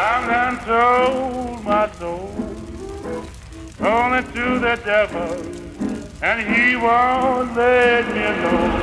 I'm 0.00 0.22
done 0.32 0.58
sold 0.66 1.64
my 1.64 1.86
soul 1.98 2.30
only 3.80 4.22
to 4.34 4.46
the 4.66 4.76
devil, 4.92 5.30
and 6.22 6.36
he 6.50 6.76
won't 6.76 7.56
let 7.56 8.04
me 8.14 8.22
alone. 8.32 8.80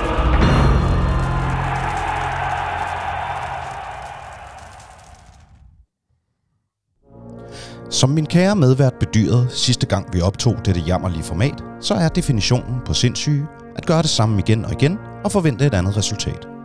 Som 7.90 8.10
min 8.10 8.26
kære 8.26 8.56
medvært 8.56 8.94
bedyrede 9.00 9.48
sidste 9.50 9.86
gang 9.86 10.14
vi 10.14 10.22
optog 10.22 10.56
dette 10.66 10.82
jammerlige 10.82 11.24
format, 11.24 11.64
så 11.82 11.94
er 11.94 12.10
definitionen 12.10 12.82
på 12.86 12.94
sindssyge 12.94 13.48
at 13.76 13.86
gøre 13.86 14.02
det 14.02 14.10
samme 14.10 14.40
igen 14.40 14.66
og 14.66 14.72
igen 14.72 14.98
og 15.24 15.32
forvente 15.32 15.66
et 15.66 15.74
andet 15.74 15.98
resultat. 15.98 16.57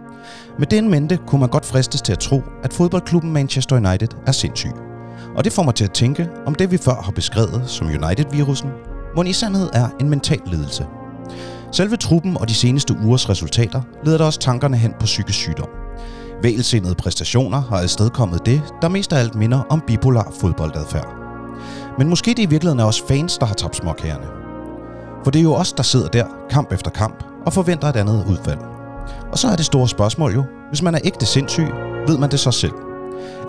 Med 0.58 0.66
den 0.66 0.90
mente 0.90 1.18
kunne 1.26 1.40
man 1.40 1.48
godt 1.48 1.66
fristes 1.66 2.02
til 2.02 2.12
at 2.12 2.18
tro, 2.18 2.42
at 2.62 2.72
fodboldklubben 2.72 3.32
Manchester 3.32 3.76
United 3.76 4.08
er 4.26 4.32
sindssyg. 4.32 4.72
Og 5.36 5.44
det 5.44 5.52
får 5.52 5.62
mig 5.62 5.74
til 5.74 5.84
at 5.84 5.92
tænke 5.92 6.28
om 6.46 6.54
det 6.54 6.70
vi 6.70 6.76
før 6.76 7.02
har 7.02 7.12
beskrevet 7.12 7.62
som 7.66 7.86
United-virusen, 7.86 8.70
må 9.16 9.22
i 9.22 9.32
sandhed 9.32 9.70
er 9.72 9.88
en 10.00 10.08
mental 10.08 10.40
lidelse. 10.46 10.86
Selve 11.72 11.96
truppen 11.96 12.36
og 12.36 12.48
de 12.48 12.54
seneste 12.54 12.96
ugers 13.04 13.28
resultater 13.28 13.82
leder 14.04 14.18
der 14.18 14.24
også 14.24 14.38
tankerne 14.38 14.76
hen 14.76 14.92
på 15.00 15.04
psykisk 15.04 15.38
sygdom. 15.38 15.68
Vælsindede 16.42 16.94
præstationer 16.94 17.62
har 17.62 17.76
afstedkommet 17.76 18.46
det, 18.46 18.62
der 18.82 18.88
mest 18.88 19.12
af 19.12 19.18
alt 19.18 19.34
minder 19.34 19.60
om 19.70 19.82
bipolar 19.86 20.32
fodboldadfærd. 20.40 21.14
Men 21.98 22.08
måske 22.08 22.30
det 22.30 22.38
i 22.38 22.46
virkeligheden 22.46 22.80
er 22.80 22.84
også 22.84 23.06
fans, 23.06 23.38
der 23.38 23.46
har 23.46 23.54
tabt 23.54 23.76
småkærerne. 23.76 24.26
For 25.24 25.30
det 25.30 25.38
er 25.38 25.42
jo 25.42 25.54
os, 25.54 25.72
der 25.72 25.82
sidder 25.82 26.08
der, 26.08 26.26
kamp 26.50 26.72
efter 26.72 26.90
kamp, 26.90 27.24
og 27.46 27.52
forventer 27.52 27.88
et 27.88 27.96
andet 27.96 28.24
udfald. 28.30 28.71
Og 29.32 29.38
så 29.38 29.48
er 29.48 29.56
det 29.56 29.66
store 29.66 29.88
spørgsmål 29.88 30.34
jo, 30.34 30.44
hvis 30.68 30.82
man 30.82 30.94
er 30.94 30.98
ægte 31.04 31.26
sindssyg, 31.26 31.68
ved 32.06 32.18
man 32.18 32.30
det 32.30 32.40
så 32.40 32.50
selv? 32.50 32.72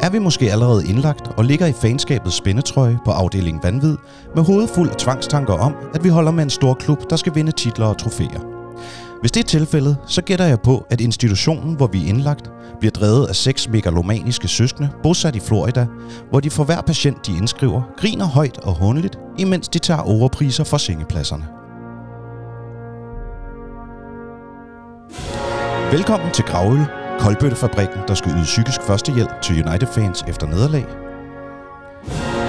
Er 0.01 0.09
vi 0.09 0.19
måske 0.19 0.51
allerede 0.51 0.87
indlagt 0.87 1.27
og 1.37 1.45
ligger 1.45 1.65
i 1.65 1.73
fanskabets 1.73 2.35
spændetrøje 2.35 2.99
på 3.05 3.11
afdelingen 3.11 3.63
Vanvid 3.63 3.97
med 4.35 4.43
hovedet 4.43 4.69
fuld 4.69 4.89
af 4.89 4.95
tvangstanker 4.95 5.53
om, 5.53 5.75
at 5.93 6.03
vi 6.03 6.09
holder 6.09 6.31
med 6.31 6.43
en 6.43 6.49
stor 6.49 6.73
klub, 6.73 7.09
der 7.09 7.15
skal 7.15 7.35
vinde 7.35 7.51
titler 7.51 7.85
og 7.85 7.97
trofæer? 7.97 8.53
Hvis 9.21 9.31
det 9.31 9.39
er 9.39 9.47
tilfældet, 9.47 9.97
så 10.07 10.21
gætter 10.21 10.45
jeg 10.45 10.59
på, 10.59 10.85
at 10.89 11.01
institutionen, 11.01 11.75
hvor 11.75 11.87
vi 11.87 12.03
er 12.03 12.07
indlagt, 12.07 12.51
bliver 12.79 12.91
drevet 12.91 13.27
af 13.27 13.35
seks 13.35 13.69
megalomaniske 13.69 14.47
søskende, 14.47 14.89
bosat 15.03 15.35
i 15.35 15.39
Florida, 15.39 15.87
hvor 16.29 16.39
de 16.39 16.49
for 16.49 16.63
hver 16.63 16.81
patient, 16.81 17.27
de 17.27 17.37
indskriver, 17.37 17.81
griner 17.97 18.25
højt 18.25 18.57
og 18.57 18.73
håndeligt, 18.73 19.19
imens 19.37 19.67
de 19.67 19.79
tager 19.79 20.01
overpriser 20.01 20.63
for 20.63 20.77
sengepladserne. 20.77 21.62
Velkommen 25.93 26.31
til 26.31 26.45
Gravøl, 26.45 26.85
koldbøttefabrikken, 27.19 27.99
der 28.07 28.13
skal 28.13 28.31
yde 28.31 28.43
psykisk 28.43 28.81
førstehjælp 28.81 29.41
til 29.41 29.67
United-fans 29.67 30.23
efter 30.27 30.47
nederlag. 30.47 30.85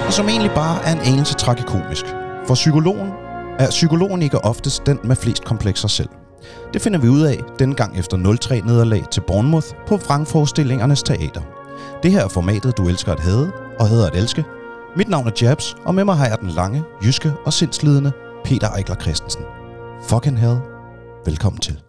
Og 0.07 0.13
som 0.13 0.29
egentlig 0.29 0.51
bare 0.51 0.83
er 0.85 0.91
en 0.91 0.99
anelse 0.99 1.33
tragikomisk. 1.33 2.05
For 2.47 2.53
psykologen 2.53 3.11
er 3.59 3.69
psykologen 3.69 4.21
ikke 4.21 4.45
oftest 4.45 4.85
den 4.85 4.99
med 5.03 5.15
flest 5.15 5.43
komplekser 5.43 5.87
selv. 5.87 6.09
Det 6.73 6.81
finder 6.81 6.99
vi 6.99 7.07
ud 7.07 7.21
af 7.21 7.39
denne 7.59 7.75
gang 7.75 7.99
efter 7.99 8.17
0-3 8.17 8.67
nederlag 8.67 9.03
til 9.11 9.21
Bournemouth 9.21 9.67
på 9.87 9.97
Frankforestillingernes 9.97 11.03
teater. 11.03 11.41
Det 12.03 12.11
her 12.11 12.23
er 12.23 12.27
formatet, 12.27 12.77
du 12.77 12.87
elsker 12.87 13.11
at 13.11 13.19
hade 13.19 13.51
og 13.79 13.87
hader 13.87 14.07
at 14.07 14.15
elske. 14.15 14.43
Mit 14.95 15.09
navn 15.09 15.27
er 15.27 15.31
Jabs, 15.41 15.75
og 15.85 15.95
med 15.95 16.03
mig 16.03 16.15
har 16.15 16.27
jeg 16.27 16.39
den 16.41 16.49
lange, 16.49 16.83
jyske 17.03 17.33
og 17.45 17.53
sindslidende 17.53 18.11
Peter 18.43 18.69
Eichler 18.69 18.95
Christensen. 18.95 19.41
Fucking 20.03 20.39
hell. 20.39 20.57
Velkommen 21.25 21.59
til. 21.59 21.81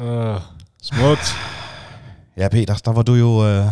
Uh, 0.00 0.40
smukt. 0.82 1.34
Ja, 2.36 2.48
Peter, 2.48 2.74
der 2.74 2.92
var 2.92 3.02
du 3.02 3.14
jo... 3.14 3.46
Øh, 3.48 3.66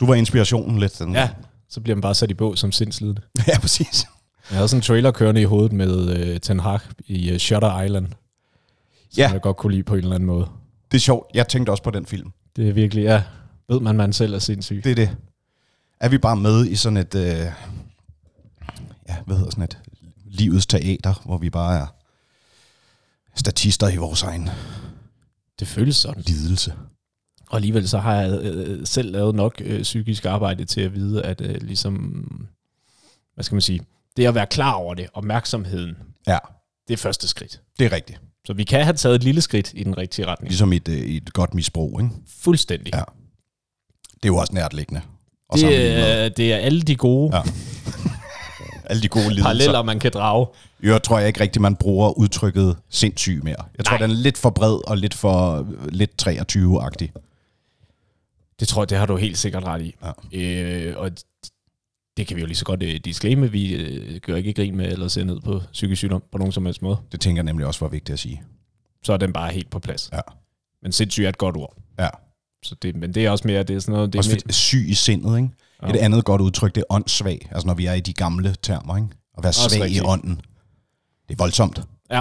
du 0.00 0.06
var 0.06 0.14
inspirationen 0.14 0.78
lidt. 0.78 0.98
Den. 0.98 1.12
Ja, 1.14 1.30
så 1.68 1.80
bliver 1.80 1.96
man 1.96 2.00
bare 2.02 2.14
sat 2.14 2.30
i 2.30 2.34
bog 2.34 2.58
som 2.58 2.72
sindslidende. 2.72 3.22
ja, 3.48 3.58
præcis. 3.58 4.06
Jeg 4.50 4.56
havde 4.56 4.68
sådan 4.68 4.78
en 4.78 4.82
trailer 4.82 5.10
kørende 5.10 5.40
i 5.40 5.44
hovedet 5.44 5.72
med 5.72 6.30
uh, 6.32 6.40
Ten 6.40 6.60
Hag 6.60 6.80
i 7.06 7.32
uh, 7.32 7.38
Shutter 7.38 7.82
Island. 7.82 8.06
Som 9.10 9.18
Ja. 9.20 9.30
jeg 9.32 9.40
godt 9.40 9.56
kunne 9.56 9.72
lide 9.72 9.82
på 9.82 9.94
en 9.94 10.00
eller 10.00 10.14
anden 10.14 10.26
måde. 10.26 10.48
Det 10.90 10.96
er 10.96 11.00
sjovt. 11.00 11.30
Jeg 11.34 11.48
tænkte 11.48 11.70
også 11.70 11.82
på 11.82 11.90
den 11.90 12.06
film. 12.06 12.32
Det 12.56 12.68
er 12.68 12.72
virkelig, 12.72 13.02
ja, 13.02 13.22
ved 13.68 13.80
man, 13.80 13.96
man 13.96 14.12
selv 14.12 14.34
er 14.34 14.38
sindssyg. 14.38 14.80
Det 14.84 14.90
er 14.90 14.94
det. 14.94 15.16
Er 16.00 16.08
vi 16.08 16.18
bare 16.18 16.36
med 16.36 16.66
i 16.66 16.76
sådan 16.76 16.96
et... 16.96 17.14
Øh, 17.14 17.22
ja, 19.08 19.16
hvad 19.26 19.36
hedder 19.36 19.50
sådan 19.50 19.64
et... 19.64 19.78
Livets 20.24 20.66
teater, 20.66 21.22
hvor 21.24 21.38
vi 21.38 21.50
bare 21.50 21.78
er 21.78 21.86
statister 23.34 23.88
i 23.88 23.96
vores 23.96 24.22
egen 24.22 24.48
Det 25.60 25.68
føles 25.68 25.96
sådan. 25.96 26.22
lidelse. 26.26 26.72
Og 27.48 27.56
alligevel 27.56 27.88
så 27.88 27.98
har 27.98 28.14
jeg 28.14 28.40
øh, 28.42 28.86
selv 28.86 29.12
lavet 29.12 29.34
nok 29.34 29.62
øh, 29.64 29.82
psykisk 29.82 30.24
arbejde 30.26 30.64
til 30.64 30.80
at 30.80 30.94
vide, 30.94 31.22
at 31.22 31.40
øh, 31.40 31.62
ligesom, 31.62 32.48
hvad 33.34 33.44
skal 33.44 33.54
man 33.54 33.62
sige, 33.62 33.80
det 34.16 34.26
at 34.26 34.34
være 34.34 34.46
klar 34.46 34.72
over 34.72 34.94
det, 34.94 35.06
opmærksomheden, 35.12 35.96
Ja, 36.26 36.38
det 36.88 36.94
er 36.94 36.98
første 36.98 37.28
skridt. 37.28 37.60
det 37.78 37.84
er 37.84 37.92
rigtigt. 37.92 38.20
Så 38.46 38.52
vi 38.52 38.64
kan 38.64 38.84
have 38.84 38.96
taget 38.96 39.14
et 39.14 39.24
lille 39.24 39.40
skridt 39.40 39.70
i 39.74 39.84
den 39.84 39.98
rigtige 39.98 40.26
retning. 40.26 40.50
Ligesom 40.50 40.72
et, 40.72 40.88
øh, 40.88 40.96
et 40.96 41.32
godt 41.32 41.54
misbrug, 41.54 42.00
ikke? 42.00 42.14
Fuldstændig. 42.40 42.94
Ja. 42.94 43.02
Det 44.14 44.24
er 44.24 44.28
jo 44.28 44.36
også 44.36 44.54
nærtliggende. 44.54 45.00
Og 45.48 45.58
Det, 45.58 45.98
er, 45.98 46.28
det 46.28 46.52
er 46.52 46.56
alle 46.56 46.82
de 46.82 46.96
gode 46.96 47.36
Ja. 47.36 47.42
Alle 48.86 49.02
de 49.02 49.08
gode 49.08 49.24
lidelser. 49.24 49.42
paralleller, 49.44 49.82
man 49.82 49.98
kan 49.98 50.10
drage. 50.14 50.46
Øvrigt 50.80 51.04
tror 51.04 51.18
jeg 51.18 51.28
ikke 51.28 51.40
rigtigt, 51.40 51.62
man 51.62 51.76
bruger 51.76 52.18
udtrykket 52.18 52.76
sindssyg 52.88 53.40
mere. 53.44 53.64
Jeg 53.76 53.84
tror, 53.84 53.98
Nej. 53.98 54.06
den 54.06 54.16
er 54.16 54.20
lidt 54.20 54.38
for 54.38 54.50
bred 54.50 54.88
og 54.88 54.96
lidt 54.98 55.14
for 55.14 55.66
lidt 55.88 56.26
23-agtig. 56.28 57.12
Det 58.60 58.68
tror 58.68 58.82
jeg, 58.82 58.90
det 58.90 58.98
har 58.98 59.06
du 59.06 59.16
helt 59.16 59.38
sikkert 59.38 59.64
ret 59.64 59.82
i. 59.82 59.94
Ja. 60.32 60.38
Øh, 60.38 60.94
og 60.96 61.10
det 62.16 62.26
kan 62.26 62.36
vi 62.36 62.40
jo 62.40 62.46
lige 62.46 62.56
så 62.56 62.64
godt 62.64 62.82
uh, 62.82 62.88
disclaime. 62.88 63.50
Vi 63.52 63.74
øh, 63.74 64.20
gør 64.20 64.36
ikke 64.36 64.52
grin 64.52 64.76
med 64.76 64.92
eller 64.92 65.08
se 65.08 65.24
ned 65.24 65.40
på 65.40 65.60
psykisk 65.72 65.98
sygdom 65.98 66.22
på 66.32 66.38
nogen 66.38 66.52
som 66.52 66.64
helst 66.64 66.82
måde. 66.82 66.96
Det 67.12 67.20
tænker 67.20 67.40
jeg 67.40 67.44
nemlig 67.44 67.66
også 67.66 67.80
var 67.80 67.88
vigtigt 67.88 68.12
at 68.12 68.18
sige. 68.18 68.42
Så 69.02 69.12
er 69.12 69.16
den 69.16 69.32
bare 69.32 69.52
helt 69.52 69.70
på 69.70 69.78
plads. 69.78 70.10
Ja. 70.12 70.20
Men 70.82 70.92
sindssyg 70.92 71.24
er 71.24 71.28
et 71.28 71.38
godt 71.38 71.56
ord. 71.56 71.76
Ja. 71.98 72.08
Så 72.64 72.74
det, 72.82 72.96
men 72.96 73.14
det 73.14 73.26
er 73.26 73.30
også 73.30 73.48
mere, 73.48 73.62
det 73.62 73.76
er 73.76 73.80
sådan 73.80 73.92
noget... 73.92 74.12
Det 74.12 74.18
er 74.18 74.20
Også 74.20 74.38
for 74.46 74.52
syg 74.52 74.84
i 74.88 74.94
sindet, 74.94 75.36
ikke? 75.36 75.50
Ja. 75.82 75.88
Et 75.90 75.96
andet 75.96 76.24
godt 76.24 76.40
udtryk, 76.40 76.74
det 76.74 76.80
er 76.80 76.94
åndssvag. 76.94 77.48
Altså 77.52 77.66
når 77.66 77.74
vi 77.74 77.86
er 77.86 77.92
i 77.92 78.00
de 78.00 78.12
gamle 78.12 78.54
termer, 78.62 78.96
ikke? 78.96 79.08
At 79.38 79.44
være 79.44 79.50
Også 79.50 79.68
svag 79.68 79.90
i 79.90 80.00
ånden. 80.00 80.40
Det 81.28 81.34
er 81.34 81.38
voldsomt. 81.38 81.82
ja. 82.10 82.20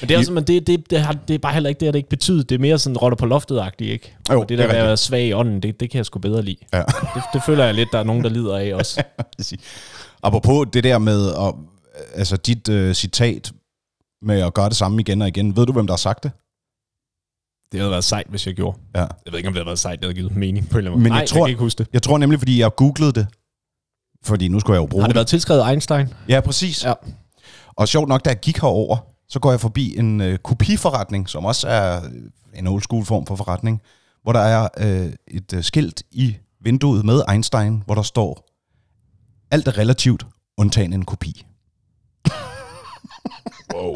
Men 0.00 0.08
det 0.08 0.14
er, 0.14 0.18
også, 0.18 0.32
men 0.32 0.44
det, 0.44 0.66
det, 0.66 0.90
det, 0.90 1.00
har, 1.00 1.12
det 1.12 1.34
er 1.34 1.38
bare 1.38 1.52
heller 1.52 1.68
ikke 1.68 1.80
det, 1.80 1.94
det 1.94 1.98
ikke 1.98 2.08
betyder. 2.08 2.42
Det 2.42 2.54
er 2.54 2.58
mere 2.58 2.78
sådan 2.78 2.96
rotter 2.96 3.16
på 3.16 3.26
loftet-agtigt, 3.26 3.90
ikke? 3.90 4.16
Jo, 4.30 4.40
og 4.40 4.48
det 4.48 4.58
det 4.58 4.58
der 4.58 4.64
er 4.64 4.68
med 4.72 4.80
at 4.80 4.86
være 4.86 4.96
svag 4.96 5.26
i 5.26 5.32
ånden, 5.32 5.60
det, 5.62 5.80
det 5.80 5.90
kan 5.90 5.98
jeg 5.98 6.06
sgu 6.06 6.18
bedre 6.18 6.42
lide. 6.42 6.56
Ja. 6.72 6.78
Det, 7.14 7.22
det 7.32 7.42
føler 7.46 7.64
jeg 7.64 7.74
lidt, 7.74 7.88
der 7.92 7.98
er 7.98 8.04
nogen, 8.04 8.24
der 8.24 8.30
lider 8.30 8.56
af 8.56 8.74
også. 8.74 9.02
Apropos 10.22 10.66
det 10.72 10.84
der 10.84 10.98
med, 10.98 11.28
at, 11.28 11.54
altså 12.14 12.36
dit 12.36 12.68
uh, 12.68 12.92
citat 12.92 13.52
med 14.22 14.40
at 14.40 14.54
gøre 14.54 14.68
det 14.68 14.76
samme 14.76 15.00
igen 15.00 15.22
og 15.22 15.28
igen. 15.28 15.56
Ved 15.56 15.66
du, 15.66 15.72
hvem 15.72 15.86
der 15.86 15.92
har 15.92 15.98
sagt 15.98 16.22
det? 16.22 16.30
Det 17.72 17.80
havde 17.80 17.90
været 17.90 18.04
sejt, 18.04 18.26
hvis 18.28 18.46
jeg 18.46 18.54
gjorde. 18.54 18.78
Ja. 18.94 19.00
Jeg 19.00 19.08
ved 19.26 19.36
ikke, 19.38 19.48
om 19.48 19.52
det 19.52 19.58
havde 19.60 19.66
været 19.66 19.78
sejt, 19.78 19.98
det 19.98 20.04
havde 20.04 20.14
givet 20.14 20.36
mening 20.36 20.68
på 20.68 20.72
en 20.72 20.78
eller 20.78 20.90
anden 20.90 20.98
måde. 20.98 21.02
Men 21.02 21.12
Nej, 21.12 21.18
jeg 21.18 21.28
tror- 21.28 21.38
jeg 21.38 21.44
kan 21.46 21.50
ikke 21.50 21.60
huske 21.60 21.78
det. 21.78 21.88
Jeg 21.92 22.02
tror 22.02 22.18
nemlig, 22.18 22.38
fordi 22.40 22.60
jeg 22.60 22.74
googlede 22.76 23.12
det. 23.12 23.26
Fordi 24.24 24.48
nu 24.48 24.60
skulle 24.60 24.74
jeg 24.74 24.80
jo 24.82 24.86
bruge 24.86 25.02
Har 25.02 25.08
det 25.08 25.14
været 25.14 25.26
tilskrevet 25.26 25.70
Einstein? 25.70 26.08
Ja, 26.28 26.40
præcis. 26.40 26.84
Ja. 26.84 26.92
Og 27.76 27.88
sjovt 27.88 28.08
nok, 28.08 28.24
da 28.24 28.30
jeg 28.30 28.40
gik 28.40 28.56
herover, 28.56 28.96
så 29.28 29.38
går 29.40 29.50
jeg 29.50 29.60
forbi 29.60 29.96
en 29.98 30.20
øh, 30.20 30.38
kopiforretning, 30.38 31.28
som 31.28 31.44
også 31.44 31.68
er 31.68 32.04
øh, 32.04 32.10
en 32.58 32.66
old 32.66 32.82
school 32.82 33.04
form 33.04 33.26
for 33.26 33.36
forretning, 33.36 33.82
hvor 34.22 34.32
der 34.32 34.40
er 34.40 34.68
øh, 34.78 35.12
et 35.28 35.52
øh, 35.52 35.62
skilt 35.62 36.02
i 36.10 36.36
vinduet 36.60 37.04
med 37.04 37.22
Einstein, 37.30 37.82
hvor 37.86 37.94
der 37.94 38.02
står, 38.02 38.48
alt 39.50 39.68
er 39.68 39.78
relativt, 39.78 40.26
undtagen 40.58 40.92
en 40.92 41.04
kopi. 41.04 41.46
Wow. 43.74 43.94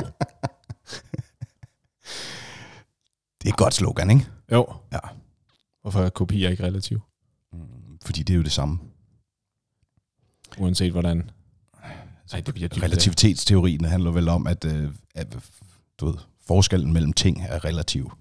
Det 3.42 3.48
er 3.48 3.52
et 3.52 3.56
godt 3.58 3.74
slogan, 3.74 4.10
ikke? 4.10 4.26
Jo. 4.52 4.66
Ja. 4.92 4.98
Hvorfor 5.82 6.00
er 6.00 6.08
kopier 6.10 6.50
ikke 6.50 6.64
relativ? 6.64 7.00
Fordi 8.04 8.22
det 8.22 8.32
er 8.32 8.36
jo 8.36 8.42
det 8.42 8.52
samme. 8.52 8.78
Uanset 10.58 10.92
hvordan. 10.92 11.30
Nej, 12.32 12.40
det 12.40 12.54
bliver. 12.54 12.68
Relativitetsteorien 12.82 13.84
handler 13.84 14.10
vel 14.10 14.28
om, 14.28 14.46
at, 14.46 14.64
øh, 14.64 14.90
at 15.14 15.36
du 16.00 16.06
ved, 16.06 16.14
forskellen 16.46 16.92
mellem 16.92 17.12
ting 17.12 17.42
er 17.48 17.64
relativ. 17.64 18.12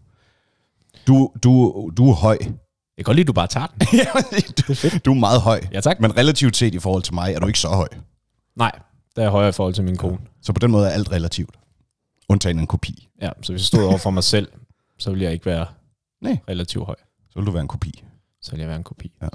Du, 1.08 1.32
du, 1.44 1.92
du 1.98 2.10
er 2.10 2.14
høj. 2.14 2.38
Jeg 2.42 2.50
kan 2.98 3.04
godt 3.04 3.16
lide, 3.16 3.24
at 3.24 3.28
du 3.28 3.34
bare 3.34 3.48
tager 3.48 3.68
den. 3.68 3.88
du, 4.92 4.98
du 5.06 5.12
er 5.12 5.20
meget 5.20 5.42
høj. 5.42 5.62
Ja, 5.72 5.82
tak. 5.82 6.00
Men 6.00 6.18
relativt 6.18 6.58
set 6.58 6.74
i 6.76 6.80
forhold 6.80 7.04
til 7.04 7.14
mig, 7.14 7.34
er 7.34 7.40
du 7.40 7.48
ikke 7.48 7.60
så 7.60 7.68
høj. 7.68 7.88
Nej, 8.56 8.72
der 9.16 9.22
er 9.22 9.26
jeg 9.26 9.32
højere 9.32 9.50
i 9.50 9.52
forhold 9.52 9.74
til 9.74 9.84
min 9.84 9.98
kone. 9.98 10.18
Så 10.42 10.54
på 10.54 10.60
den 10.60 10.72
måde 10.72 10.88
er 10.88 10.92
alt 10.92 11.12
relativt. 11.12 11.56
Undtagen 12.30 12.60
en 12.60 12.68
kopi. 12.68 13.10
Ja, 13.22 13.30
så 13.42 13.54
hvis 13.54 13.62
jeg 13.62 13.66
stod 13.66 13.84
over 13.84 13.98
for 13.98 14.10
mig 14.10 14.24
selv, 14.24 14.48
så 15.02 15.10
ville 15.10 15.24
jeg 15.24 15.34
ikke 15.34 15.46
være 15.46 15.66
Nej. 16.22 16.38
relativt 16.50 16.86
høj. 16.86 16.96
Så 17.30 17.40
vil 17.40 17.46
du 17.46 17.52
være 17.52 17.62
en 17.62 17.68
kopi. 17.68 18.04
Så 18.42 18.52
ville 18.52 18.62
jeg 18.62 18.68
være 18.70 18.78
en 18.78 18.84
kopi. 18.84 19.12
Ja. 19.22 19.28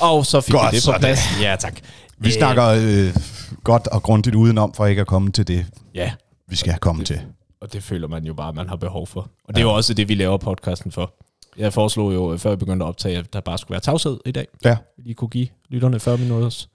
Og 0.00 0.26
så 0.26 0.40
fik 0.40 0.52
Godt, 0.52 0.72
vi 0.72 0.76
det 0.76 0.84
på 0.94 0.98
plads. 0.98 1.20
Ja, 1.40 1.56
tak. 1.60 1.80
Vi 2.18 2.28
Øh, 2.28 2.32
snakker 2.32 2.64
øh, 2.66 3.16
godt 3.64 3.86
og 3.86 4.02
grundigt 4.02 4.36
udenom, 4.36 4.74
for 4.74 4.86
ikke 4.86 5.00
at 5.00 5.06
komme 5.06 5.32
til 5.32 5.48
det, 5.48 5.66
Ja, 5.94 6.12
vi 6.48 6.56
skal 6.56 6.78
komme 6.78 7.04
til. 7.04 7.20
og 7.60 7.72
det 7.72 7.82
føler 7.82 8.08
man 8.08 8.24
jo 8.24 8.34
bare, 8.34 8.52
man 8.52 8.68
har 8.68 8.76
behov 8.76 9.06
for. 9.06 9.20
Og 9.20 9.54
det 9.54 9.56
er 9.56 9.62
jo 9.62 9.74
også 9.74 9.94
det, 9.94 10.08
vi 10.08 10.14
laver 10.14 10.36
podcasten 10.36 10.92
for. 10.92 11.14
Jeg 11.56 11.72
foreslog 11.72 12.14
jo, 12.14 12.32
øh, 12.32 12.38
før 12.38 12.50
vi 12.50 12.56
begyndte 12.56 12.84
at 12.84 12.88
optage, 12.88 13.18
at 13.18 13.32
der 13.32 13.40
bare 13.40 13.58
skulle 13.58 13.70
være 13.74 13.80
tavshed 13.80 14.18
i 14.26 14.30
dag. 14.30 14.46
Ja. 14.64 14.76
Vi 15.04 15.12
kunne 15.12 15.28
give 15.28 15.48
lytterne 15.68 16.00
40 16.00 16.18
minutters 16.18 16.68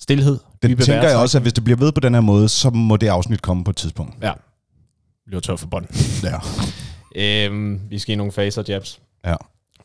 stillhed. 0.00 0.38
Det 0.62 0.78
tænker 0.78 1.08
jeg 1.08 1.16
også, 1.18 1.38
at 1.38 1.42
hvis 1.42 1.52
det 1.52 1.64
bliver 1.64 1.76
ved 1.78 1.92
på 1.92 2.00
den 2.00 2.14
her 2.14 2.20
måde, 2.20 2.48
så 2.48 2.70
må 2.70 2.96
det 2.96 3.08
afsnit 3.08 3.42
komme 3.42 3.64
på 3.64 3.70
et 3.70 3.76
tidspunkt. 3.76 4.14
Ja. 4.22 4.32
Vi 5.24 5.28
bliver 5.28 5.40
tør 5.40 5.56
for 5.56 5.66
bånd. 5.66 5.86
Ja. 6.22 6.38
Øhm, 7.14 7.80
vi 7.90 7.98
skal 7.98 8.12
i 8.12 8.16
nogle 8.16 8.32
faser, 8.32 8.62
Jabs. 8.68 9.00
Ja. 9.26 9.34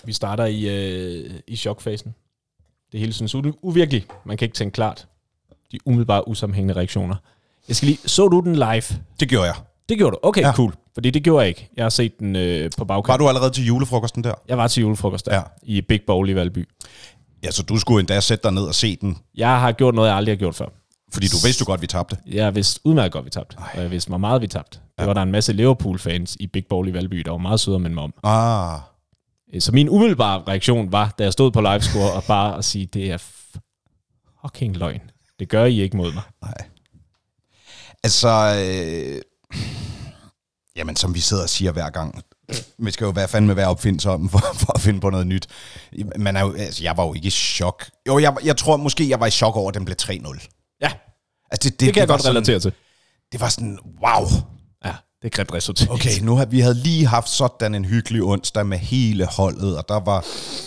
Vi 0.03 0.13
starter 0.13 0.45
i, 0.45 0.67
øh, 0.69 1.29
i 1.47 1.55
chokfasen. 1.55 2.15
Det 2.91 2.99
hele 2.99 3.13
synes 3.13 3.35
u- 3.35 3.59
uvirkeligt. 3.61 4.07
Man 4.25 4.37
kan 4.37 4.45
ikke 4.45 4.55
tænke 4.55 4.73
klart. 4.73 5.07
De 5.71 5.79
umiddelbare 5.85 6.27
usammenhængende 6.27 6.73
reaktioner. 6.79 7.15
Jeg 7.67 7.75
skal 7.75 7.85
lige... 7.87 7.99
Så 8.05 8.27
du 8.27 8.39
den 8.39 8.55
live? 8.55 8.83
Det 9.19 9.29
gjorde 9.29 9.45
jeg. 9.45 9.55
Det 9.89 9.97
gjorde 9.97 10.11
du. 10.13 10.19
Okay, 10.23 10.41
Ja. 10.41 10.53
cool. 10.53 10.73
Fordi 10.93 11.09
det 11.09 11.23
gjorde 11.23 11.39
jeg 11.41 11.47
ikke. 11.49 11.69
Jeg 11.77 11.85
har 11.85 11.89
set 11.89 12.19
den 12.19 12.35
øh, 12.35 12.71
på 12.77 12.85
bagkant. 12.85 13.07
Var 13.07 13.17
du 13.17 13.27
allerede 13.27 13.51
til 13.51 13.65
julefrokosten 13.65 14.23
der? 14.23 14.33
Jeg 14.47 14.57
var 14.57 14.67
til 14.67 14.81
julefrokost 14.81 15.25
der, 15.25 15.35
ja. 15.35 15.41
i 15.63 15.81
Big 15.81 16.01
Bowl 16.07 16.29
i 16.29 16.35
Valby. 16.35 16.69
Ja, 17.43 17.51
så 17.51 17.63
du 17.63 17.77
skulle 17.77 17.99
endda 17.99 18.19
sætte 18.19 18.43
dig 18.43 18.51
ned 18.51 18.63
og 18.63 18.75
se 18.75 18.95
den, 18.95 19.17
Jeg 19.35 19.59
har 19.59 19.71
gjort 19.71 19.95
noget, 19.95 20.07
jeg 20.09 20.17
aldrig 20.17 20.31
har 20.35 20.37
gjort 20.39 20.55
før. 20.55 20.65
Fordi 21.13 21.27
du 21.27 21.37
vidste 21.43 21.61
jo 21.61 21.65
godt, 21.65 21.81
vi 21.81 21.87
tabte. 21.87 22.17
Jeg 22.27 22.55
vidste 22.55 22.79
udmærket 22.83 23.11
godt, 23.11 23.25
vi 23.25 23.29
tabte. 23.29 23.57
Og 23.75 23.81
jeg 23.81 23.91
vidste, 23.91 24.07
hvor 24.09 24.17
meget 24.17 24.41
vi 24.41 24.47
tabte. 24.47 24.79
Der 24.99 25.05
var 25.05 25.13
der 25.13 25.21
en 25.21 25.31
masse 25.31 25.53
Liverpool-fans 25.53 26.37
i 26.39 26.47
Big 26.47 26.65
Bowl 26.69 26.87
i 26.87 26.93
Valby, 26.93 27.17
der 27.17 27.31
var 27.31 27.37
meget 27.37 27.59
søde 27.59 27.79
minde 27.79 27.93
mig 27.95 28.03
om. 28.03 28.13
Ah, 28.23 28.79
Så 29.59 29.71
min 29.71 29.89
umiddelbare 29.89 30.43
reaktion 30.47 30.91
var, 30.91 31.13
da 31.19 31.23
jeg 31.23 31.33
stod 31.33 31.51
på 31.51 31.61
livescore, 31.61 32.11
og 32.13 32.23
bare 32.23 32.57
at 32.57 32.65
sige, 32.65 32.85
det 32.85 33.11
er 33.11 33.17
fucking 34.41 34.77
løgn. 34.77 35.01
Det 35.39 35.49
gør 35.49 35.65
I 35.65 35.81
ikke 35.81 35.97
mod 35.97 36.13
mig. 36.13 36.23
nej. 36.41 36.53
Altså, 38.03 38.29
øh, 38.65 39.21
jamen 40.75 40.95
som 40.95 41.15
vi 41.15 41.19
sidder 41.19 41.43
og 41.43 41.49
siger 41.49 41.71
hver 41.71 41.89
gang, 41.89 42.23
vi 42.77 42.91
skal 42.91 43.05
jo 43.05 43.11
være 43.11 43.27
fandme 43.27 43.55
være 43.55 43.67
opfindsomme 43.67 44.29
for, 44.29 44.39
for 44.61 44.73
at 44.75 44.81
finde 44.81 44.99
på 44.99 45.09
noget 45.09 45.27
nyt. 45.27 45.47
Man 46.19 46.35
er 46.37 46.41
jo, 46.41 46.53
altså, 46.53 46.83
jeg 46.83 46.97
var 46.97 47.05
jo 47.05 47.13
ikke 47.13 47.27
i 47.27 47.29
chok. 47.29 47.85
Jo, 48.07 48.19
jeg, 48.19 48.35
jeg 48.43 48.57
tror 48.57 48.77
måske, 48.77 49.09
jeg 49.09 49.19
var 49.19 49.25
i 49.25 49.31
chok 49.31 49.55
over, 49.55 49.69
at 49.69 49.75
den 49.75 49.85
blev 49.85 49.95
3-0. 50.01 50.58
Altså, 51.51 51.69
det, 51.69 51.79
det, 51.79 51.79
det 51.79 51.93
kan 51.93 52.01
jeg 52.01 52.07
var 52.09 52.13
godt 52.13 52.21
sådan, 52.21 52.35
relatere 52.35 52.59
til. 52.59 52.73
Det 53.31 53.41
var 53.41 53.49
sådan, 53.49 53.79
wow. 54.01 54.27
Ja, 54.85 54.93
det 55.21 55.25
er 55.25 55.29
grimt 55.29 55.53
resultat. 55.53 55.89
Okay, 55.89 56.19
nu 56.21 56.35
har 56.35 56.45
vi 56.45 56.59
havde 56.59 56.75
lige 56.75 57.07
haft 57.07 57.29
sådan 57.29 57.75
en 57.75 57.85
hyggelig 57.85 58.23
onsdag 58.23 58.65
med 58.65 58.77
hele 58.77 59.25
holdet, 59.25 59.77
og 59.77 59.89
der 59.89 59.99
var 59.99 60.25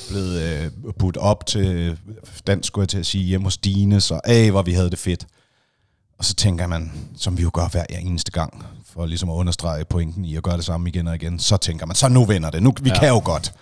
blevet 0.08 0.42
øh, 0.42 0.70
budt 0.98 1.16
op 1.16 1.46
til, 1.46 1.98
dansk 2.46 2.66
skulle 2.66 2.82
jeg 2.82 2.88
til 2.88 2.98
at 2.98 3.06
sige, 3.06 3.24
hjemme 3.24 3.46
hos 3.46 3.54
Stine, 3.54 4.00
så 4.00 4.20
af, 4.24 4.50
hvor 4.50 4.62
vi 4.62 4.72
havde 4.72 4.90
det 4.90 4.98
fedt. 4.98 5.26
Og 6.18 6.24
så 6.24 6.34
tænker 6.34 6.66
man, 6.66 6.92
som 7.16 7.38
vi 7.38 7.42
jo 7.42 7.50
gør 7.54 7.68
hver 7.68 7.84
eneste 7.90 8.32
gang, 8.32 8.66
for 8.92 9.06
ligesom 9.06 9.30
at 9.30 9.34
understrege 9.34 9.84
pointen 9.84 10.24
i 10.24 10.36
at 10.36 10.42
gøre 10.42 10.56
det 10.56 10.64
samme 10.64 10.88
igen 10.88 11.08
og 11.08 11.14
igen, 11.14 11.38
så 11.38 11.56
tænker 11.56 11.86
man, 11.86 11.96
så 11.96 12.08
nu 12.08 12.24
vinder 12.24 12.50
det, 12.50 12.62
nu, 12.62 12.74
vi. 12.82 12.88
Ja. 12.88 12.98
kan 12.98 13.08
jo 13.08 13.22
godt. 13.24 13.52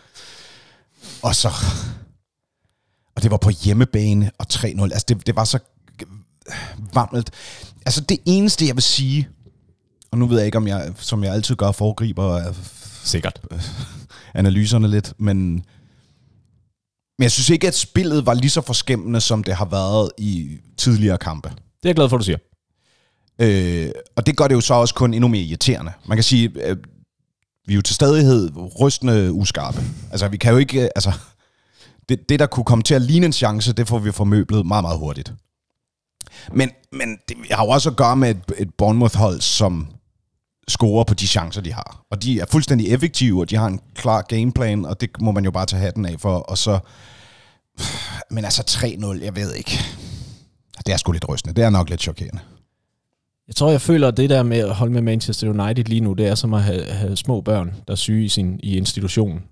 Og 1.22 1.34
så, 1.34 1.48
og 3.16 3.22
det 3.22 3.30
var 3.30 3.36
på 3.36 3.50
hjemmebane 3.50 4.30
og 4.38 4.46
3-0, 4.52 4.82
altså 4.82 5.04
det, 5.08 5.26
det 5.26 5.36
var 5.36 5.44
så 5.44 5.58
varmt. 6.94 7.30
Altså 7.86 8.00
det 8.00 8.18
eneste, 8.24 8.66
jeg 8.66 8.76
vil 8.76 8.82
sige, 8.82 9.28
og 10.10 10.18
nu 10.18 10.26
ved 10.26 10.36
jeg 10.36 10.46
ikke, 10.46 10.58
om 10.58 10.66
jeg, 10.66 10.92
som 10.96 11.24
jeg 11.24 11.34
altid 11.34 11.56
gør, 11.56 11.72
foregriber 11.72 12.32
øh, 12.32 12.54
Sikkert. 13.04 13.40
analyserne 14.34 14.88
lidt, 14.88 15.12
men, 15.18 15.52
men 17.18 17.22
jeg 17.22 17.30
synes 17.30 17.50
ikke, 17.50 17.68
at 17.68 17.74
spillet 17.74 18.26
var 18.26 18.34
lige 18.34 18.50
så 18.50 18.60
forskæmmende, 18.60 19.20
som 19.20 19.44
det 19.44 19.54
har 19.54 19.64
været 19.64 20.10
i 20.18 20.58
tidligere 20.76 21.18
kampe. 21.18 21.48
Det 21.48 21.56
er 21.56 21.88
jeg 21.88 21.94
glad 21.94 22.08
for, 22.08 22.16
du 22.16 22.24
siger. 22.24 22.38
Øh, 23.38 23.90
og 24.16 24.26
det 24.26 24.36
gør 24.36 24.48
det 24.48 24.54
jo 24.54 24.60
så 24.60 24.74
også 24.74 24.94
kun 24.94 25.14
endnu 25.14 25.28
mere 25.28 25.42
irriterende. 25.42 25.92
Man 26.06 26.16
kan 26.16 26.24
sige, 26.24 26.50
øh, 26.66 26.76
vi 27.66 27.72
er 27.72 27.76
jo 27.76 27.82
til 27.82 27.94
stadighed 27.94 28.50
rystende 28.80 29.32
uskarpe. 29.32 29.82
Altså, 30.10 30.28
vi 30.28 30.36
kan 30.36 30.52
jo 30.52 30.58
ikke... 30.58 30.82
øh, 30.82 30.88
Altså, 30.96 31.12
det, 32.08 32.28
det, 32.28 32.40
der 32.40 32.46
kunne 32.46 32.64
komme 32.64 32.82
til 32.82 32.94
at 32.94 33.02
ligne 33.02 33.26
en 33.26 33.32
chance, 33.32 33.72
det 33.72 33.88
får 33.88 33.98
vi 33.98 34.12
formøblet 34.12 34.66
meget, 34.66 34.84
meget 34.84 34.98
hurtigt. 34.98 35.32
Men, 36.52 36.70
men 36.92 37.18
det 37.28 37.36
har 37.50 37.64
jo 37.64 37.70
også 37.70 37.90
at 37.90 37.96
gøre 37.96 38.16
med 38.16 38.30
et, 38.30 38.42
et 38.58 38.74
Bournemouth-hold, 38.78 39.40
som 39.40 39.86
scorer 40.68 41.04
på 41.04 41.14
de 41.14 41.26
chancer, 41.26 41.60
de 41.60 41.72
har. 41.72 42.04
Og 42.10 42.22
de 42.22 42.40
er 42.40 42.46
fuldstændig 42.46 42.88
effektive, 42.88 43.40
og 43.40 43.50
de 43.50 43.56
har 43.56 43.66
en 43.66 43.80
klar 43.94 44.22
gameplan, 44.22 44.84
og 44.84 45.00
det 45.00 45.10
må 45.20 45.30
man 45.30 45.44
jo 45.44 45.50
bare 45.50 45.66
tage 45.66 45.80
hatten 45.80 46.06
af 46.06 46.20
for. 46.20 46.36
Og 46.36 46.58
så... 46.58 46.78
Men 48.30 48.44
altså 48.44 48.62
3-0, 48.68 49.24
jeg 49.24 49.36
ved 49.36 49.54
ikke. 49.54 49.78
Det 50.86 50.92
er 50.92 50.96
sgu 50.96 51.12
lidt 51.12 51.28
rystende. 51.28 51.54
Det 51.54 51.64
er 51.64 51.70
nok 51.70 51.90
lidt 51.90 52.00
chokerende. 52.00 52.40
Jeg 53.48 53.56
tror, 53.56 53.70
jeg 53.70 53.80
føler, 53.80 54.08
at 54.08 54.16
det 54.16 54.30
der 54.30 54.42
med 54.42 54.58
at 54.58 54.74
holde 54.74 54.92
med 54.92 55.02
Manchester 55.02 55.48
United 55.48 55.84
lige 55.84 56.00
nu, 56.00 56.12
det 56.12 56.26
er 56.26 56.34
som 56.34 56.54
at 56.54 56.62
have, 56.62 56.84
have 56.84 57.16
små 57.16 57.40
børn, 57.40 57.74
der 57.86 57.92
er 57.92 57.96
syge 57.96 58.24
i, 58.24 58.28
sin, 58.28 58.60
i 58.62 58.76
institutionen. 58.76 59.42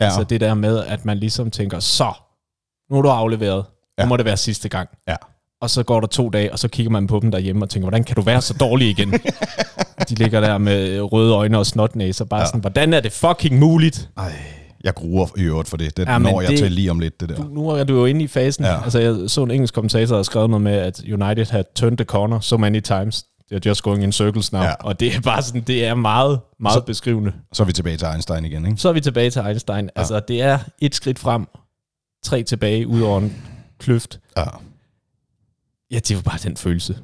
Ja. 0.00 0.04
Ja. 0.04 0.10
Så 0.10 0.24
det 0.24 0.40
der 0.40 0.54
med, 0.54 0.84
at 0.84 1.04
man 1.04 1.18
ligesom 1.18 1.50
tænker, 1.50 1.80
så, 1.80 2.12
nu 2.90 2.98
er 2.98 3.02
du 3.02 3.08
afleveret. 3.08 3.64
Ja. 3.98 4.04
Nu 4.04 4.08
må 4.08 4.16
det 4.16 4.24
være 4.24 4.36
sidste 4.36 4.68
gang. 4.68 4.88
Ja. 5.08 5.16
Og 5.60 5.70
så 5.70 5.82
går 5.82 6.00
der 6.00 6.06
to 6.06 6.28
dage, 6.28 6.52
og 6.52 6.58
så 6.58 6.68
kigger 6.68 6.90
man 6.90 7.06
på 7.06 7.18
dem 7.22 7.30
derhjemme 7.30 7.64
og 7.64 7.70
tænker, 7.70 7.84
hvordan 7.84 8.04
kan 8.04 8.16
du 8.16 8.22
være 8.22 8.40
så 8.42 8.54
dårlig 8.54 8.88
igen? 8.90 9.12
De 10.08 10.14
ligger 10.14 10.40
der 10.40 10.58
med 10.58 11.00
røde 11.00 11.34
øjne 11.34 11.58
og 11.58 11.66
snotnæser, 11.66 12.24
bare 12.24 12.40
Ja. 12.40 12.46
sådan, 12.46 12.60
hvordan 12.60 12.94
er 12.94 13.00
det 13.00 13.12
fucking 13.12 13.58
muligt? 13.58 14.08
Ej, 14.16 14.32
jeg 14.84 14.94
gruer 14.94 15.26
i 15.36 15.42
øvrigt 15.42 15.68
for 15.68 15.76
det. 15.76 15.96
Det 15.96 16.06
Ja, 16.08 16.18
når 16.18 16.40
jeg 16.40 16.50
det- 16.50 16.58
til 16.58 16.72
lige 16.72 16.90
om 16.90 16.98
lidt, 16.98 17.20
det 17.20 17.28
der. 17.28 17.34
Du, 17.36 17.42
nu 17.42 17.68
er 17.68 17.84
du 17.84 17.94
jo 17.98 18.04
inde 18.04 18.22
i 18.24 18.26
fasen. 18.26 18.64
Ja. 18.64 18.82
Altså, 18.84 18.98
jeg 18.98 19.16
så 19.30 19.42
en 19.42 19.50
engelsk 19.50 19.74
kommentator, 19.74 20.16
der 20.16 20.22
skrevet 20.22 20.50
noget 20.50 20.62
med, 20.62 20.72
at 20.72 21.00
United 21.12 21.46
had 21.50 21.64
turned 21.74 21.96
the 21.98 22.04
corner 22.04 22.40
so 22.40 22.56
many 22.56 22.80
times. 22.80 23.24
They're 23.52 23.58
just 23.66 23.82
going 23.82 24.02
in 24.02 24.12
circles 24.12 24.52
now. 24.52 24.62
Ja. 24.62 24.72
Og 24.80 25.00
det 25.00 25.14
er 25.16 25.20
bare 25.20 25.42
sådan, 25.42 25.60
det 25.60 25.84
er 25.84 25.94
meget, 25.94 26.40
meget 26.60 26.74
så, 26.74 26.80
beskrivende. 26.80 27.32
Så 27.52 27.62
er 27.62 27.66
vi 27.66 27.72
tilbage 27.72 27.96
til 27.96 28.06
Einstein 28.12 28.44
igen, 28.44 28.66
ikke? 28.66 28.76
Så 28.80 28.88
er 28.88 28.92
vi 28.92 29.00
tilbage 29.00 29.30
til 29.30 29.42
Einstein. 29.46 29.84
Ja. 29.84 29.90
Altså, 30.00 30.20
det 30.28 30.42
er 30.42 30.58
et 30.78 30.94
skridt 30.94 31.18
frem, 31.18 31.46
tre 32.24 32.42
tilbage, 32.42 32.86
ud 32.86 33.00
over 33.00 33.18
en 33.20 33.36
kløft. 33.78 34.20
Ja. 34.36 34.44
Ja, 35.90 35.98
det 35.98 36.10
jo 36.10 36.20
bare 36.20 36.38
den 36.42 36.56
følelse. 36.56 36.98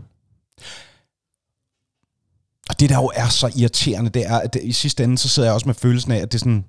Og 2.69 2.81
det 2.81 2.91
der 2.91 2.97
jo 2.97 3.11
er 3.15 3.29
så 3.29 3.53
irriterende, 3.57 4.11
det 4.11 4.27
er, 4.27 4.39
at 4.39 4.55
det, 4.55 4.63
i 4.63 4.73
sidste 4.73 5.05
ende, 5.05 5.19
så 5.19 5.29
sidder 5.29 5.49
jeg 5.49 5.55
også 5.55 5.69
med 5.69 5.75
følelsen 5.75 6.13
af, 6.13 6.17
at 6.17 6.33
det 6.33 6.39
er 6.39 6.41
sådan... 6.41 6.65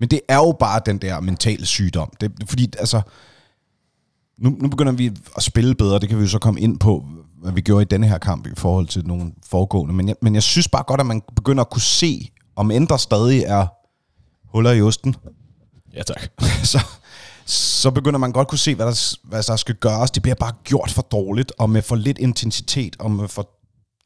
Men 0.00 0.08
det 0.08 0.20
er 0.28 0.36
jo 0.36 0.56
bare 0.60 0.80
den 0.86 0.98
der 0.98 1.20
mentale 1.20 1.66
sygdom. 1.66 2.12
Det, 2.20 2.32
fordi, 2.46 2.72
altså... 2.78 3.02
Nu, 4.38 4.50
nu 4.50 4.68
begynder 4.68 4.92
vi 4.92 5.12
at 5.36 5.42
spille 5.42 5.74
bedre, 5.74 5.98
det 5.98 6.08
kan 6.08 6.18
vi 6.18 6.22
jo 6.22 6.28
så 6.28 6.38
komme 6.38 6.60
ind 6.60 6.78
på, 6.78 7.06
hvad 7.34 7.52
vi 7.52 7.60
gjorde 7.60 7.82
i 7.82 7.84
denne 7.84 8.08
her 8.08 8.18
kamp 8.18 8.46
i 8.46 8.50
forhold 8.56 8.86
til 8.86 9.06
nogle 9.06 9.32
foregående. 9.46 9.94
Men 9.94 10.08
jeg, 10.08 10.16
men 10.22 10.34
jeg 10.34 10.42
synes 10.42 10.68
bare 10.68 10.82
godt, 10.86 11.00
at 11.00 11.06
man 11.06 11.22
begynder 11.36 11.64
at 11.64 11.70
kunne 11.70 11.82
se, 11.82 12.30
om 12.56 12.70
end 12.70 12.88
der 12.88 12.96
stadig 12.96 13.42
er 13.42 13.66
huller 14.44 14.72
i 14.72 14.82
osten, 14.82 15.14
Ja, 15.94 16.02
tak. 16.02 16.22
så, 16.72 16.78
så 17.50 17.90
begynder 17.90 18.18
man 18.18 18.32
godt 18.32 18.48
kunne 18.48 18.58
se, 18.58 18.74
hvad 18.74 18.86
der, 18.86 19.16
hvad 19.22 19.42
der 19.42 19.56
skal 19.56 19.74
gøres. 19.74 20.10
Det 20.10 20.22
bliver 20.22 20.34
bare 20.34 20.52
gjort 20.64 20.90
for 20.90 21.02
dårligt, 21.02 21.52
og 21.58 21.70
med 21.70 21.82
for 21.82 21.96
lidt 21.96 22.18
intensitet, 22.18 22.96
og 22.98 23.10
med 23.10 23.28
for 23.28 23.48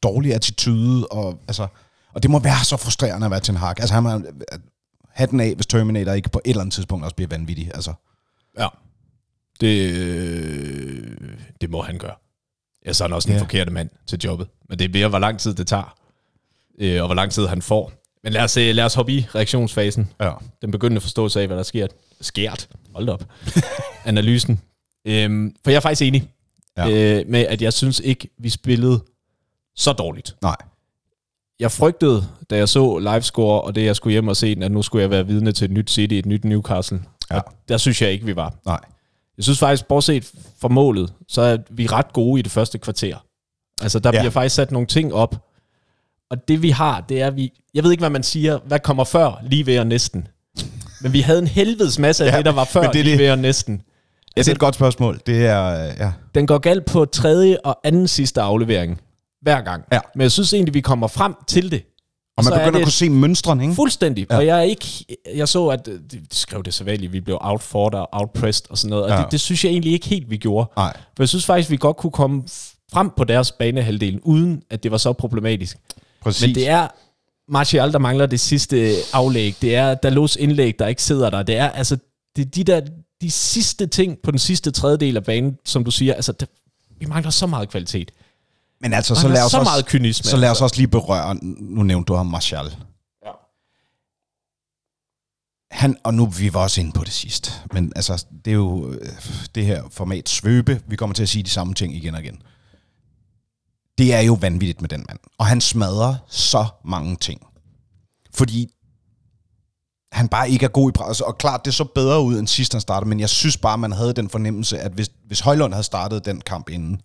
dårlig 0.03 0.33
attitude. 0.33 1.07
Og, 1.07 1.39
altså, 1.47 1.67
og 2.13 2.23
det 2.23 2.31
må 2.31 2.39
være 2.39 2.63
så 2.65 2.77
frustrerende 2.77 3.25
at 3.25 3.31
være 3.31 3.39
til 3.39 3.51
en 3.51 3.57
hak. 3.57 3.79
Altså, 3.79 3.93
han 3.93 4.03
må 4.03 4.21
hatten 5.09 5.39
af, 5.39 5.55
hvis 5.55 5.65
Terminator 5.65 6.11
ikke 6.13 6.29
på 6.29 6.41
et 6.45 6.49
eller 6.49 6.61
andet 6.61 6.73
tidspunkt 6.73 7.03
også 7.05 7.15
bliver 7.15 7.29
vanvittig. 7.29 7.71
Altså, 7.73 7.93
Ja. 8.59 8.67
Det, 9.61 9.91
øh, 9.91 11.17
det 11.61 11.69
må 11.69 11.81
han 11.81 11.97
gøre. 11.97 12.15
Ja, 12.85 12.93
så 12.93 13.03
er 13.03 13.07
han 13.07 13.13
også 13.15 13.27
den 13.27 13.33
Ja. 13.33 13.37
ja. 13.37 13.43
forkerte 13.43 13.71
mand 13.71 13.89
til 14.07 14.19
jobbet. 14.19 14.47
Men 14.69 14.79
det 14.79 14.85
er 14.85 14.89
mere, 14.89 15.07
hvor 15.07 15.19
lang 15.19 15.39
tid 15.39 15.53
det 15.53 15.67
tager, 15.67 15.97
øh, 16.79 17.01
og 17.01 17.07
hvor 17.07 17.15
lang 17.15 17.31
tid 17.31 17.47
han 17.47 17.61
får. 17.61 17.91
Men 18.25 18.33
lad 18.33 18.43
os, 18.43 18.57
øh, 18.57 18.75
lad 18.75 18.83
os 18.85 18.93
hoppe 18.93 19.11
i 19.11 19.25
reaktionsfasen. 19.35 20.11
ja. 20.21 20.31
Den 20.61 20.71
begyndende 20.71 21.01
forståelse 21.01 21.41
af, 21.41 21.47
hvad 21.47 21.57
der 21.57 21.63
sker. 21.63 21.87
Skært. 22.21 22.67
Hold 22.95 23.09
op. 23.09 23.23
Analysen. 24.05 24.61
Øhm, 25.07 25.55
for 25.63 25.71
jeg 25.71 25.77
er 25.77 25.81
faktisk 25.81 26.01
enig 26.01 26.29
Ja. 26.77 26.89
øh, 27.19 27.23
med, 27.27 27.39
at 27.45 27.61
jeg 27.61 27.73
synes 27.73 27.99
ikke, 27.99 28.29
vi 28.37 28.49
spillede 28.49 29.03
så 29.75 29.93
dårligt. 29.93 30.35
Nej. 30.41 30.55
Jeg 31.59 31.71
frygtede, 31.71 32.27
da 32.49 32.57
jeg 32.57 32.69
så 32.69 32.97
livescore, 32.97 33.61
og 33.61 33.75
det 33.75 33.85
jeg 33.85 33.95
skulle 33.95 34.11
hjem 34.11 34.27
og 34.27 34.37
se 34.37 34.57
at 34.61 34.71
nu 34.71 34.81
skulle 34.81 35.01
jeg 35.01 35.09
være 35.09 35.27
vidne 35.27 35.51
til 35.51 35.65
et 35.65 35.71
nyt 35.71 35.89
City, 35.91 36.13
et 36.13 36.25
nyt 36.25 36.45
Newcastle. 36.45 37.01
Ja. 37.31 37.37
Og 37.37 37.43
der 37.69 37.77
synes 37.77 38.01
jeg 38.01 38.11
ikke, 38.11 38.25
vi 38.25 38.35
var. 38.35 38.53
Nej. 38.65 38.79
Jeg 39.37 39.43
synes 39.43 39.59
faktisk, 39.59 39.87
bortset 39.87 40.31
fra 40.61 40.67
målet, 40.67 41.13
så 41.27 41.41
er 41.41 41.57
vi 41.69 41.87
ret 41.87 42.13
gode 42.13 42.39
i 42.39 42.41
det 42.41 42.51
første 42.51 42.77
kvarter. 42.77 43.25
Altså, 43.81 43.99
der 43.99 44.11
ja. 44.13 44.19
bliver 44.19 44.31
faktisk 44.31 44.55
sat 44.55 44.71
nogle 44.71 44.87
ting 44.87 45.13
op. 45.13 45.44
Og 46.31 46.47
det 46.47 46.61
vi 46.61 46.69
har, 46.69 47.01
det 47.09 47.21
er 47.21 47.31
vi... 47.31 47.51
Jeg 47.73 47.83
ved 47.83 47.91
ikke, 47.91 48.01
hvad 48.01 48.09
man 48.09 48.23
siger. 48.23 48.59
Hvad 48.67 48.79
kommer 48.79 49.03
før? 49.03 49.41
Lige 49.43 49.65
ved 49.65 49.79
og 49.79 49.87
næsten. 49.87 50.27
Men 51.01 51.13
vi 51.13 51.21
havde 51.21 51.39
en 51.39 51.47
helvedes 51.47 51.99
masse 51.99 52.25
af 52.25 52.31
Ja, 52.31 52.37
det, 52.37 52.45
der 52.45 52.51
var 52.51 52.63
før 52.63 52.91
det 52.91 53.05
lige 53.05 53.11
det. 53.11 53.19
ved 53.19 53.31
og 53.31 53.39
næsten. 53.39 53.81
Ja, 54.37 54.41
det 54.41 54.47
er 54.47 54.51
et 54.51 54.59
godt 54.59 54.75
spørgsmål. 54.75 55.19
Det 55.25 55.45
er, 55.45 55.69
ja. 55.99 56.11
Den 56.35 56.47
går 56.47 56.57
galt 56.57 56.85
på 56.85 57.05
tredje 57.05 57.57
og 57.63 57.79
anden 57.83 58.07
sidste 58.07 58.41
aflevering. 58.41 59.01
Hver 59.41 59.61
gang. 59.61 59.83
Ja. 59.93 59.99
Men 60.15 60.21
jeg 60.21 60.31
synes 60.31 60.53
egentlig, 60.53 60.73
vi 60.73 60.81
kommer 60.81 61.07
frem 61.07 61.35
til 61.47 61.71
det. 61.71 61.83
Og 62.37 62.43
man 62.43 62.51
så 62.51 62.53
er 62.53 62.59
begynder 62.59 62.79
at 62.79 62.85
kunne 62.85 62.91
se 62.91 63.09
mønstrene, 63.09 63.63
ikke? 63.63 63.75
Fuldstændig. 63.75 64.27
Ja. 64.31 64.37
Og 64.37 64.45
jeg 64.45 64.57
er 64.57 64.61
ikke... 64.61 64.85
Jeg 65.35 65.47
så, 65.47 65.67
at 65.67 65.87
øh, 65.87 65.99
de, 66.11 66.21
skrev 66.31 66.63
det 66.63 66.73
så 66.73 66.83
vel, 66.83 67.11
vi 67.13 67.19
blev 67.21 67.37
outfordret 67.41 68.01
og 68.01 68.09
outpressed 68.11 68.71
og 68.71 68.77
sådan 68.77 68.89
noget. 68.89 69.05
Og 69.05 69.11
Ja. 69.11 69.17
det, 69.17 69.31
det, 69.31 69.39
synes 69.41 69.63
jeg 69.65 69.71
egentlig 69.71 69.93
ikke 69.93 70.07
helt, 70.07 70.29
vi 70.29 70.37
gjorde. 70.37 70.71
Nej. 70.77 70.93
For 71.15 71.23
jeg 71.23 71.29
synes 71.29 71.45
faktisk, 71.45 71.69
vi 71.71 71.77
godt 71.77 71.97
kunne 71.97 72.11
komme 72.11 72.43
frem 72.93 73.09
på 73.17 73.23
deres 73.23 73.51
banehalvdel, 73.51 74.19
uden 74.23 74.61
at 74.69 74.83
det 74.83 74.91
var 74.91 74.97
så 74.97 75.13
problematisk. 75.13 75.77
Præcis. 76.25 76.47
Men 76.47 76.55
det 76.55 76.67
er 76.67 76.87
Martial, 77.51 77.91
der 77.91 77.99
mangler 77.99 78.25
det 78.25 78.39
sidste 78.39 78.95
aflæg. 79.13 79.55
Det 79.61 79.75
er 79.75 79.93
Dalos 79.93 80.35
indlæg, 80.35 80.79
der 80.79 80.87
ikke 80.87 81.03
sidder 81.03 81.29
der. 81.29 81.43
Det 81.43 81.57
er 81.57 81.69
altså 81.69 81.97
det 82.35 82.45
er 82.45 82.49
de 82.49 82.63
der 82.63 82.81
de 83.21 83.31
sidste 83.31 83.87
ting 83.87 84.17
på 84.23 84.31
den 84.31 84.39
sidste 84.39 84.71
tredjedel 84.71 85.17
af 85.17 85.23
banen, 85.23 85.57
som 85.65 85.83
du 85.83 85.91
siger, 85.91 86.13
altså 86.13 86.31
det, 86.31 86.49
vi 86.99 87.05
mangler 87.05 87.31
så 87.31 87.47
meget 87.47 87.69
kvalitet. 87.69 88.11
Men 88.81 88.93
altså, 88.93 89.15
så 89.15 89.27
lad, 89.27 89.45
os 89.45 89.51
så 89.51 89.57
også, 89.57 89.69
meget 89.69 89.85
kynisme. 89.85 90.29
så 90.29 90.37
lad 90.37 90.49
os 90.49 90.51
altså. 90.51 90.63
også 90.63 90.75
lige 90.77 90.87
berøre, 90.87 91.35
nu 91.41 91.83
nævnte 91.83 92.07
du 92.07 92.13
ham 92.13 92.25
Martial. 92.25 92.65
Ja. 93.25 93.31
Han, 95.71 95.97
og 96.03 96.13
nu 96.13 96.25
vi 96.25 96.53
var 96.53 96.59
også 96.59 96.81
inde 96.81 96.91
på 96.91 97.03
det 97.03 97.13
sidst, 97.13 97.61
men 97.73 97.93
altså, 97.95 98.25
det 98.45 98.51
er 98.51 98.55
jo 98.55 98.91
øh, 98.91 99.09
det 99.55 99.65
her 99.65 99.83
format 99.91 100.29
svøbe, 100.29 100.81
vi 100.87 100.95
kommer 100.95 101.13
til 101.13 101.23
at 101.23 101.29
sige 101.29 101.43
de 101.43 101.49
samme 101.49 101.73
ting 101.73 101.95
igen 101.95 102.15
og 102.15 102.21
igen. 102.23 102.41
Det 103.97 104.13
er 104.13 104.19
jo 104.21 104.33
vanvittigt 104.41 104.81
med 104.81 104.89
den 104.89 105.05
mand. 105.09 105.19
Og 105.37 105.45
han 105.45 105.61
smadrer 105.61 106.15
så 106.29 106.65
mange 106.85 107.15
ting. 107.15 107.41
Fordi 108.33 108.67
han 110.11 110.27
bare 110.27 110.49
ikke 110.49 110.65
er 110.65 110.69
god 110.69 110.89
i 110.89 110.91
pres. 110.91 111.21
Og 111.21 111.37
klart, 111.37 111.65
det 111.65 111.73
så 111.73 111.83
bedre 111.83 112.21
ud 112.21 112.39
end 112.39 112.47
sidst 112.47 112.73
han 112.73 112.81
startede, 112.81 113.09
men 113.09 113.19
jeg 113.19 113.29
synes 113.29 113.57
bare, 113.57 113.77
man 113.77 113.91
havde 113.91 114.13
den 114.13 114.29
fornemmelse, 114.29 114.79
at 114.79 114.91
hvis, 114.91 115.09
hvis 115.27 115.39
Højlund 115.39 115.73
havde 115.73 115.83
startet 115.83 116.25
den 116.25 116.41
kamp 116.41 116.69
inden, 116.69 117.01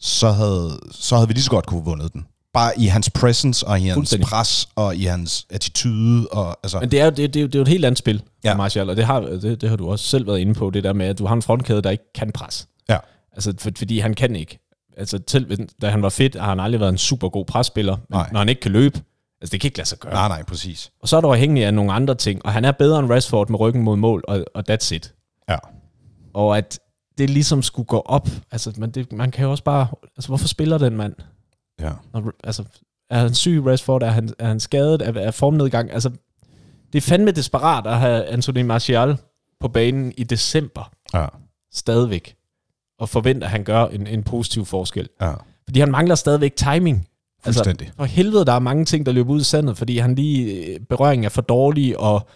så 0.00 0.30
havde, 0.30 0.78
så 0.90 1.14
havde 1.16 1.28
vi 1.28 1.34
lige 1.34 1.44
så 1.44 1.50
godt 1.50 1.66
kunne 1.66 1.84
vundet 1.84 2.12
den. 2.12 2.26
Bare 2.52 2.78
i 2.78 2.86
hans 2.86 3.10
presence, 3.10 3.66
og 3.66 3.80
i 3.80 3.86
hans 3.86 4.14
pres, 4.22 4.68
og 4.74 4.96
i 4.96 5.04
hans 5.04 5.46
attitude. 5.50 6.28
Og, 6.28 6.56
altså, 6.62 6.80
Men 6.80 6.90
det 6.90 7.00
er, 7.00 7.04
jo- 7.04 7.10
det, 7.10 7.34
det, 7.34 7.42
er 7.42 7.46
det 7.46 7.54
er 7.54 7.58
jo 7.58 7.62
et 7.62 7.68
helt 7.68 7.84
andet 7.84 7.98
spil, 7.98 8.22
ja. 8.44 8.56
Martial, 8.56 8.90
og 8.90 8.96
det 8.96 9.04
har, 9.06 9.20
det, 9.20 9.60
det 9.60 9.68
har 9.68 9.76
du 9.76 9.90
også 9.90 10.04
selv 10.04 10.26
været 10.26 10.38
inde 10.38 10.54
på, 10.54 10.70
det 10.70 10.84
der 10.84 10.92
med, 10.92 11.06
at 11.06 11.18
du 11.18 11.26
har 11.26 11.34
en 11.34 11.42
frontkæde, 11.42 11.82
der 11.82 11.90
ikke 11.90 12.12
kan 12.14 12.32
pres. 12.32 12.68
ja. 12.88 12.98
Altså, 13.32 13.54
for, 13.58 13.70
fordi 13.78 13.98
han 13.98 14.14
kan 14.14 14.36
ikke. 14.36 14.61
Altså, 15.02 15.18
til, 15.18 15.68
da 15.82 15.90
han 15.90 16.02
var 16.02 16.08
fedt, 16.08 16.34
har 16.34 16.48
han 16.48 16.60
aldrig 16.60 16.80
været 16.80 16.92
en 16.92 16.98
super 16.98 17.28
god 17.28 17.44
presspiller, 17.44 17.96
men 17.96 18.04
Nej. 18.10 18.28
når 18.32 18.38
han 18.38 18.48
ikke 18.48 18.60
kan 18.60 18.70
løbe, 18.72 19.00
altså 19.40 19.52
det 19.52 19.60
kan 19.60 19.68
ikke 19.68 19.78
lade 19.78 19.88
sig 19.88 19.98
gøre. 19.98 20.12
Nej, 20.12 20.28
nej, 20.28 20.42
præcis. 20.42 20.92
Og 21.00 21.08
så 21.08 21.16
er 21.16 21.20
du 21.20 21.28
afhængig 21.32 21.64
af 21.64 21.74
nogle 21.74 21.92
andre 21.92 22.14
ting, 22.14 22.44
og 22.46 22.52
han 22.52 22.64
er 22.64 22.72
bedre 22.72 22.98
end 22.98 23.10
Rashford 23.10 23.48
med 23.48 23.60
ryggen 23.60 23.82
mod 23.82 23.96
mål, 23.96 24.24
og, 24.28 24.44
og 24.54 24.64
that's 24.70 24.94
it. 24.94 25.14
Ja. 25.48 25.56
Og 26.34 26.58
at 26.58 26.80
det 27.18 27.30
ligesom 27.30 27.62
skulle 27.62 27.86
gå 27.86 27.98
op, 28.06 28.28
altså 28.50 28.72
man, 28.76 28.90
det, 28.90 29.12
man 29.12 29.30
kan 29.30 29.44
jo 29.44 29.50
også 29.50 29.64
bare, 29.64 29.86
altså 30.16 30.28
hvorfor 30.28 30.48
spiller 30.48 30.78
den 30.78 30.96
mand? 30.96 31.14
Ja. 31.80 31.90
Når, 32.12 32.32
altså, 32.44 32.64
er 33.10 33.18
han 33.18 33.34
syg, 33.34 33.62
Rashford? 33.66 34.02
Er 34.02 34.10
han, 34.10 34.30
er 34.38 34.46
han 34.46 34.60
skadet? 34.60 35.02
Er, 35.02 35.12
er 35.12 35.30
formnedgang? 35.30 35.92
Altså, 35.92 36.10
det 36.92 36.98
er 36.98 37.02
fandme 37.02 37.30
desperat 37.30 37.86
at 37.86 37.98
have 37.98 38.24
Anthony 38.24 38.62
Martial 38.62 39.16
på 39.60 39.68
banen 39.68 40.12
i 40.16 40.24
december 40.24 40.90
Ja. 41.14 41.26
stadigvæk, 41.72 42.34
og 43.02 43.08
forvente, 43.08 43.44
at 43.44 43.50
han 43.50 43.64
gør 43.64 43.86
en, 43.86 44.06
en 44.06 44.22
positiv 44.22 44.64
forskel. 44.64 45.08
Ja. 45.20 45.32
Fordi 45.64 45.80
han 45.80 45.90
mangler 45.90 46.14
stadigvæk 46.14 46.56
timing. 46.56 47.08
Fuldstændig. 47.44 47.86
Altså, 47.86 47.96
for 47.96 48.04
helvede, 48.04 48.44
der 48.44 48.52
er 48.52 48.58
mange 48.58 48.84
ting, 48.84 49.06
der 49.06 49.12
løber 49.12 49.32
ud 49.32 49.40
i 49.40 49.44
sandet, 49.44 49.78
fordi 49.78 49.98
han 49.98 50.14
lige 50.14 50.66
øh, 50.66 50.80
berøringen 50.80 51.24
er 51.24 51.28
for 51.28 51.42
dårlig, 51.42 52.00
og 52.00 52.28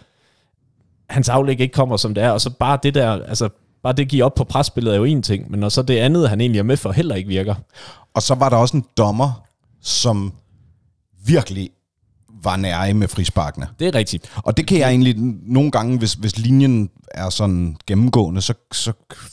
hans 1.10 1.28
aflæg 1.28 1.60
ikke 1.60 1.72
kommer, 1.72 1.96
som 1.96 2.14
det 2.14 2.24
er, 2.24 2.30
og 2.30 2.40
så 2.40 2.50
bare 2.50 2.78
det 2.82 2.94
der, 2.94 3.10
altså 3.10 3.48
bare 3.82 3.92
det 3.92 4.08
give 4.08 4.24
op 4.24 4.34
på 4.34 4.44
presspillet 4.44 4.92
er 4.92 4.96
jo 4.96 5.04
en 5.04 5.22
ting, 5.22 5.50
men 5.50 5.60
når 5.60 5.68
så 5.68 5.82
det 5.82 5.96
andet, 5.96 6.28
han 6.28 6.40
egentlig 6.40 6.58
er 6.58 6.62
med 6.62 6.76
for, 6.76 6.92
heller 6.92 7.14
ikke 7.14 7.28
virker. 7.28 7.54
Og 8.14 8.22
så 8.22 8.34
var 8.34 8.48
der 8.48 8.56
også 8.56 8.76
en 8.76 8.84
dommer, 8.96 9.42
som 9.80 10.32
virkelig 11.26 11.70
var 12.42 12.56
nære 12.56 12.94
med 12.94 13.08
frisparkene. 13.08 13.68
Det 13.78 13.86
er 13.88 13.94
rigtigt. 13.94 14.30
Og 14.36 14.56
det 14.56 14.66
kan 14.66 14.78
jeg 14.78 14.88
egentlig 14.88 15.14
nogle 15.42 15.70
gange, 15.70 15.98
hvis, 15.98 16.12
hvis 16.12 16.38
linjen 16.38 16.90
er 17.10 17.30
sådan 17.30 17.76
gennemgående, 17.86 18.40
så, 18.42 18.54
så, 18.72 18.92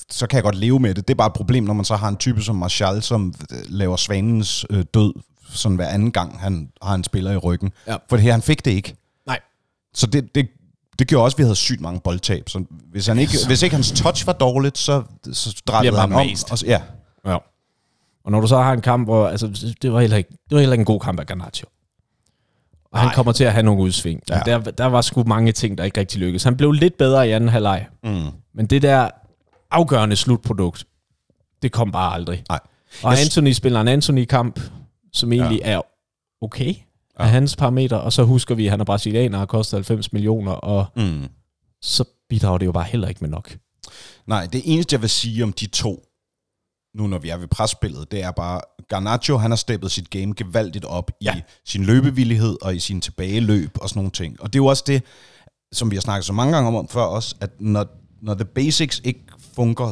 så 0.10 0.28
kan 0.28 0.36
jeg 0.38 0.44
godt 0.44 0.56
leve 0.56 0.80
med 0.80 0.94
det. 0.96 1.08
Det 1.08 1.14
er 1.14 1.18
bare 1.18 1.28
et 1.28 1.34
problem, 1.34 1.64
når 1.64 1.74
man 1.74 1.86
så 1.86 1.96
har 1.96 2.08
en 2.10 2.18
type 2.18 2.42
som 2.42 2.56
Martial, 2.56 3.02
som 3.02 3.34
øh, 3.52 3.58
laver 3.68 3.96
svanens 3.96 4.66
øh, 4.70 4.86
død 4.94 5.14
sådan 5.50 5.76
hver 5.76 5.88
anden 5.88 6.12
gang, 6.12 6.40
han 6.40 6.70
har 6.82 6.96
en 6.96 7.04
spiller 7.04 7.32
i 7.32 7.38
ryggen. 7.38 7.72
Ja. 7.88 7.96
For 8.10 8.16
det 8.16 8.24
her, 8.24 8.32
han 8.32 8.42
fik 8.42 8.66
det 8.66 8.72
ikke. 8.72 8.96
Nej. 9.28 9.40
Så 9.94 10.08
det, 10.08 10.36
det, 10.36 10.48
det 11.00 11.08
gjorde 11.08 11.24
også, 11.26 11.36
at 11.36 11.40
vi 11.40 11.44
havde 11.44 11.56
sygt 11.56 11.82
mange 11.82 12.00
boldtab. 12.00 12.50
Så 12.50 12.64
hvis, 12.92 13.08
han 13.08 13.20
ikke, 13.20 13.34
hvis 13.48 13.62
ikke 13.62 13.76
hans 13.76 13.92
touch 13.92 14.28
var 14.28 14.34
dårligt, 14.34 14.78
så, 14.78 15.04
så 15.34 15.62
drejede 15.68 16.00
han 16.00 16.14
om. 16.14 16.20
Og, 16.52 16.58
så- 16.60 16.66
ja, 16.66 16.82
Ja. 17.26 17.38
Og 18.26 18.32
når 18.32 18.42
du 18.42 18.48
så 18.48 18.58
har 18.62 18.74
en 18.74 18.82
kamp, 18.82 19.08
hvor, 19.08 19.28
altså, 19.28 19.76
det 19.82 19.94
var 19.94 20.02
heller 20.02 20.18
ikke, 20.18 20.30
det 20.30 20.52
var 20.52 20.60
heller 20.60 20.74
ikke 20.74 20.82
en 20.82 20.86
god 20.86 21.00
kamp 21.00 21.20
af 21.20 21.26
Garnaccio. 21.28 21.68
Og 22.94 23.00
han 23.00 23.12
kommer 23.16 23.32
til 23.32 23.44
at 23.44 23.54
have 23.54 23.64
nogle 23.64 23.82
udsving. 23.82 24.22
Ja. 24.30 24.38
Ja. 24.38 24.58
Der, 24.60 24.72
der 24.72 24.86
var 24.86 25.02
sgu 25.02 25.24
mange 25.24 25.52
ting, 25.52 25.78
der 25.78 25.84
ikke 25.84 26.00
rigtig 26.00 26.20
lykkedes. 26.20 26.44
Han 26.44 26.58
blev 26.58 26.72
lidt 26.72 26.98
bedre 26.98 27.28
i 27.28 27.32
anden 27.32 27.50
halvleg. 27.50 27.88
Mm. 28.04 28.26
Men 28.56 28.66
det 28.66 28.82
der 28.82 29.10
afgørende 29.72 30.16
slutprodukt, 30.16 30.86
det 31.62 31.72
kom 31.72 31.92
bare 31.92 32.14
aldrig. 32.14 32.44
Nej. 32.50 32.60
Og 33.04 33.12
Jeg 33.12 33.20
Anthony 33.22 33.52
spiller 33.52 33.82
en 33.82 33.88
Anthony-kamp, 33.88 34.60
som 35.14 35.34
egentlig 35.34 35.60
ja. 35.66 35.72
er 35.72 35.82
okay 36.42 36.74
af 37.16 37.30
hans 37.30 37.56
parametre, 37.56 38.02
og 38.02 38.14
så 38.14 38.24
husker 38.24 38.56
vi, 38.56 38.66
at 38.66 38.72
han 38.72 38.80
er 38.80 38.86
brasilianer 38.86 39.38
og 39.38 39.42
har 39.42 39.46
kostet 39.46 39.78
90 39.78 40.14
millioner, 40.14 40.52
og 40.52 40.86
Mm. 40.96 41.28
så 41.82 42.04
bidrager 42.30 42.58
det 42.58 42.66
jo 42.66 42.72
bare 42.72 42.84
heller 42.84 43.08
ikke 43.08 43.22
med 43.22 43.30
nok. 43.30 43.58
Nej, 44.28 44.48
det 44.54 44.62
eneste, 44.66 44.94
jeg 44.94 45.02
vil 45.02 45.10
sige 45.10 45.44
om 45.44 45.54
de 45.54 45.66
to, 45.68 46.04
nu 46.96 47.08
når 47.08 47.18
vi 47.18 47.30
er 47.30 47.38
ved 47.38 47.48
presspillet, 47.48 48.12
det 48.12 48.24
er 48.24 48.32
bare, 48.32 48.62
Garnacho, 48.90 49.38
han 49.38 49.52
har 49.52 49.56
steppet 49.56 49.92
sit 49.92 50.10
game 50.10 50.34
gevaldigt 50.34 50.86
op 50.86 51.12
ja. 51.22 51.36
I 51.36 51.42
sin 51.66 51.86
løbevillighed 51.86 52.58
og 52.62 52.76
i 52.76 52.80
sin 52.80 53.02
tilbageløb 53.02 53.78
og 53.82 53.90
sådan 53.90 54.00
nogle 54.00 54.12
ting. 54.12 54.42
Og 54.42 54.54
det 54.54 54.60
er 54.60 54.64
jo 54.64 54.66
også 54.66 54.84
det, 54.88 55.04
som 55.72 55.92
vi 55.92 55.96
har 55.96 56.02
snakket 56.02 56.26
så 56.26 56.34
mange 56.34 56.54
gange 56.54 56.68
om, 56.68 56.76
om 56.76 56.88
før 56.88 57.02
også, 57.02 57.36
at 57.42 57.50
når, 57.60 57.86
når 58.22 58.34
the 58.34 58.46
basics 58.46 59.02
ikke 59.04 59.24
fungerer, 59.56 59.88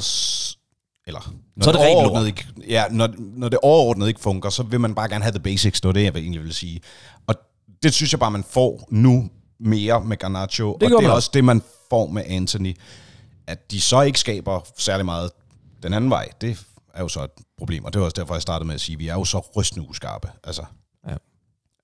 eller 1.07 1.33
når 1.55 1.63
Så 1.63 1.69
er 1.69 1.74
det 1.74 1.81
rent 1.81 1.95
overordnet 1.95 2.27
ikke, 2.27 2.48
ja, 2.67 2.83
når, 2.91 3.10
når 3.17 3.50
det 3.50 3.60
overordnet 3.63 4.07
ikke 4.07 4.19
fungerer, 4.19 4.51
så 4.51 4.63
vil 4.63 4.79
man 4.79 4.95
bare 4.95 5.10
gerne 5.10 5.24
have 5.24 5.33
the 5.33 5.43
basics, 5.43 5.81
det 5.81 5.88
var 5.88 5.93
det, 5.93 6.03
jeg 6.03 6.15
egentlig 6.15 6.41
ville 6.41 6.53
sige. 6.53 6.81
Og 7.27 7.36
det 7.83 7.93
synes 7.93 8.12
jeg 8.13 8.19
bare, 8.19 8.31
man 8.31 8.43
får 8.50 8.88
nu 8.91 9.29
mere 9.60 10.03
med 10.03 10.17
Garnacho, 10.17 10.74
Det 10.74 10.83
og 10.83 10.89
det 10.89 10.98
er 10.98 11.01
man. 11.01 11.12
også 11.12 11.29
det, 11.33 11.43
man 11.43 11.62
får 11.89 12.07
med 12.07 12.24
Anthony 12.27 12.75
at 13.48 13.71
de 13.71 13.81
så 13.81 14.01
ikke 14.01 14.19
skaber 14.19 14.62
særlig 14.77 15.05
meget 15.05 15.31
den 15.83 15.93
anden 15.93 16.10
vej, 16.10 16.29
det 16.41 16.65
er 16.93 17.01
jo 17.01 17.07
så 17.07 17.24
et 17.24 17.29
problem. 17.57 17.86
Og 17.86 17.93
det 17.93 18.00
var 18.00 18.05
også 18.05 18.15
derfor, 18.21 18.36
jeg 18.36 18.41
startede 18.41 18.67
med 18.67 18.75
at 18.75 18.81
sige, 18.81 18.93
at 18.95 19.00
vi 19.00 19.07
er 19.07 19.13
jo 19.13 19.25
så 19.25 19.39
rystende 19.57 19.89
uskarpe. 19.89 20.29
Altså, 20.43 20.63
Ja. 21.07 21.15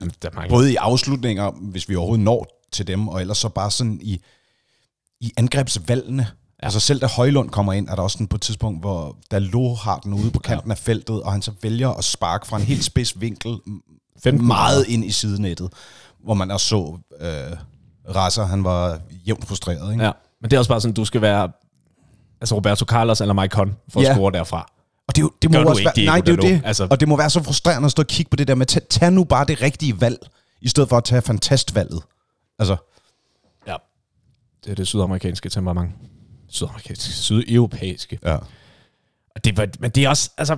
Jamen, 0.02 0.14
der 0.22 0.30
mangler. 0.34 0.50
både 0.58 0.72
i 0.72 0.76
afslutninger, 0.76 1.52
hvis 1.52 1.90
vi 1.90 1.96
overhovedet 1.96 2.26
når 2.26 2.48
til 2.72 2.88
dem, 2.88 3.08
og 3.08 3.22
ellers 3.22 3.38
så 3.38 3.50
bare 3.50 3.72
sådan 3.72 4.00
i, 4.02 4.22
i 5.22 5.32
angrebsvalgene. 5.38 6.24
Ja. 6.62 6.66
Altså 6.66 6.80
selv 6.80 7.02
da 7.02 7.06
Højlund 7.08 7.50
kommer 7.50 7.74
ind, 7.74 7.90
er 7.90 7.96
der 7.96 8.02
også 8.04 8.14
sådan 8.14 8.28
på 8.28 8.36
et 8.36 8.42
tidspunkt, 8.42 8.80
hvor 8.82 9.18
Dalot 9.32 9.78
har 9.78 10.00
den 10.00 10.14
ude 10.14 10.32
på 10.32 10.40
kanten 10.40 10.70
ja. 10.70 10.74
af 10.74 10.78
feltet, 10.78 11.24
og 11.24 11.32
han 11.32 11.42
så 11.42 11.52
vælger 11.62 11.90
at 11.90 12.04
sparke 12.04 12.48
fra 12.48 12.58
en 12.58 12.64
helt 12.64 12.84
spids 12.84 13.22
vinkel 13.22 13.58
15 14.24 14.48
meget 14.48 14.86
ind 14.88 15.06
i 15.06 15.12
sidenettet, 15.12 15.74
hvor 16.24 16.34
man 16.34 16.52
også 16.52 16.68
så 16.68 16.98
øh, 17.20 17.58
Rasser, 18.16 18.46
han 18.46 18.64
var 18.64 19.00
jævnt 19.28 19.48
frustreret. 19.48 19.92
Ikke? 19.92 20.04
Ja. 20.06 20.12
Men 20.42 20.50
det 20.52 20.56
er 20.56 20.60
også 20.60 20.70
bare 20.70 20.82
sådan, 20.82 20.94
du 20.94 21.06
skal 21.06 21.22
være 21.22 21.52
altså 22.42 22.56
Roberto 22.56 22.86
Carlos 22.86 23.22
eller 23.22 23.34
Mike 23.34 23.52
Conn 23.54 23.76
for 23.90 24.02
Ja. 24.02 24.10
at 24.10 24.16
score 24.16 24.32
derfra. 24.32 24.72
Og 25.08 25.16
det, 25.16 25.22
er 25.22 25.24
jo- 25.26 25.32
det 25.42 25.52
må 25.52 25.58
Gør 25.58 25.66
også 25.66 25.80
ikke, 25.80 25.86
være, 25.86 25.96
Diego 25.96 26.12
nej, 26.12 26.20
det 26.22 26.30
er 26.30 26.50
jo 26.50 26.56
det. 26.56 26.62
Altså, 26.66 26.88
og 26.92 27.00
det 27.00 27.08
må 27.08 27.18
være 27.18 27.30
så 27.30 27.44
frustrerende 27.44 27.86
at 27.86 27.92
stå 27.92 28.02
og 28.02 28.08
kigge 28.08 28.30
på 28.30 28.36
det 28.36 28.48
der 28.48 28.56
med, 28.56 28.66
tag, 28.66 28.82
tag 28.90 29.12
nu 29.12 29.24
bare 29.24 29.46
det 29.46 29.62
rigtige 29.62 30.02
valg, 30.02 30.18
i 30.62 30.68
stedet 30.68 30.90
for 30.90 30.98
at 30.98 31.04
tage 31.04 31.22
fantastvalget. 31.22 32.02
Altså, 32.60 32.76
Ja. 33.68 33.76
Det 34.66 34.72
er 34.72 34.76
det 34.76 34.88
sydamerikanske 34.88 35.50
temperament. 35.50 35.92
Sydamerikanske, 36.50 37.12
sydeuropæiske. 37.14 38.20
ja. 38.24 38.36
Og 39.36 39.44
det, 39.44 39.58
var- 39.58 39.68
men 39.80 39.92
det 39.92 40.04
er 40.06 40.10
også, 40.10 40.32
altså, 40.38 40.58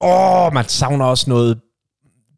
åh, 0.00 0.52
man 0.54 0.68
savner 0.68 1.04
også 1.04 1.30
noget 1.30 1.60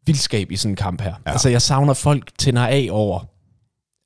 vildskab 0.05 0.51
i 0.51 0.55
sådan 0.55 0.71
en 0.71 0.75
kamp 0.75 1.01
her. 1.01 1.13
Ja. 1.25 1.31
Altså, 1.31 1.49
jeg 1.49 1.61
savner 1.61 1.93
folk 1.93 2.31
tænder 2.37 2.67
af 2.67 2.87
over, 2.91 3.19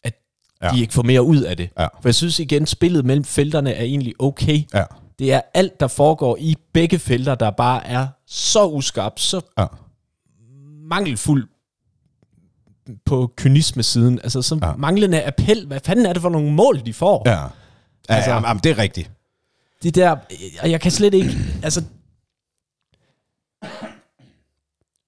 at 0.04 0.14
ja. 0.62 0.70
de 0.70 0.82
ikke 0.82 0.94
får 0.94 1.04
mere 1.04 1.24
ud 1.24 1.42
af 1.42 1.58
det. 1.58 1.70
Ja. 1.80 1.86
For 1.86 2.02
jeg 2.06 2.16
synes 2.16 2.40
igen, 2.40 2.66
spillet 2.66 3.06
mellem 3.06 3.24
felterne 3.26 3.74
er 3.74 3.84
egentlig 3.84 4.14
okay. 4.20 4.64
Ja. 4.74 4.84
Det 5.20 5.34
er 5.34 5.42
alt, 5.54 5.80
der 5.80 5.88
foregår 5.88 6.38
i 6.40 6.56
begge 6.74 7.00
felter, 7.00 7.36
der 7.36 7.52
bare 7.52 7.88
er 7.88 8.08
så 8.28 8.66
uskarpt, 8.68 9.20
så 9.20 9.42
Ja. 9.58 9.66
mangelfuld 10.90 11.48
på 13.06 13.34
kynisme-siden. 13.38 14.20
Altså, 14.24 14.42
så 14.42 14.60
Ja. 14.62 14.74
manglende 14.76 15.26
appel. 15.28 15.68
Hvad 15.68 15.80
fanden 15.86 16.06
er 16.06 16.14
det 16.14 16.22
for 16.22 16.30
nogle 16.30 16.52
mål, 16.52 16.86
de 16.86 16.94
får? 16.94 17.24
Ja. 17.26 17.32
Ja, 17.32 17.38
altså, 17.44 17.52
Altså- 18.10 18.32
ja, 18.32 18.48
jamen, 18.48 18.64
det 18.64 18.72
er 18.72 18.78
rigtigt. 18.78 19.12
Det 19.84 19.96
der, 19.96 20.16
og 20.62 20.72
jeg 20.72 20.82
kan 20.82 20.92
slet 20.92 21.14
ikke, 21.14 21.30
altså... 21.64 21.84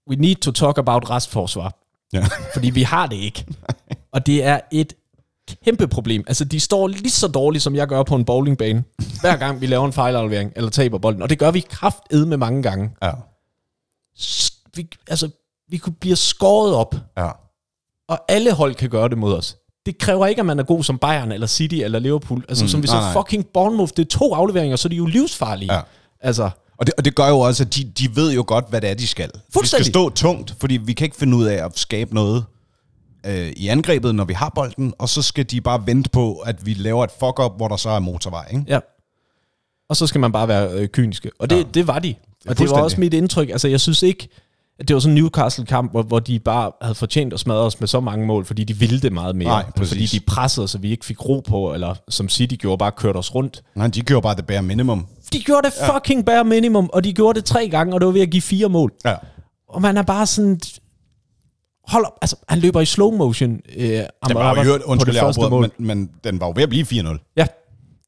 We 0.10 0.16
need 0.16 0.36
to 0.36 0.52
talk 0.52 0.78
about 0.78 1.10
restforsvar. 1.10 1.74
Ja. 2.14 2.26
Fordi 2.54 2.70
vi 2.70 2.84
har 2.84 3.08
det 3.08 3.16
ikke. 3.16 3.46
Og 4.12 4.26
det 4.26 4.44
er 4.44 4.60
et 4.72 4.94
kæmpe 5.66 5.88
problem. 5.88 6.24
Altså, 6.28 6.46
de 6.46 6.60
står 6.60 6.88
lige 6.88 7.10
så 7.10 7.28
dårligt, 7.28 7.64
som 7.64 7.76
jeg 7.76 7.88
gør 7.88 8.04
på 8.04 8.16
en 8.16 8.26
bowlingbane, 8.26 8.84
hver 9.22 9.36
gang 9.38 9.62
vi 9.62 9.66
laver 9.66 9.86
en 9.86 9.94
fejlaflevering, 9.94 10.52
eller 10.56 10.70
taber 10.70 10.98
bolden. 10.98 11.22
Og 11.22 11.30
det 11.30 11.40
gør 11.40 11.52
vi 11.52 11.60
krafted 11.60 12.26
med 12.26 12.38
mange 12.38 12.64
gange. 12.64 12.90
Ja. 13.04 13.12
Vi, 14.76 14.88
altså, 15.08 15.30
vi 15.70 15.78
kunne 15.78 15.94
blive 15.94 16.16
skåret 16.16 16.74
op, 16.76 16.96
Ja. 17.18 17.30
og 18.08 18.20
alle 18.28 18.52
hold 18.54 18.76
kan 18.76 18.90
gøre 18.90 19.10
det 19.10 19.18
mod 19.18 19.34
os. 19.34 19.58
Det 19.86 19.98
kræver 19.98 20.26
ikke, 20.28 20.40
at 20.40 20.46
man 20.46 20.60
er 20.60 20.64
god 20.64 20.84
som 20.84 20.98
Bayern, 20.98 21.32
eller 21.32 21.48
City, 21.48 21.76
eller 21.76 22.00
Liverpool. 22.00 22.46
Altså, 22.50 22.64
Mm, 22.64 22.70
som 22.70 22.84
vi 22.84 22.88
så 22.88 22.94
nej, 22.94 23.14
fucking 23.14 23.46
Bournemouth, 23.54 23.92
det 23.98 24.06
er 24.06 24.18
to 24.18 24.34
afleveringer, 24.34 24.76
så 24.76 24.88
er 24.88 24.90
de 24.90 24.96
jo 24.96 25.06
livsfarlige. 25.06 25.74
Ja. 25.74 25.82
Altså, 26.22 26.50
Og 26.78 26.86
det, 26.86 26.94
og 26.98 27.06
det 27.06 27.16
gør 27.16 27.28
jo 27.28 27.40
også, 27.40 27.64
at 27.64 27.76
de, 27.76 27.84
de 27.84 28.16
ved 28.16 28.34
jo 28.34 28.44
godt, 28.48 28.66
hvad 28.70 28.82
det 28.82 28.90
er, 28.90 28.94
de 28.94 29.08
skal. 29.08 29.32
Vi 29.62 29.68
skal 29.68 29.86
stå 29.86 30.10
tungt, 30.10 30.56
fordi 30.60 30.78
vi 30.78 30.94
kan 30.94 31.06
ikke 31.06 31.18
finde 31.18 31.38
ud 31.38 31.46
af 31.46 31.66
at 31.66 31.80
skabe 31.80 32.14
noget 32.16 32.46
øh, 33.26 33.54
i 33.58 33.68
angrebet, 33.68 34.16
når 34.16 34.26
vi 34.26 34.34
har 34.34 34.52
bolden, 34.56 34.94
og 35.00 35.10
så 35.10 35.22
skal 35.22 35.46
de 35.52 35.62
bare 35.62 35.88
vente 35.88 36.10
på, 36.10 36.36
at 36.36 36.66
vi 36.66 36.74
laver 36.74 37.04
et 37.04 37.12
fuck-up, 37.20 37.52
hvor 37.58 37.68
der 37.68 37.76
så 37.76 37.90
er 37.90 38.00
motorvej. 38.00 38.48
Ikke? 38.52 38.66
Ja. 38.68 38.80
Og 39.90 39.96
så 39.96 40.08
skal 40.08 40.22
man 40.22 40.32
bare 40.32 40.48
være 40.48 40.72
øh, 40.72 40.88
kyniske. 40.88 41.32
Og 41.40 41.50
det, 41.50 41.58
ja. 41.58 41.64
det 41.74 41.88
var 41.88 42.00
de. 42.00 42.16
Og 42.48 42.58
det 42.58 42.70
var 42.70 42.82
også 42.82 43.00
mit 43.00 43.14
indtryk. 43.14 43.50
Altså, 43.50 43.68
jeg 43.68 43.80
synes 43.80 44.04
ikke, 44.04 44.30
at 44.80 44.88
det 44.88 44.94
var 44.94 45.00
sådan 45.00 45.18
en 45.18 45.24
Newcastle-kamp, 45.24 45.92
hvor, 45.92 46.02
hvor 46.02 46.20
de 46.20 46.40
bare 46.40 46.72
havde 46.82 46.96
fortjent 46.96 47.34
at 47.34 47.40
smadre 47.40 47.62
os 47.62 47.80
med 47.80 47.88
så 47.88 48.00
mange 48.00 48.26
mål, 48.26 48.46
fordi 48.46 48.64
de 48.64 48.78
ville 48.78 49.00
det 49.00 49.14
meget 49.14 49.36
mere. 49.36 49.48
Nej, 49.48 49.66
præcis. 49.78 49.94
fordi 49.94 50.06
de 50.06 50.20
pressede 50.20 50.68
så 50.68 50.78
vi 50.78 50.92
ikke 50.92 51.06
fik 51.06 51.26
ro 51.26 51.44
på, 51.48 51.74
eller 51.74 51.96
som 52.10 52.30
City 52.30 52.56
gjorde, 52.56 52.78
bare 52.78 52.92
kørte 52.92 53.18
os 53.18 53.36
rundt. 53.36 53.64
Nej, 53.76 53.88
de 53.88 54.02
gjorde 54.02 54.22
bare 54.22 54.36
det 54.36 54.46
bare 54.46 54.62
minimum. 54.62 55.08
De 55.34 55.40
gjorde 55.40 55.68
det 55.68 55.74
fucking 55.94 56.26
bare 56.26 56.44
minimum, 56.44 56.90
og 56.94 57.04
de 57.04 57.14
gjorde 57.14 57.40
det 57.40 57.46
tre 57.46 57.70
gange, 57.70 57.94
og 57.94 58.02
det 58.02 58.06
var 58.06 58.14
ved 58.14 58.22
at 58.22 58.30
give 58.30 58.42
fire 58.42 58.70
mål. 58.70 58.94
Ja. 59.06 59.16
Og 59.70 59.82
man 59.82 59.98
er 59.98 60.02
bare 60.02 60.26
sådan... 60.26 60.60
Hold 61.88 62.06
op, 62.06 62.12
altså, 62.22 62.36
han 62.50 62.60
løber 62.60 62.82
i 62.82 62.86
slow 62.86 63.12
motion. 63.12 63.60
Øh, 63.76 63.88
Den 63.90 64.08
var 64.34 64.56
jo 64.56 64.64
hørt, 64.64 64.82
undskyld, 64.82 65.16
jeg 65.16 65.50
mål. 65.50 65.62
men, 65.78 65.88
men 65.88 66.10
den 66.24 66.40
var 66.40 66.48
jo 66.48 66.54
ved 66.56 66.64
at 66.64 66.70
blive 66.70 66.86
4-0. 66.86 67.34
Ja. 67.38 67.48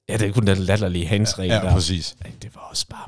ja, 0.10 0.18
det 0.18 0.28
er 0.28 0.32
kun 0.32 0.48
den 0.48 0.58
latterlige 0.58 1.06
handsregel 1.08 1.52
Ja, 1.52 1.56
der. 1.60 1.72
præcis. 1.72 2.16
Ej, 2.26 2.32
Det 2.42 2.56
var 2.56 2.62
også 2.70 2.86
bare... 2.90 3.08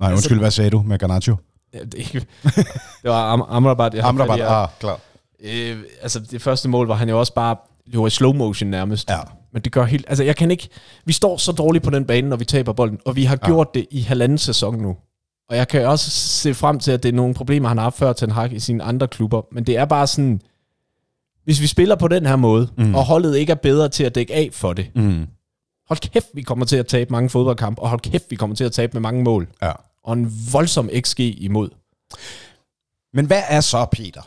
Nej, 0.00 0.12
undskyld, 0.12 0.38
hvad 0.38 0.50
sagde 0.50 0.70
du 0.70 0.82
med 0.86 0.98
Garnacho? 0.98 1.36
Ja, 1.74 1.78
det, 1.84 1.94
ikke- 1.94 2.18
det 3.02 3.10
var 3.10 3.36
Am- 3.36 3.46
Amrabat. 3.54 3.94
jeg 3.94 4.04
Amrabat, 4.04 4.36
her. 4.38 4.46
ah, 4.48 4.68
klar. 4.80 5.00
Øh, 5.40 5.78
altså, 6.02 6.20
det 6.20 6.42
første 6.42 6.68
mål 6.68 6.86
var 6.86 6.94
han 6.94 7.08
jo 7.08 7.18
også 7.18 7.34
bare 7.34 7.56
løber 7.86 8.06
i 8.06 8.10
slow 8.10 8.32
motion 8.32 8.70
nærmest. 8.70 9.10
Ja. 9.10 9.18
Men 9.52 9.62
det 9.62 9.72
gør 9.72 9.84
helt... 9.84 10.04
Altså, 10.08 10.24
jeg 10.24 10.36
kan 10.36 10.50
ikke... 10.50 10.68
Vi 11.04 11.12
står 11.12 11.36
så 11.36 11.52
dårligt 11.52 11.84
på 11.84 11.90
den 11.90 12.04
bane, 12.04 12.28
når 12.28 12.36
vi 12.36 12.44
taber 12.44 12.72
bolden, 12.72 12.98
og 13.06 13.16
vi 13.16 13.24
har 13.24 13.38
ja. 13.42 13.46
gjort 13.46 13.74
det 13.74 13.86
i 13.90 14.00
halvanden 14.00 14.38
sæson 14.38 14.78
nu. 14.78 14.96
Og 15.50 15.56
jeg 15.56 15.68
kan 15.68 15.86
også 15.86 16.10
se 16.10 16.54
frem 16.54 16.78
til, 16.78 16.92
at 16.92 17.02
det 17.02 17.08
er 17.08 17.12
nogle 17.12 17.34
problemer, 17.34 17.68
han 17.68 17.76
har 17.76 17.82
haft 17.84 17.98
før 17.98 18.12
Ten 18.12 18.30
Hag 18.30 18.52
i 18.52 18.58
sine 18.60 18.82
andre 18.84 19.08
klubber. 19.08 19.42
Men 19.52 19.64
det 19.64 19.76
er 19.76 19.84
bare 19.84 20.06
sådan... 20.06 20.40
Hvis 21.44 21.60
vi 21.60 21.66
spiller 21.66 21.96
på 21.96 22.08
den 22.08 22.26
her 22.26 22.36
måde, 22.36 22.68
mm. 22.78 22.94
og 22.94 23.04
holdet 23.04 23.36
ikke 23.36 23.50
er 23.50 23.56
bedre 23.56 23.88
til 23.88 24.04
at 24.04 24.14
dække 24.14 24.34
af 24.34 24.48
for 24.52 24.72
det, 24.72 24.90
Mm. 24.94 25.26
hold 25.88 26.10
kæft, 26.10 26.26
vi 26.34 26.42
kommer 26.42 26.64
til 26.64 26.76
at 26.76 26.86
tabe 26.86 27.12
mange 27.12 27.30
fodboldkampe, 27.30 27.82
og 27.82 27.88
hold 27.88 28.00
kæft, 28.00 28.24
vi 28.30 28.36
kommer 28.36 28.56
til 28.56 28.64
at 28.64 28.72
tabe 28.72 28.92
med 28.92 29.00
mange 29.00 29.22
mål. 29.24 29.48
Ja. 29.62 29.72
Og 30.04 30.12
en 30.12 30.32
voldsom 30.52 30.90
XG 31.00 31.20
imod. 31.20 31.68
Men 33.14 33.26
hvad 33.26 33.42
er 33.48 33.60
så, 33.60 33.84
Peter? 33.92 34.22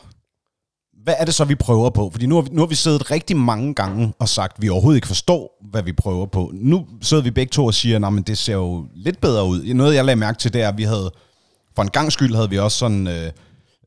Hvad 1.04 1.14
er 1.18 1.24
det 1.24 1.34
så, 1.34 1.44
vi 1.44 1.54
prøver 1.54 1.90
på? 1.90 2.10
Fordi 2.12 2.26
nu 2.26 2.34
har 2.34 2.42
vi, 2.42 2.48
nu 2.52 2.60
har 2.62 2.66
vi 2.66 2.74
siddet 2.74 3.10
rigtig 3.10 3.36
mange 3.36 3.74
gange 3.74 4.12
og 4.18 4.28
sagt, 4.28 4.56
at 4.56 4.62
vi 4.62 4.68
overhovedet 4.68 4.96
ikke 4.96 5.06
forstår, 5.06 5.58
hvad 5.70 5.82
vi 5.82 5.92
prøver 5.92 6.26
på. 6.26 6.50
Nu 6.54 6.86
sidder 7.02 7.22
vi 7.22 7.30
begge 7.30 7.50
to 7.50 7.66
og 7.66 7.74
siger, 7.74 8.06
at 8.18 8.26
det 8.26 8.38
ser 8.38 8.52
jo 8.54 8.86
lidt 8.94 9.20
bedre 9.20 9.46
ud. 9.46 9.74
Noget, 9.74 9.94
jeg 9.94 10.04
lagde 10.04 10.20
mærke 10.20 10.38
til, 10.38 10.52
det 10.52 10.62
er, 10.62 10.68
at 10.68 10.76
vi 10.78 10.82
havde, 10.82 11.10
for 11.76 11.82
en 11.82 11.88
gang 11.90 12.12
skyld 12.12 12.34
havde 12.34 12.50
vi 12.50 12.58
også 12.58 12.78
sådan 12.78 13.06
øh, 13.06 13.30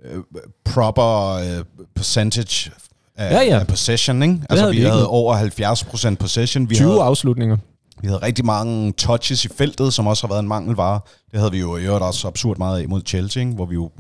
øh, 0.06 0.18
proper 0.66 1.34
øh, 1.34 1.64
percentage 1.96 2.72
af, 3.16 3.32
Ja, 3.32 3.42
ja. 3.42 3.60
af 3.60 3.68
possession, 3.68 4.24
ikke? 4.24 4.40
Altså, 4.50 4.64
havde 4.64 4.72
vi 4.72 4.78
vi 4.78 4.84
ikke. 4.84 4.92
havde 4.92 5.08
over 5.08 6.12
70% 6.12 6.16
possession. 6.16 6.70
Vi 6.70 6.76
20 6.76 6.88
havde, 6.90 7.02
afslutninger. 7.02 7.58
vi 8.02 8.08
havde 8.08 8.22
rigtig 8.24 8.46
mange 8.46 8.92
touches 8.92 9.46
i 9.46 9.48
feltet, 9.58 9.94
som 9.94 10.08
også 10.08 10.28
har 10.28 10.34
været 10.34 10.42
en 10.42 10.48
mangelvare. 10.48 11.00
Det 11.32 11.40
havde 11.40 11.52
vi 11.52 11.60
jo 11.60 11.78
i 11.78 11.84
øvrigt 11.86 12.04
også 12.04 12.28
absurd 12.28 12.58
meget 12.58 12.82
af 12.82 12.90
mod 12.90 13.02
Chelsea, 13.06 13.42
ikke? 13.44 13.54
hvor 13.56 13.66
vi 13.66 13.74
jo 13.76 13.92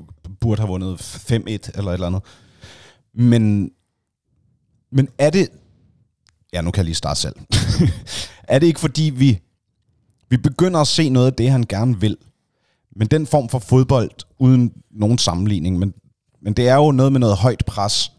burde 0.41 0.61
have 0.61 0.67
vundet 0.69 0.95
5-1 0.99 1.33
eller 1.37 1.57
et 1.57 1.93
eller 1.93 2.07
andet. 2.07 2.21
Men, 3.17 3.71
men 4.91 5.09
er 5.17 5.29
det... 5.29 5.49
Ja, 6.53 6.61
nu 6.61 6.71
kan 6.71 6.79
jeg 6.79 6.85
lige 6.85 6.95
starte 6.95 7.19
selv. 7.19 7.35
er 8.53 8.59
det 8.59 8.67
ikke 8.67 8.79
fordi, 8.79 9.11
vi, 9.15 9.39
vi 10.29 10.37
begynder 10.37 10.79
at 10.79 10.87
se 10.87 11.09
noget 11.09 11.27
af 11.27 11.33
det, 11.33 11.51
han 11.51 11.63
gerne 11.63 11.99
vil? 11.99 12.17
Men 12.95 13.07
den 13.07 13.27
form 13.27 13.49
for 13.49 13.59
fodbold, 13.59 14.11
uden 14.39 14.73
nogen 14.91 15.17
sammenligning, 15.17 15.79
men, 15.79 15.93
men 16.41 16.53
det 16.53 16.67
er 16.67 16.75
jo 16.75 16.91
noget 16.91 17.11
med 17.11 17.19
noget 17.19 17.37
højt 17.37 17.63
pres. 17.67 18.11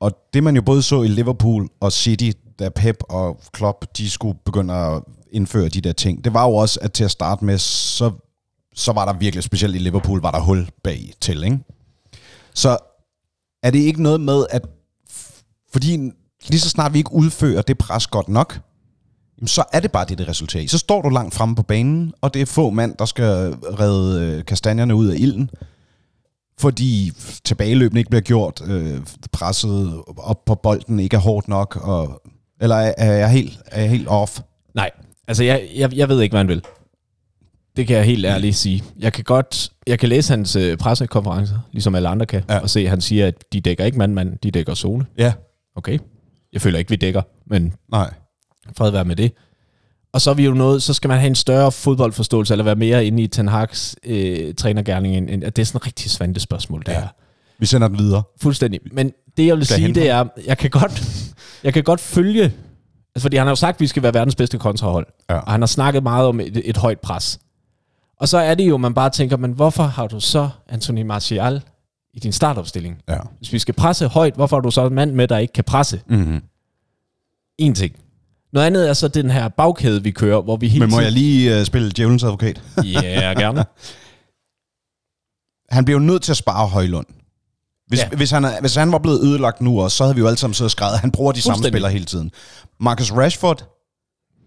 Og 0.00 0.12
det 0.34 0.42
man 0.42 0.56
jo 0.56 0.62
både 0.62 0.82
så 0.82 1.02
i 1.02 1.08
Liverpool 1.08 1.68
og 1.80 1.92
City, 1.92 2.30
da 2.58 2.68
Pep 2.68 2.96
og 3.08 3.40
Klopp, 3.52 3.84
de 3.96 4.10
skulle 4.10 4.38
begynde 4.44 4.74
at 4.74 5.02
indføre 5.32 5.68
de 5.68 5.80
der 5.80 5.92
ting, 5.92 6.24
det 6.24 6.34
var 6.34 6.48
jo 6.48 6.54
også, 6.54 6.78
at 6.82 6.92
til 6.92 7.04
at 7.04 7.10
starte 7.10 7.44
med, 7.44 7.58
så, 7.58 8.10
så 8.74 8.92
var 8.92 9.04
der 9.04 9.18
virkelig, 9.18 9.44
specielt 9.44 9.76
i 9.76 9.78
Liverpool, 9.78 10.20
var 10.20 10.30
der 10.30 10.40
hul 10.40 10.68
bag 10.82 11.12
til, 11.20 11.44
ikke? 11.44 11.58
Så 12.54 12.78
er 13.64 13.70
det 13.70 13.78
ikke 13.78 14.02
noget 14.02 14.20
med, 14.20 14.46
at 14.50 14.62
fordi 15.72 15.96
lige 16.48 16.60
så 16.60 16.68
snart 16.68 16.92
vi 16.92 16.98
ikke 16.98 17.12
udfører 17.12 17.62
det 17.62 17.78
pres 17.78 18.06
godt 18.06 18.28
nok, 18.28 18.60
jamen 19.38 19.48
så 19.48 19.64
er 19.72 19.80
det 19.80 19.92
bare 19.92 20.04
det, 20.04 20.18
det 20.18 20.28
resulterer 20.28 20.62
i. 20.62 20.66
Så 20.66 20.78
står 20.78 21.02
du 21.02 21.08
langt 21.08 21.34
fremme 21.34 21.56
på 21.56 21.62
banen, 21.62 22.12
og 22.20 22.34
det 22.34 22.42
er 22.42 22.46
få 22.46 22.70
mand, 22.70 22.96
der 22.98 23.04
skal 23.04 23.24
redde 23.54 24.20
øh, 24.26 24.44
kastanjerne 24.44 24.94
ud 24.94 25.06
af 25.06 25.16
ilden, 25.18 25.50
fordi 26.58 27.12
tilbageløbene 27.44 28.00
ikke 28.00 28.10
bliver 28.10 28.22
gjort, 28.22 28.62
øh, 28.66 29.00
presset 29.32 30.02
op 30.16 30.44
på 30.44 30.54
bolden 30.54 31.00
ikke 31.00 31.16
er 31.16 31.20
hårdt 31.20 31.48
nok, 31.48 31.76
og, 31.76 32.22
eller 32.60 32.76
er, 32.76 32.94
er, 32.96 33.12
jeg 33.12 33.30
helt, 33.30 33.58
er 33.66 33.80
jeg 33.80 33.90
helt 33.90 34.08
off? 34.08 34.40
Nej, 34.74 34.90
altså 35.28 35.44
jeg, 35.44 35.68
jeg, 35.76 35.92
jeg 35.96 36.08
ved 36.08 36.20
ikke, 36.20 36.32
hvad 36.32 36.40
han 36.40 36.48
vil. 36.48 36.64
Det 37.76 37.86
kan 37.86 37.96
jeg 37.96 38.04
helt 38.04 38.26
ærligt 38.26 38.56
sige. 38.56 38.82
Jeg 38.98 39.12
kan 39.12 39.24
godt, 39.24 39.72
jeg 39.86 39.98
kan 39.98 40.08
læse 40.08 40.32
hans 40.32 40.56
øh, 40.56 40.76
pressekonferencer, 40.76 41.58
ligesom 41.72 41.94
alle 41.94 42.08
andre 42.08 42.26
kan, 42.26 42.42
Ja. 42.48 42.58
og 42.58 42.70
se, 42.70 42.80
at 42.80 42.90
han 42.90 43.00
siger, 43.00 43.26
at 43.26 43.34
de 43.52 43.60
dækker 43.60 43.84
ikke 43.84 43.98
mand-mand, 43.98 44.38
de 44.42 44.50
dækker 44.50 44.74
zone. 44.74 45.06
Ja. 45.18 45.32
Okay. 45.76 45.98
Jeg 46.52 46.60
føler 46.62 46.78
ikke, 46.78 46.90
vi 46.90 46.96
dækker, 46.96 47.22
men 47.46 47.72
Nej. 47.90 48.14
fred 48.76 48.90
være 48.90 49.04
med 49.04 49.16
det. 49.16 49.32
Og 50.12 50.20
så 50.20 50.30
er 50.30 50.34
vi 50.34 50.44
jo 50.44 50.52
noget, 50.54 50.82
så 50.82 50.94
skal 50.94 51.08
man 51.08 51.18
have 51.18 51.26
en 51.26 51.34
større 51.34 51.72
fodboldforståelse, 51.72 52.54
eller 52.54 52.64
være 52.64 52.74
mere 52.76 53.06
inde 53.06 53.22
i 53.22 53.26
Ten 53.26 53.48
Hag's 53.48 53.94
øh, 54.06 54.54
trænergærning, 54.54 55.16
end, 55.16 55.30
end, 55.30 55.44
at 55.44 55.56
det 55.56 55.62
er 55.62 55.66
sådan 55.66 55.76
et 55.78 55.86
rigtig 55.86 56.10
svante 56.10 56.40
spørgsmål, 56.40 56.80
det 56.86 56.88
Ja. 56.92 57.00
her. 57.00 57.08
Vi 57.58 57.66
sender 57.66 57.88
den 57.88 57.98
videre. 57.98 58.22
Fuldstændig. 58.40 58.80
Men 58.92 59.12
det, 59.36 59.46
jeg 59.46 59.56
vil 59.56 59.66
Skal 59.66 59.76
sige, 59.76 59.94
det 59.94 60.10
er, 60.10 60.24
jeg 60.46 60.58
kan 60.58 60.70
godt, 60.70 61.04
jeg 61.64 61.74
kan 61.74 61.82
godt 61.84 62.00
følge, 62.00 62.42
altså 62.44 63.20
fordi 63.22 63.36
han 63.36 63.46
har 63.46 63.50
jo 63.50 63.56
sagt, 63.56 63.76
at 63.76 63.80
vi 63.80 63.86
skal 63.86 64.02
være 64.02 64.14
verdens 64.14 64.34
bedste 64.36 64.58
kontrahold. 64.58 65.06
Ja. 65.30 65.34
Og 65.38 65.52
han 65.52 65.60
har 65.60 65.66
snakket 65.66 66.02
meget 66.02 66.26
om 66.26 66.40
et, 66.40 66.62
et 66.64 66.76
højt 66.76 67.00
pres. 67.00 67.38
Og 68.24 68.28
så 68.28 68.38
er 68.38 68.54
det 68.54 68.68
jo, 68.68 68.76
man 68.76 68.94
bare 68.94 69.10
tænker, 69.10 69.36
men 69.36 69.52
hvorfor 69.52 69.82
har 69.82 70.06
du 70.06 70.20
så 70.20 70.48
Anthony 70.68 71.02
Martial 71.02 71.62
i 72.14 72.18
din 72.18 72.32
startopstilling? 72.32 72.96
Ja. 73.08 73.18
Hvis 73.38 73.52
vi 73.52 73.58
skal 73.58 73.74
presse 73.74 74.08
højt, 74.08 74.34
hvorfor 74.34 74.56
har 74.56 74.60
du 74.60 74.70
så 74.70 74.86
en 74.86 74.94
mand 74.94 75.12
med, 75.12 75.28
der 75.28 75.38
ikke 75.38 75.52
kan 75.52 75.64
presse? 75.64 76.00
Mm-hmm. 76.08 76.42
En 77.58 77.74
ting. 77.74 77.94
Noget 78.52 78.66
andet 78.66 78.88
er 78.88 78.92
så 78.92 79.08
den 79.08 79.30
her 79.30 79.48
bagkæde, 79.48 80.02
vi 80.02 80.10
kører, 80.10 80.42
hvor 80.42 80.56
vi 80.56 80.68
hele 80.68 80.80
Men 80.86 80.90
må 80.90 81.00
jeg 81.00 81.12
tiden... 81.12 81.22
lige 81.22 81.60
uh, 81.60 81.66
spille 81.66 81.90
djævelens 81.90 82.24
advokat? 82.24 82.62
Ja, 82.84 83.34
gerne. 83.38 83.64
Han 85.70 85.84
bliver 85.84 86.00
jo 86.00 86.06
nødt 86.06 86.22
til 86.22 86.32
at 86.32 86.36
spare 86.36 86.68
Højlund. 86.68 87.06
Hvis, 87.86 88.00
ja. 88.00 88.08
Hvis, 88.08 88.30
han, 88.30 88.46
hvis 88.60 88.74
han 88.74 88.92
var 88.92 88.98
blevet 88.98 89.20
ødelagt 89.20 89.60
nu 89.60 89.80
også, 89.80 89.96
så 89.96 90.04
havde 90.04 90.14
vi 90.14 90.20
jo 90.20 90.26
alle 90.26 90.38
sammen 90.38 90.54
siddet 90.54 90.66
og 90.66 90.70
skrevet, 90.70 90.98
han 90.98 91.10
bruger 91.10 91.32
de 91.32 91.42
samme 91.42 91.64
spillere 91.64 91.92
hele 91.92 92.04
tiden. 92.04 92.30
Marcus 92.80 93.12
Rashford, 93.12 93.64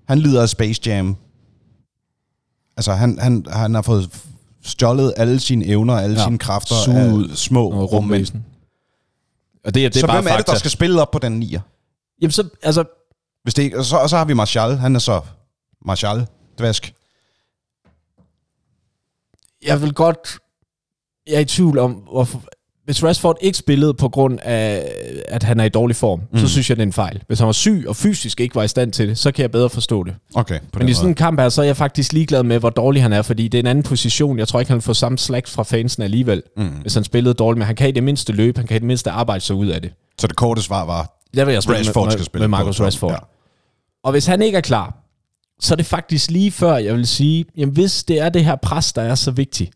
han 0.08 0.20
lider 0.20 0.42
af 0.42 0.50
Space 0.50 0.82
Jam. 0.86 1.18
Altså, 2.78 2.94
han, 2.94 3.20
han, 3.20 3.46
han 3.50 3.74
har 3.76 3.82
fået 3.82 4.10
stjålet 4.64 5.14
alle 5.18 5.40
sine 5.40 5.66
evner, 5.66 5.94
alle 5.98 6.20
ja. 6.20 6.24
Sine 6.26 6.38
kræfter 6.38 6.76
Suget 6.86 7.12
ud. 7.14 7.36
små 7.36 7.86
rummænd. 7.86 8.28
Og 9.66 9.74
det, 9.76 9.86
er- 9.86 9.90
det 9.90 9.96
er 9.96 10.00
Så 10.00 10.08
bare 10.08 10.22
hvem 10.22 10.32
er 10.34 10.38
det, 10.38 10.46
der 10.48 10.52
fakta. 10.52 10.60
skal 10.60 10.72
spille 10.72 11.02
op 11.02 11.12
på 11.12 11.20
den 11.20 11.32
nier? 11.40 11.62
Jamen 12.22 12.32
så, 12.32 12.50
altså, 12.64 12.84
Hvis 13.44 13.54
det 13.54 13.76
og, 13.76 13.86
så, 13.86 13.98
og 13.98 14.10
så 14.10 14.18
har 14.18 14.26
vi 14.26 14.34
Martial, 14.34 14.78
han 14.78 14.96
er 14.96 15.00
så 15.00 15.22
Martial, 15.86 16.28
dvask. 16.60 16.94
jeg 19.66 19.82
vil 19.82 19.94
godt... 19.94 20.40
Jeg 21.28 21.36
er 21.36 21.40
i 21.40 21.46
tvivl 21.46 21.78
om, 21.80 21.92
hvorfor... 21.92 22.44
Hvis 22.88 23.04
Rashford 23.04 23.38
ikke 23.42 23.58
spillede 23.58 23.94
på 23.94 24.10
grund 24.10 24.40
af, 24.44 24.92
at 25.28 25.44
han 25.44 25.60
er 25.60 25.64
i 25.64 25.70
dårlig 25.70 25.96
form, 25.96 26.22
mm. 26.34 26.40
så 26.40 26.48
synes 26.48 26.70
jeg, 26.70 26.78
det 26.78 26.84
er 26.84 26.86
en 26.86 26.94
fejl. 26.94 27.24
Hvis 27.28 27.40
han 27.40 27.46
var 27.46 27.52
syg 27.52 27.86
og 27.88 27.96
fysisk 27.96 28.40
ikke 28.40 28.56
var 28.56 28.64
i 28.64 28.68
stand 28.68 28.92
til 28.92 29.08
det, 29.08 29.18
så 29.18 29.32
kan 29.32 29.42
jeg 29.42 29.52
bedre 29.52 29.70
forstå 29.70 30.04
det. 30.04 30.16
Okay, 30.36 30.60
på 30.74 30.80
Men 30.80 30.90
i 30.90 30.94
sådan 30.94 31.10
en 31.10 31.16
kamp 31.16 31.40
her, 31.40 31.50
så 31.50 31.62
er 31.62 31.66
jeg 31.66 31.78
faktisk 31.78 32.14
ligeglad 32.14 32.44
med, 32.44 32.60
hvor 32.60 32.70
dårlig 32.70 33.02
han 33.02 33.14
er, 33.14 33.22
fordi 33.22 33.48
det 33.48 33.58
er 33.58 33.60
en 33.60 33.68
anden 33.68 33.84
position. 33.84 34.40
Jeg 34.40 34.48
tror 34.48 34.60
ikke, 34.60 34.70
han 34.70 34.76
vil 34.76 34.82
få 34.82 34.94
samme 34.94 35.18
slag 35.18 35.48
fra 35.48 35.64
fansen 35.64 36.04
alligevel, 36.04 36.44
mm. 36.58 36.68
hvis 36.68 36.94
han 36.94 37.04
spillede 37.04 37.34
dårligt. 37.34 37.58
Men 37.58 37.66
han 37.66 37.76
kan 37.76 37.90
i 37.90 37.92
det 37.92 38.04
mindste 38.04 38.34
løbe, 38.34 38.60
han 38.60 38.68
kan 38.68 38.76
i 38.76 38.80
det 38.80 38.88
mindste 38.88 39.12
arbejde 39.12 39.44
sig 39.44 39.56
ud 39.56 39.68
af 39.68 39.82
det. 39.82 39.92
Så 40.20 40.28
det 40.28 40.36
korte 40.36 40.62
svar 40.62 40.86
var, 40.86 41.20
Der 41.36 41.46
vil 41.46 41.54
jeg 41.54 41.64
spille 41.64 41.80
Rashford 41.80 42.06
med, 42.06 42.12
skal 42.12 42.20
med, 42.20 42.26
spille 42.26 42.48
med 42.48 42.58
Marcus 42.58 42.82
Rashford. 42.82 43.12
Ja. 43.12 43.18
Og 44.04 44.12
hvis 44.12 44.26
han 44.26 44.42
ikke 44.42 44.58
er 44.58 44.62
klar, 44.62 44.98
så 45.60 45.74
er 45.74 45.76
det 45.76 45.86
faktisk 45.86 46.32
lige 46.32 46.52
før, 46.52 46.78
jeg 46.78 46.94
vil 46.94 47.08
sige, 47.08 47.46
jamen 47.58 47.74
hvis 47.74 48.04
det 48.04 48.20
er 48.20 48.30
det 48.30 48.46
her 48.46 48.56
pres, 48.56 48.94
der 48.94 49.02
er 49.02 49.16
så 49.16 49.32
vigtigt, 49.32 49.72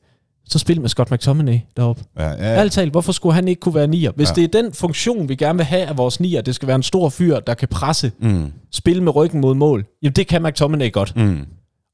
så 0.51 0.59
spil 0.59 0.81
med 0.81 0.89
Scott 0.89 1.11
McTominay 1.11 1.59
deroppe. 1.77 2.03
Ja, 2.19 2.23
ja, 2.29 2.31
Ja. 2.35 2.57
Ærligt 2.57 2.73
talt, 2.75 2.91
hvorfor 2.91 3.11
skulle 3.11 3.35
han 3.35 3.47
ikke 3.47 3.59
kunne 3.59 3.75
være 3.75 3.87
nier? 3.87 4.11
Hvis 4.15 4.29
Ja. 4.29 4.33
det 4.33 4.43
er 4.43 4.61
den 4.61 4.73
funktion, 4.73 5.29
vi 5.29 5.35
gerne 5.35 5.57
vil 5.57 5.65
have 5.65 5.85
af 5.85 5.97
vores 5.97 6.19
nier, 6.19 6.41
det 6.41 6.55
skal 6.55 6.67
være 6.67 6.75
en 6.75 6.83
stor 6.83 7.09
fyr, 7.09 7.39
der 7.39 7.53
kan 7.53 7.67
presse, 7.67 8.11
mm. 8.19 8.51
spille 8.71 9.03
med 9.03 9.15
ryggen 9.15 9.41
mod 9.41 9.55
mål, 9.55 9.85
jamen 10.03 10.13
det 10.13 10.27
kan 10.27 10.43
McTominay 10.43 10.91
godt. 10.91 11.15
Mm. 11.15 11.45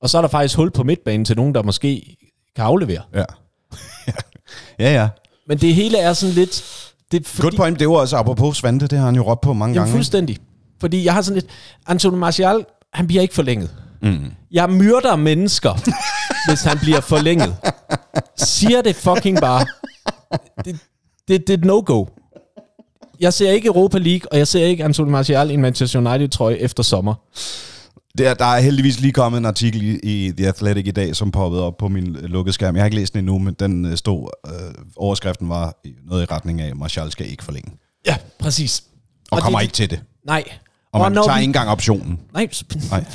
Og 0.01 0.09
så 0.09 0.17
er 0.17 0.21
der 0.21 0.29
faktisk 0.29 0.55
hul 0.57 0.71
på 0.71 0.83
midtbanen 0.83 1.25
til 1.25 1.35
nogen, 1.35 1.55
der 1.55 1.63
måske 1.63 2.17
kan 2.55 2.65
aflevere. 2.65 3.01
ja. 3.15 3.23
ja, 4.79 4.93
ja. 4.93 5.09
Men 5.47 5.57
det 5.57 5.75
hele 5.75 5.97
er 5.97 6.13
sådan 6.13 6.35
lidt... 6.35 6.63
Det 7.11 7.19
er 7.19 7.23
fordi, 7.29 7.41
Good 7.41 7.57
point, 7.57 7.79
det 7.79 7.89
var 7.89 7.99
altså 7.99 8.17
apropos 8.17 8.57
Svante, 8.57 8.87
det 8.87 8.97
har 8.99 9.05
han 9.05 9.15
jo 9.15 9.21
råbt 9.31 9.41
på 9.41 9.53
mange 9.53 9.73
Jamen 9.73 9.79
gange. 9.85 9.91
fuldstændig. 9.91 10.37
Fordi 10.81 11.05
jeg 11.05 11.13
har 11.13 11.21
sådan 11.21 11.35
lidt... 11.41 11.51
Anthony 11.87 12.17
Martial, 12.17 12.65
han 12.93 13.07
bliver 13.07 13.21
ikke 13.21 13.33
forlænget. 13.33 13.69
Mm. 14.01 14.31
Jeg 14.51 14.69
myrder 14.69 15.15
mennesker, 15.15 15.73
hvis 16.49 16.63
han 16.63 16.77
bliver 16.79 17.01
forlænget. 17.01 17.55
Siger 18.37 18.81
det 18.81 18.95
fucking 18.95 19.39
bare. 19.41 19.65
Det, 20.65 20.79
det, 21.27 21.47
det 21.47 21.49
er 21.49 21.57
et 21.57 21.65
no-go. 21.65 22.05
Jeg 23.19 23.33
ser 23.33 23.51
ikke 23.51 23.67
Europa 23.67 23.97
League, 23.97 24.31
og 24.31 24.37
jeg 24.37 24.47
ser 24.47 24.65
ikke 24.65 24.83
Anthony 24.83 25.09
Martial 25.09 25.49
i 25.49 25.53
en 25.53 25.61
Manchester 25.61 25.99
United-trøje 25.99 26.55
efter 26.55 26.83
sommer. 26.83 27.13
Der, 28.17 28.33
der 28.33 28.45
er 28.45 28.59
heldigvis 28.59 28.99
lige 28.99 29.13
kommet 29.13 29.39
en 29.39 29.45
artikel 29.45 29.81
i, 29.83 29.99
i 30.03 30.31
The 30.31 30.47
Athletic 30.47 30.87
i 30.87 30.91
dag, 30.91 31.15
som 31.15 31.31
poppede 31.31 31.63
op 31.63 31.77
på 31.77 31.87
min 31.87 32.03
lukkede 32.13 32.53
skærm. 32.53 32.75
Jeg 32.75 32.81
har 32.81 32.85
ikke 32.85 32.97
læst 32.97 33.13
den 33.13 33.19
endnu, 33.19 33.37
men 33.37 33.53
den 33.53 33.85
øh, 33.85 33.97
stod, 33.97 34.29
øh, 34.47 34.53
overskriften 34.95 35.49
var 35.49 35.81
noget 36.05 36.23
i 36.23 36.25
retning 36.25 36.61
af, 36.61 36.75
Martial 36.75 37.11
skal 37.11 37.31
ikke 37.31 37.43
forlænge. 37.43 37.71
Ja, 38.05 38.17
præcis. 38.39 38.83
Og, 39.31 39.37
og 39.37 39.43
kommer 39.43 39.59
det, 39.59 39.63
ikke 39.63 39.73
til 39.73 39.89
det. 39.89 40.01
Nej. 40.25 40.43
Og 40.97 41.03
man 41.03 41.11
når 41.11 41.23
tager 41.23 41.35
vi- 41.35 41.41
ikke 41.41 41.49
engang 41.49 41.69
optionen. 41.69 42.19
Nej, 42.33 42.49
Nej. 42.91 43.05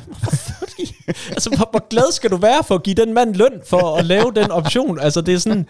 altså, 1.35 1.51
hvor, 1.57 1.69
hvor 1.71 1.89
glad 1.91 2.13
skal 2.13 2.31
du 2.31 2.37
være 2.37 2.65
for 2.65 2.75
at 2.75 2.83
give 2.83 2.95
den 2.95 3.15
mand 3.15 3.35
løn 3.35 3.53
for 3.69 3.97
at 3.97 4.05
lave 4.05 4.33
den 4.37 4.51
option? 4.51 5.01
Altså, 5.01 5.21
det 5.21 5.35
er 5.35 5.39
sådan... 5.39 5.67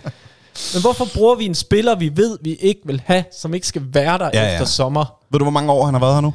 Men 0.75 0.81
hvorfor 0.81 1.07
bruger 1.15 1.35
vi 1.35 1.45
en 1.45 1.55
spiller, 1.55 1.95
vi 1.95 2.17
ved, 2.17 2.39
vi 2.43 2.55
ikke 2.55 2.81
vil 2.87 3.03
have, 3.07 3.25
som 3.41 3.55
ikke 3.55 3.67
skal 3.67 3.83
være 3.93 4.19
der 4.19 4.31
Ja, 4.35 4.41
ja, 4.43 4.47
ja. 4.47 4.53
efter 4.53 4.67
sommer? 4.67 5.05
Ved 5.31 5.39
du, 5.39 5.45
hvor 5.45 5.51
mange 5.53 5.73
år 5.73 5.85
han 5.85 5.95
har 5.95 6.01
været 6.01 6.15
her 6.15 6.21
nu? 6.21 6.35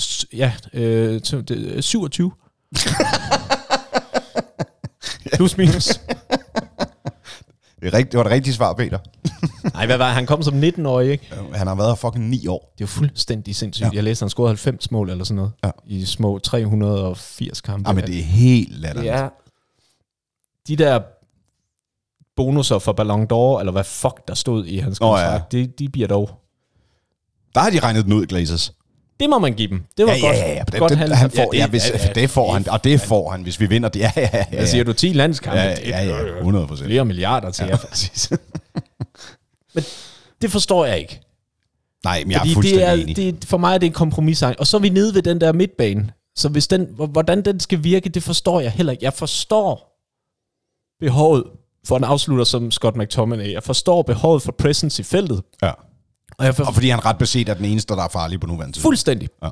S- 0.00 0.26
ja, 0.32 0.52
øh, 0.74 1.20
to- 1.20 1.40
det, 1.40 1.76
er 1.78 1.80
27. 1.80 2.32
Plus 5.36 5.56
minus. 5.56 6.00
Det, 7.80 7.94
er 7.94 7.98
rigt, 7.98 8.12
det 8.12 8.18
var 8.18 8.24
det 8.24 8.32
rigtige 8.32 8.54
svar, 8.54 8.72
Peter. 8.72 8.98
Nej, 9.74 9.86
hvad 9.86 9.96
var 9.96 10.06
det? 10.06 10.14
Han 10.14 10.26
kom 10.26 10.42
som 10.42 10.62
19-årig, 10.62 11.10
ikke? 11.10 11.34
Han 11.54 11.66
har 11.66 11.74
været 11.74 11.88
her 11.90 11.94
fucking 11.94 12.28
9 12.28 12.46
år. 12.46 12.72
Det 12.78 12.80
er 12.80 12.84
jo 12.84 12.86
fuldstændig 12.86 13.56
sindssygt. 13.56 13.82
Ja. 13.84 13.88
Ja. 13.92 13.94
Jeg 13.94 14.04
læste, 14.04 14.22
at 14.22 14.26
han 14.26 14.30
scorede 14.30 14.48
90 14.50 14.90
mål 14.90 15.10
eller 15.10 15.24
sådan 15.24 15.36
noget. 15.36 15.52
Ja. 15.64 15.70
I 15.86 16.04
små 16.04 16.38
380 16.38 17.60
kampe. 17.60 17.90
Jamen, 17.90 18.04
det 18.04 18.18
er 18.18 18.22
helt 18.22 18.72
latterligt. 18.72 19.12
det 19.12 19.20
er 19.20 19.28
de 20.68 20.76
der 20.76 21.00
bonusser 22.36 22.78
for 22.78 22.92
Ballon 22.92 23.22
d'Or, 23.22 23.60
eller 23.60 23.72
hvad 23.72 23.84
fuck 23.84 24.28
der 24.28 24.34
stod 24.34 24.64
i 24.64 24.78
hans 24.78 25.00
Nå, 25.00 25.06
ja. 25.06 25.12
kontrakt, 25.12 25.54
ja. 25.54 25.58
de, 25.58 25.66
de 25.66 25.88
bliver 25.88 26.08
dog... 26.08 26.30
Der 27.54 27.60
har 27.60 27.70
de 27.70 27.78
regnet 27.78 28.04
den 28.04 28.12
ud, 28.12 28.26
Glazers. 28.26 28.72
Det 29.20 29.30
må 29.30 29.38
man 29.38 29.54
give 29.54 29.68
dem. 29.68 29.84
Det 29.98 30.06
var 30.06 30.12
Ja, 30.12 30.20
godt. 30.20 30.36
ja, 30.36 30.48
ja, 30.48 30.54
ja. 30.54 30.62
Det, 30.72 30.78
godt 30.78 30.90
det, 30.90 30.98
handlet. 30.98 31.18
han 31.18 31.30
får, 31.30 31.54
ja, 31.56 31.62
det- 31.62 31.70
hvis, 31.70 31.90
ja, 31.90 31.98
ja, 32.06 32.12
det 32.12 32.30
får 32.30 32.52
han, 32.52 32.68
og 32.68 32.84
det 32.84 33.00
får 33.00 33.30
han, 33.30 33.42
hvis 33.42 33.60
vi 33.60 33.66
vinder 33.66 33.88
det. 33.88 34.00
Ja, 34.00 34.12
ja, 34.16 34.28
ja. 34.32 34.44
Hvad 34.52 34.66
siger 34.66 34.84
du? 34.84 34.92
10 34.92 35.06
landskampe? 35.12 35.58
Ja, 35.60 35.74
Det 35.74 35.88
ja, 35.88 36.02
ja, 36.04 36.38
100 36.38 36.66
procent. 36.66 36.86
Flere 36.86 37.04
milliarder 37.04 37.50
til 37.50 37.64
Ja, 37.64 37.70
jer. 37.70 37.76
præcis. 37.76 38.30
Det 40.42 40.52
forstår 40.52 40.84
jeg 40.84 40.98
ikke. 40.98 41.20
Nej, 42.04 42.22
men 42.24 42.30
jeg 42.32 42.40
Fordi 42.40 42.48
er 42.50 42.52
det 42.52 42.54
fuldstændig 42.54 42.84
er, 42.84 42.92
enig. 42.92 43.16
det, 43.16 43.44
for 43.48 43.56
mig 43.58 43.74
er 43.74 43.78
det 43.78 43.86
en 43.86 43.92
kompromis. 43.92 44.42
Og 44.42 44.66
så 44.66 44.76
er 44.76 44.80
vi 44.80 44.88
nede 44.88 45.14
ved 45.14 45.22
den 45.22 45.40
der 45.40 45.52
midtbane. 45.52 46.10
Så 46.36 46.48
hvis 46.48 46.66
den, 46.68 46.86
hvor- 46.90 47.06
hvordan 47.06 47.42
den 47.44 47.60
skal 47.60 47.84
virke, 47.84 48.08
det 48.08 48.22
forstår 48.22 48.60
jeg 48.60 48.70
heller 48.70 48.92
ikke. 48.92 49.04
Jeg 49.04 49.12
forstår 49.12 49.98
behovet 51.00 51.44
for 51.86 51.96
en 51.96 52.04
afslutter 52.04 52.44
som 52.44 52.70
Scott 52.70 52.96
McTominay. 52.96 53.52
Jeg 53.52 53.62
forstår 53.62 54.02
behovet 54.02 54.42
for 54.42 54.52
presence 54.52 55.00
i 55.00 55.04
feltet. 55.04 55.42
Ja. 55.62 55.72
Og 56.38 56.44
jeg 56.44 56.54
for, 56.54 56.64
Og 56.64 56.74
fordi 56.74 56.88
han 56.88 57.04
ret 57.04 57.18
beset 57.18 57.48
er 57.48 57.54
den 57.54 57.64
eneste, 57.64 57.94
der 57.94 58.02
er 58.04 58.08
farlig 58.08 58.40
på 58.40 58.46
nuværende 58.46 58.76
tid. 58.76 58.82
fuldstændig. 58.82 59.28
Ja. 59.42 59.48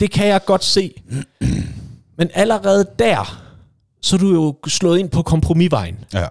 Det 0.00 0.10
kan 0.10 0.26
jeg 0.26 0.44
godt 0.44 0.64
se. 0.64 0.92
Men 2.18 2.30
allerede 2.34 2.86
der, 2.98 3.42
så 4.02 4.16
er 4.16 4.20
du 4.20 4.32
jo 4.34 4.56
slået 4.68 4.98
ind 4.98 5.08
på 5.10 5.22
kompromisvejen. 5.22 5.96
Ja. 6.14 6.26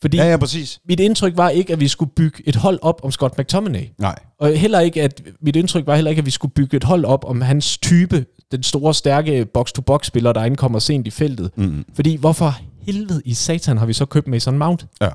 Fordi 0.00 0.16
ja, 0.16 0.30
ja, 0.30 0.36
præcis. 0.36 0.80
mit 0.88 1.00
indtryk 1.00 1.36
var 1.36 1.48
ikke, 1.48 1.72
at 1.72 1.80
vi 1.80 1.88
skulle 1.88 2.10
bygge 2.16 2.42
et 2.46 2.56
hold 2.56 2.78
op 2.82 3.00
om 3.04 3.10
Scott 3.10 3.38
McTominay. 3.38 3.84
Nej. 3.98 4.18
Og 4.40 4.56
heller 4.56 4.80
ikke, 4.80 5.02
at 5.02 5.22
mit 5.40 5.56
indtryk 5.56 5.86
var 5.86 5.94
heller 5.94 6.10
ikke, 6.10 6.20
at 6.20 6.26
vi 6.26 6.30
skulle 6.30 6.52
bygge 6.54 6.76
et 6.76 6.84
hold 6.84 7.04
op 7.04 7.24
om 7.24 7.40
hans 7.40 7.78
type, 7.78 8.26
den 8.52 8.62
store, 8.62 8.94
stærke 8.94 9.44
box-to-box-spiller, 9.44 10.32
der 10.32 10.44
indkommer 10.44 10.78
sent 10.78 11.06
i 11.06 11.10
feltet. 11.10 11.50
Mm. 11.56 11.84
Fordi 11.94 12.16
hvorfor 12.16 12.58
helvede 12.82 13.22
i 13.24 13.34
satan 13.34 13.78
har 13.78 13.86
vi 13.86 13.92
så 13.92 14.04
købt 14.06 14.26
Mason 14.26 14.58
Mount? 14.58 14.86
Ja. 15.00 15.08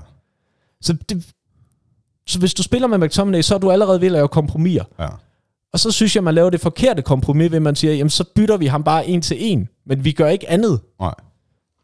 Så, 0.81 0.93
det, 1.09 1.25
så 2.27 2.39
hvis 2.39 2.53
du 2.53 2.63
spiller 2.63 2.87
med 2.87 2.97
McTominay, 2.97 3.41
så 3.41 3.55
er 3.55 3.59
du 3.59 3.71
allerede 3.71 4.01
ved 4.01 4.07
at 4.07 4.11
lave 4.11 4.27
kompromiser. 4.27 4.83
Ja. 4.99 5.07
Og 5.73 5.79
så 5.79 5.91
synes 5.91 6.15
jeg, 6.15 6.23
man 6.23 6.35
laver 6.35 6.49
det 6.49 6.61
forkerte 6.61 7.01
kompromis, 7.01 7.51
ved 7.51 7.59
man 7.59 7.75
siger, 7.75 7.93
jamen 7.93 8.09
så 8.09 8.23
bytter 8.35 8.57
vi 8.57 8.65
ham 8.65 8.83
bare 8.83 9.07
en 9.07 9.21
til 9.21 9.37
en, 9.39 9.69
men 9.85 10.05
vi 10.05 10.11
gør 10.11 10.27
ikke 10.27 10.49
andet. 10.49 10.79
Nej. 10.99 11.13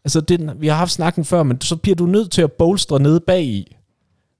Altså, 0.05 0.21
det, 0.21 0.61
vi 0.61 0.67
har 0.67 0.75
haft 0.75 0.91
snakken 0.91 1.25
før, 1.25 1.43
men 1.43 1.61
så 1.61 1.75
bliver 1.75 1.95
du 1.95 2.05
nødt 2.05 2.31
til 2.31 2.41
at 2.41 2.51
bolstre 2.51 2.99
nede 2.99 3.19
bag 3.19 3.43
i. 3.43 3.75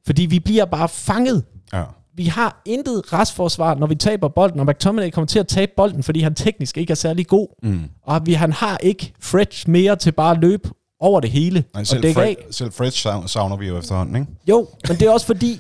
Fordi 0.06 0.26
vi 0.26 0.40
bliver 0.40 0.66
bare 0.66 0.90
fanget. 0.90 1.44
Ja. 1.74 1.84
Vi 2.16 2.26
har 2.26 2.62
intet 2.66 3.14
restforsvar, 3.14 3.76
når 3.76 3.88
vi 3.88 3.96
taber 3.96 4.28
bolden, 4.28 4.60
og 4.60 4.66
McTominay 4.66 5.10
kommer 5.10 5.26
til 5.26 5.40
at 5.40 5.48
tabe 5.48 5.72
bolden, 5.78 6.04
fordi 6.04 6.20
han 6.20 6.36
teknisk 6.36 6.78
ikke 6.78 6.92
er 6.92 6.96
særlig 6.96 7.28
god. 7.28 7.48
Mm. 7.64 7.84
Og 8.04 8.26
vi, 8.26 8.34
han 8.34 8.54
har 8.54 8.78
ikke 8.78 9.14
Fred 9.20 9.68
mere 9.68 9.96
til 9.96 10.12
bare 10.12 10.32
at 10.32 10.42
løbe 10.42 10.70
over 11.00 11.20
det 11.20 11.30
hele 11.30 11.64
Nej, 11.74 11.82
og 11.82 11.88
selv, 11.88 12.06
af. 12.06 12.14
Fred, 12.14 12.36
selv 12.52 12.72
Fred 12.72 12.92
savner 13.28 13.58
vi 13.58 13.68
jo 13.68 13.78
efterhånden, 13.78 14.16
ikke? 14.16 14.28
Jo, 14.50 14.68
men 14.88 14.98
det 14.98 15.08
er 15.08 15.12
også 15.12 15.26
fordi, 15.26 15.60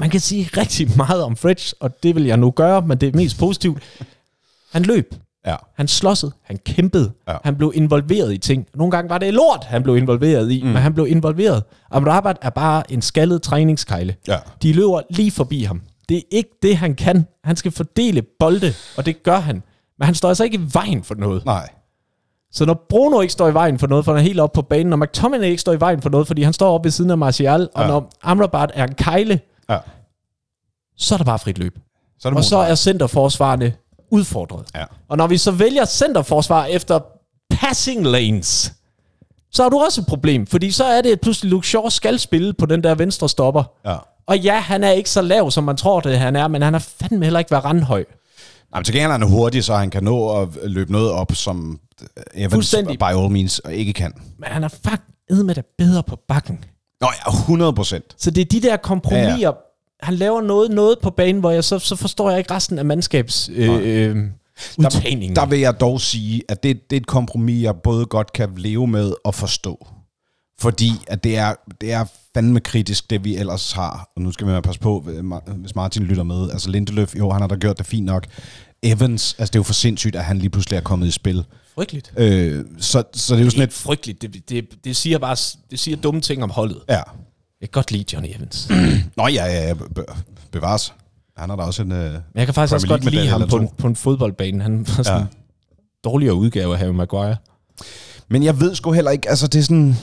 man 0.00 0.10
kan 0.10 0.20
sige 0.20 0.50
rigtig 0.56 0.90
meget 0.96 1.22
om 1.22 1.36
Fred, 1.36 1.74
og 1.80 2.02
det 2.02 2.14
vil 2.14 2.24
jeg 2.24 2.36
nu 2.36 2.50
gøre, 2.50 2.82
men 2.82 2.98
det 2.98 3.08
er 3.08 3.16
mest 3.16 3.38
positivt. 3.38 3.82
Han 4.72 4.82
løb. 4.82 5.14
Ja. 5.46 5.56
Han 5.76 5.88
slåssede, 5.88 6.32
han 6.42 6.58
kæmpede, 6.66 7.12
Ja. 7.28 7.36
han 7.44 7.56
blev 7.56 7.72
involveret 7.74 8.32
i 8.32 8.38
ting. 8.38 8.66
Nogle 8.74 8.90
gange 8.90 9.10
var 9.10 9.18
det 9.18 9.34
lort, 9.34 9.64
han 9.64 9.82
blev 9.82 9.96
involveret 9.96 10.50
i, 10.52 10.62
mm. 10.62 10.68
men 10.68 10.76
han 10.76 10.94
blev 10.94 11.06
involveret. 11.06 11.62
Amrabat 11.90 12.36
er 12.42 12.50
bare 12.50 12.92
en 12.92 13.02
skaldet 13.02 13.42
træningskejle. 13.42 14.14
Ja. 14.28 14.36
De 14.62 14.72
løber 14.72 15.00
lige 15.10 15.30
forbi 15.30 15.62
ham. 15.62 15.80
Det 16.08 16.16
er 16.16 16.22
ikke 16.30 16.50
det, 16.62 16.76
han 16.76 16.94
kan. 16.94 17.26
Han 17.44 17.56
skal 17.56 17.72
fordele 17.72 18.22
bolde, 18.38 18.74
og 18.96 19.06
det 19.06 19.22
gør 19.22 19.38
han. 19.40 19.62
Men 19.98 20.06
han 20.06 20.14
står 20.14 20.28
altså 20.28 20.44
ikke 20.44 20.56
i 20.56 20.68
vejen 20.72 21.02
for 21.04 21.14
noget. 21.14 21.44
Nej. 21.44 21.68
Så 22.52 22.64
når 22.64 22.86
Bruno 22.88 23.20
ikke 23.20 23.32
står 23.32 23.48
i 23.48 23.54
vejen 23.54 23.78
for 23.78 23.86
noget, 23.86 24.04
for 24.04 24.12
han 24.12 24.18
er 24.18 24.24
helt 24.24 24.40
oppe 24.40 24.54
på 24.54 24.62
banen, 24.62 24.86
når 24.90 24.96
McTominay 24.96 25.46
ikke 25.46 25.60
står 25.60 25.72
i 25.72 25.80
vejen 25.80 26.02
for 26.02 26.10
noget, 26.10 26.26
fordi 26.26 26.42
han 26.42 26.52
står 26.52 26.74
oppe 26.74 26.86
ved 26.86 26.90
siden 26.90 27.10
af 27.10 27.18
Martial, 27.18 27.68
og 27.74 27.82
Ja. 27.82 27.88
når 27.88 28.10
Amrabat 28.22 28.70
er 28.74 28.84
en 28.86 28.94
kejle, 28.94 29.40
Ja. 29.72 29.78
så 30.96 31.14
er 31.14 31.16
der 31.16 31.24
bare 31.24 31.38
frit 31.38 31.58
løb. 31.58 31.78
Så 32.18 32.28
er 32.28 32.34
Og 32.34 32.44
så 32.44 32.56
er 32.56 32.74
centerforsvarene 32.74 33.74
udfordret. 34.10 34.66
Ja. 34.74 34.84
Og 35.08 35.16
når 35.16 35.26
vi 35.26 35.38
så 35.38 35.50
vælger 35.50 35.84
centerforsvar 35.84 36.64
efter 36.64 37.00
passing 37.50 38.06
lanes, 38.06 38.72
så 39.52 39.62
har 39.62 39.70
du 39.70 39.78
også 39.78 40.00
et 40.00 40.06
problem, 40.06 40.46
fordi 40.46 40.70
så 40.70 40.84
er 40.84 41.02
det, 41.02 41.12
at 41.12 41.20
pludselig 41.20 41.50
Luke 41.50 41.66
Shaw 41.66 41.88
skal 41.88 42.18
spille 42.18 42.52
på 42.52 42.66
den 42.66 42.82
der 42.82 42.94
venstre 42.94 43.28
stopper. 43.28 43.64
Ja. 43.84 43.96
Og 44.26 44.38
ja, 44.38 44.60
han 44.60 44.84
er 44.84 44.90
ikke 44.90 45.10
så 45.10 45.22
lav, 45.22 45.50
som 45.50 45.64
man 45.64 45.76
tror, 45.76 46.00
det 46.00 46.18
han 46.18 46.36
er, 46.36 46.48
men 46.48 46.62
han 46.62 46.74
er 46.74 46.78
fandme 46.78 47.24
heller 47.24 47.38
ikke 47.38 47.50
været 47.50 47.64
randhøj. 47.64 48.04
Nej, 48.70 48.78
men 48.80 48.84
til 48.84 48.94
gengæld 48.94 49.08
er 49.10 49.18
han 49.18 49.22
hurtig, 49.28 49.64
så 49.64 49.74
han 49.74 49.90
kan 49.90 50.04
nå 50.04 50.40
at 50.40 50.48
løbe 50.64 50.92
noget 50.92 51.10
op, 51.10 51.34
som 51.34 51.80
Evans 52.34 52.52
Fuldstændig. 52.52 52.98
by 52.98 53.02
all 53.02 53.30
means 53.30 53.60
ikke 53.70 53.92
kan. 53.92 54.12
Men 54.38 54.48
han 54.48 54.64
er 54.64 54.68
faktisk 54.68 55.44
med 55.44 55.54
det 55.54 55.64
bedre 55.78 56.02
på 56.02 56.16
bakken. 56.28 56.64
Nå 57.02 57.08
ja, 57.26 57.30
100 57.30 57.72
procent. 57.72 58.04
Så 58.16 58.30
det 58.30 58.40
er 58.40 58.44
de 58.44 58.62
der 58.62 58.76
kompromiser. 58.76 59.28
Ja, 59.30 59.38
Ja. 59.38 59.50
Han 60.02 60.14
laver 60.14 60.40
noget, 60.40 60.70
noget 60.70 60.98
på 61.02 61.10
banen, 61.10 61.40
hvor 61.40 61.50
jeg 61.50 61.64
så, 61.64 61.78
så 61.78 61.96
forstår 61.96 62.30
jeg 62.30 62.38
ikke 62.38 62.54
resten 62.54 62.78
af 62.78 62.84
mandskabs 62.84 63.50
øh, 63.54 63.68
øh, 63.68 64.16
udtagningen. 64.78 65.36
Der 65.36 65.46
vil 65.46 65.58
jeg 65.58 65.80
dog 65.80 66.00
sige, 66.00 66.42
at 66.48 66.62
det, 66.62 66.90
det 66.90 66.96
er 66.96 67.00
et 67.00 67.06
kompromis, 67.06 67.62
jeg 67.62 67.76
både 67.76 68.06
godt 68.06 68.32
kan 68.32 68.50
leve 68.56 68.86
med 68.86 69.12
og 69.24 69.34
forstå. 69.34 69.86
Fordi 70.60 70.90
at 71.06 71.24
det 71.24 71.36
er, 71.36 71.54
det 71.80 71.92
er 71.92 72.04
fandme 72.34 72.60
kritisk, 72.60 73.10
det 73.10 73.24
vi 73.24 73.36
ellers 73.36 73.72
har. 73.72 74.10
Og 74.16 74.22
nu 74.22 74.32
skal 74.32 74.46
vi 74.46 74.60
passe 74.60 74.80
på, 74.80 75.04
hvis 75.56 75.74
Martin 75.74 76.02
lytter 76.02 76.22
med. 76.22 76.50
Altså 76.50 76.70
Lindeløf, 76.70 77.14
jo, 77.18 77.30
han 77.30 77.40
har 77.40 77.48
da 77.48 77.54
gjort 77.54 77.78
det 77.78 77.86
fint 77.86 78.06
nok. 78.06 78.26
Evans, 78.82 79.34
altså 79.38 79.50
det 79.52 79.56
er 79.56 79.58
jo 79.58 79.64
for 79.64 79.72
sindssygt, 79.72 80.16
at 80.16 80.24
han 80.24 80.38
lige 80.38 80.50
pludselig 80.50 80.76
er 80.76 80.80
kommet 80.80 81.06
i 81.06 81.10
spil. 81.10 81.44
Frygteligt. 81.74 82.12
Øh, 82.16 82.64
så, 82.78 83.02
så 83.14 83.34
det 83.34 83.40
er 83.40 83.44
jo 83.44 83.50
sådan 83.50 83.64
et... 83.68 83.72
frygteligt. 83.72 84.22
Det, 84.22 84.48
det, 84.48 84.68
det, 84.84 84.96
siger 84.96 85.18
bare 85.18 85.36
det 85.70 85.78
siger 85.78 85.96
dumme 85.96 86.20
ting 86.20 86.42
om 86.42 86.50
holdet. 86.50 86.78
Ja. 86.88 86.94
Jeg 86.94 87.04
kan 87.60 87.68
godt 87.72 87.92
lide 87.92 88.04
Johnny 88.12 88.28
Evans. 88.36 88.68
Nå 89.16 89.26
ja, 89.28 89.44
ja, 89.46 89.66
ja 89.68 89.74
be- 89.74 90.04
bevares. 90.52 90.94
Han 91.36 91.48
har 91.50 91.56
da 91.56 91.62
også 91.62 91.82
en... 91.82 91.92
Øh, 91.92 92.12
Men 92.12 92.20
jeg 92.34 92.46
kan 92.46 92.54
faktisk 92.54 92.74
også 92.74 92.86
godt 92.86 93.04
lide 93.10 93.26
ham 93.28 93.48
på 93.48 93.56
en, 93.56 93.68
på 93.78 93.86
en 93.86 93.96
fodboldbane. 93.96 94.62
Han 94.62 94.86
var 94.96 95.02
sådan 95.02 95.20
Ja. 95.20 95.26
dårligere 96.04 96.34
udgave 96.34 96.72
af 96.72 96.78
Harry 96.78 96.90
Maguire. 96.92 97.36
Men 98.28 98.42
jeg 98.42 98.60
ved 98.60 98.74
sgu 98.74 98.92
heller 98.92 99.10
ikke, 99.10 99.28
altså 99.30 99.46
det 99.46 99.58
er 99.58 99.62
sådan... 99.62 99.96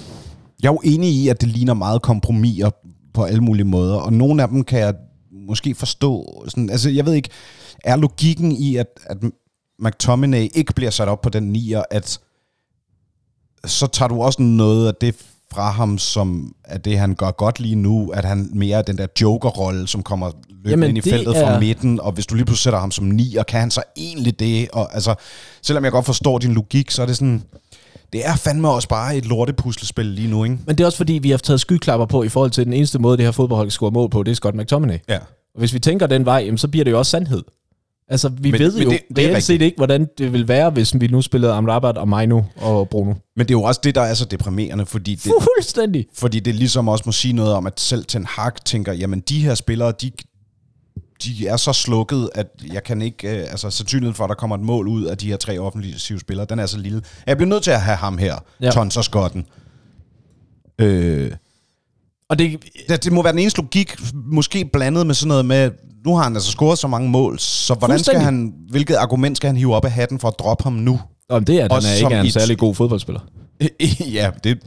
Jeg 0.63 0.67
er 0.69 0.73
jo 0.73 0.81
enig 0.83 1.09
i, 1.09 1.27
at 1.27 1.41
det 1.41 1.49
ligner 1.49 1.73
meget 1.73 2.01
kompromiser 2.01 2.69
på 3.13 3.23
alle 3.23 3.41
mulige 3.41 3.65
måder, 3.65 3.95
og 3.95 4.13
nogle 4.13 4.43
af 4.43 4.47
dem 4.49 4.63
kan 4.63 4.79
jeg 4.79 4.93
måske 5.47 5.75
forstå. 5.75 6.43
Sådan, 6.47 6.69
altså 6.69 6.89
jeg 6.89 7.05
ved 7.05 7.13
ikke, 7.13 7.29
er 7.83 7.95
logikken 7.95 8.51
i, 8.51 8.75
at, 8.75 8.87
at 9.05 9.17
McTominay 9.81 10.47
ikke 10.53 10.73
bliver 10.73 10.91
sat 10.91 11.07
op 11.07 11.21
på 11.21 11.29
den 11.29 11.43
nier, 11.43 11.83
at 11.91 12.19
så 13.65 13.87
tager 13.87 14.09
du 14.09 14.21
også 14.21 14.41
noget 14.41 14.87
af 14.87 14.93
det 15.01 15.15
fra 15.53 15.71
ham, 15.71 15.97
som 15.97 16.55
er 16.63 16.77
det, 16.77 16.99
han 16.99 17.15
gør 17.15 17.31
godt 17.31 17.59
lige 17.59 17.75
nu, 17.75 18.09
at 18.09 18.25
han 18.25 18.49
mere 18.53 18.77
er 18.77 18.81
den 18.81 18.97
der 18.97 19.07
joker-rolle, 19.21 19.87
som 19.87 20.03
kommer 20.03 20.31
løbende 20.49 20.69
Jamen, 20.69 20.89
ind 20.89 20.97
i 20.97 21.09
feltet 21.09 21.35
fra 21.35 21.41
er- 21.53 21.59
midten, 21.59 21.99
og 21.99 22.11
hvis 22.11 22.25
du 22.25 22.35
lige 22.35 22.45
pludselig 22.45 22.63
sætter 22.63 22.79
ham 22.79 22.91
som 22.91 23.05
nier, 23.05 23.43
kan 23.43 23.59
han 23.59 23.71
så 23.71 23.83
egentlig 23.97 24.39
det? 24.39 24.69
Og 24.73 24.93
altså, 24.95 25.15
selvom 25.61 25.83
jeg 25.83 25.91
godt 25.91 26.05
forstår 26.05 26.37
din 26.37 26.53
logik, 26.53 26.91
så 26.91 27.01
er 27.01 27.05
det 27.05 27.15
sådan, 27.17 27.43
det 28.13 28.25
er 28.27 28.35
fandme 28.35 28.69
også 28.69 28.87
bare 28.87 29.17
et 29.17 29.25
lortepuslespil 29.25 30.05
lige 30.05 30.27
nu, 30.27 30.43
ikke? 30.43 30.57
Men 30.65 30.75
det 30.75 30.83
er 30.83 30.85
også 30.85 30.97
fordi, 30.97 31.13
vi 31.13 31.29
har 31.31 31.37
taget 31.37 31.59
skyklapper 31.61 32.05
på 32.05 32.23
i 32.23 32.29
forhold 32.29 32.51
til 32.51 32.65
den 32.65 32.73
eneste 32.73 32.99
måde, 32.99 33.17
det 33.17 33.25
her 33.25 33.31
fodboldhold 33.31 33.67
kan 33.67 33.71
score 33.71 33.91
mål 33.91 34.09
på, 34.09 34.23
det 34.23 34.31
er 34.31 34.35
Scott 34.35 34.55
McTominay. 34.55 34.97
Ja. 35.09 35.17
Og 35.53 35.59
hvis 35.59 35.73
vi 35.73 35.79
tænker 35.79 36.07
den 36.07 36.25
vej, 36.25 36.41
jamen, 36.45 36.57
så 36.57 36.67
bliver 36.67 36.83
det 36.83 36.91
jo 36.91 36.97
også 36.97 37.09
sandhed. 37.09 37.43
Altså, 38.11 38.29
vi 38.29 38.51
Men- 38.51 38.59
ved 38.59 38.73
men 38.73 38.83
jo 38.83 38.89
det- 38.89 38.99
det 39.15 39.17
reelt 39.29 39.43
set 39.43 39.61
ikke, 39.61 39.77
hvordan 39.77 40.07
det 40.17 40.33
vil 40.33 40.47
være, 40.47 40.69
hvis 40.69 40.93
vi 40.99 41.07
nu 41.07 41.21
spillede 41.21 41.53
Amrabat 41.53 41.97
og 41.97 42.07
Mainu 42.07 42.45
og 42.55 42.89
Bruno. 42.89 43.13
Men 43.35 43.47
det 43.47 43.51
er 43.53 43.57
jo 43.59 43.63
også 43.63 43.81
det, 43.83 43.95
der 43.95 44.01
er 44.01 44.13
så 44.13 44.25
deprimerende, 44.25 44.85
fordi 44.85 45.15
det, 45.15 45.31
Fuldstændig. 45.55 46.05
fordi 46.13 46.39
det 46.39 46.55
ligesom 46.55 46.87
også 46.87 47.03
må 47.05 47.11
sige 47.11 47.33
noget 47.33 47.53
om, 47.53 47.67
at 47.67 47.79
selv 47.79 48.05
Ten 48.05 48.25
Hag 48.25 48.51
tænker, 48.65 48.93
jamen 48.93 49.19
de 49.19 49.39
her 49.43 49.55
spillere, 49.55 49.93
de, 50.01 50.11
de 51.23 51.47
er 51.47 51.57
så 51.57 51.73
slukket, 51.73 52.29
at 52.35 52.47
jeg 52.73 52.83
kan 52.83 53.01
ikke... 53.01 53.27
Øh, 53.37 53.51
altså, 53.51 53.69
sandsynligheden 53.69 54.15
for, 54.15 54.23
at 54.23 54.29
der 54.29 54.35
kommer 54.35 54.55
et 54.55 54.61
mål 54.63 54.87
ud 54.87 55.03
af 55.05 55.17
de 55.17 55.27
her 55.27 55.37
tre 55.37 55.59
offensive 55.59 56.19
spillere, 56.19 56.45
den 56.49 56.59
er 56.59 56.65
så 56.65 56.77
lille. 56.77 57.01
Jeg 57.27 57.37
bliver 57.37 57.49
nødt 57.49 57.63
til 57.63 57.71
at 57.71 57.81
have 57.81 57.97
ham 57.97 58.17
her, 58.17 58.35
ja. 58.61 58.71
Tons 58.71 58.97
og 58.97 59.03
Skotten. 59.03 59.45
Øh, 60.81 61.31
Og 62.29 62.39
det, 62.39 62.59
det, 62.89 63.03
det 63.03 63.11
må 63.13 63.23
være 63.23 63.31
den 63.33 63.39
eneste 63.39 63.61
logik, 63.61 63.95
måske 64.13 64.65
blandet 64.73 65.07
med 65.07 65.15
sådan 65.15 65.27
noget 65.27 65.45
med, 65.45 65.71
nu 66.05 66.15
har 66.15 66.23
han 66.23 66.33
altså 66.35 66.51
scoret 66.51 66.79
så 66.79 66.87
mange 66.87 67.09
mål, 67.09 67.39
så 67.39 67.73
hvordan 67.73 67.99
skal 67.99 68.19
han, 68.19 68.53
hvilket 68.69 68.95
argument 68.95 69.37
skal 69.37 69.47
han 69.47 69.57
hive 69.57 69.75
op 69.75 69.85
af 69.85 69.91
hatten 69.91 70.19
for 70.19 70.27
at 70.27 70.33
droppe 70.39 70.63
ham 70.63 70.73
nu? 70.73 70.99
om 71.29 71.45
det 71.45 71.59
er, 71.61 71.65
at 71.65 71.71
han 71.71 71.81
er 71.91 71.95
ikke 71.95 72.15
er 72.15 72.19
en 72.21 72.25
i- 72.25 72.29
særlig 72.29 72.57
god 72.57 72.75
fodboldspiller. 72.75 73.21
ja, 74.13 74.31
det... 74.43 74.57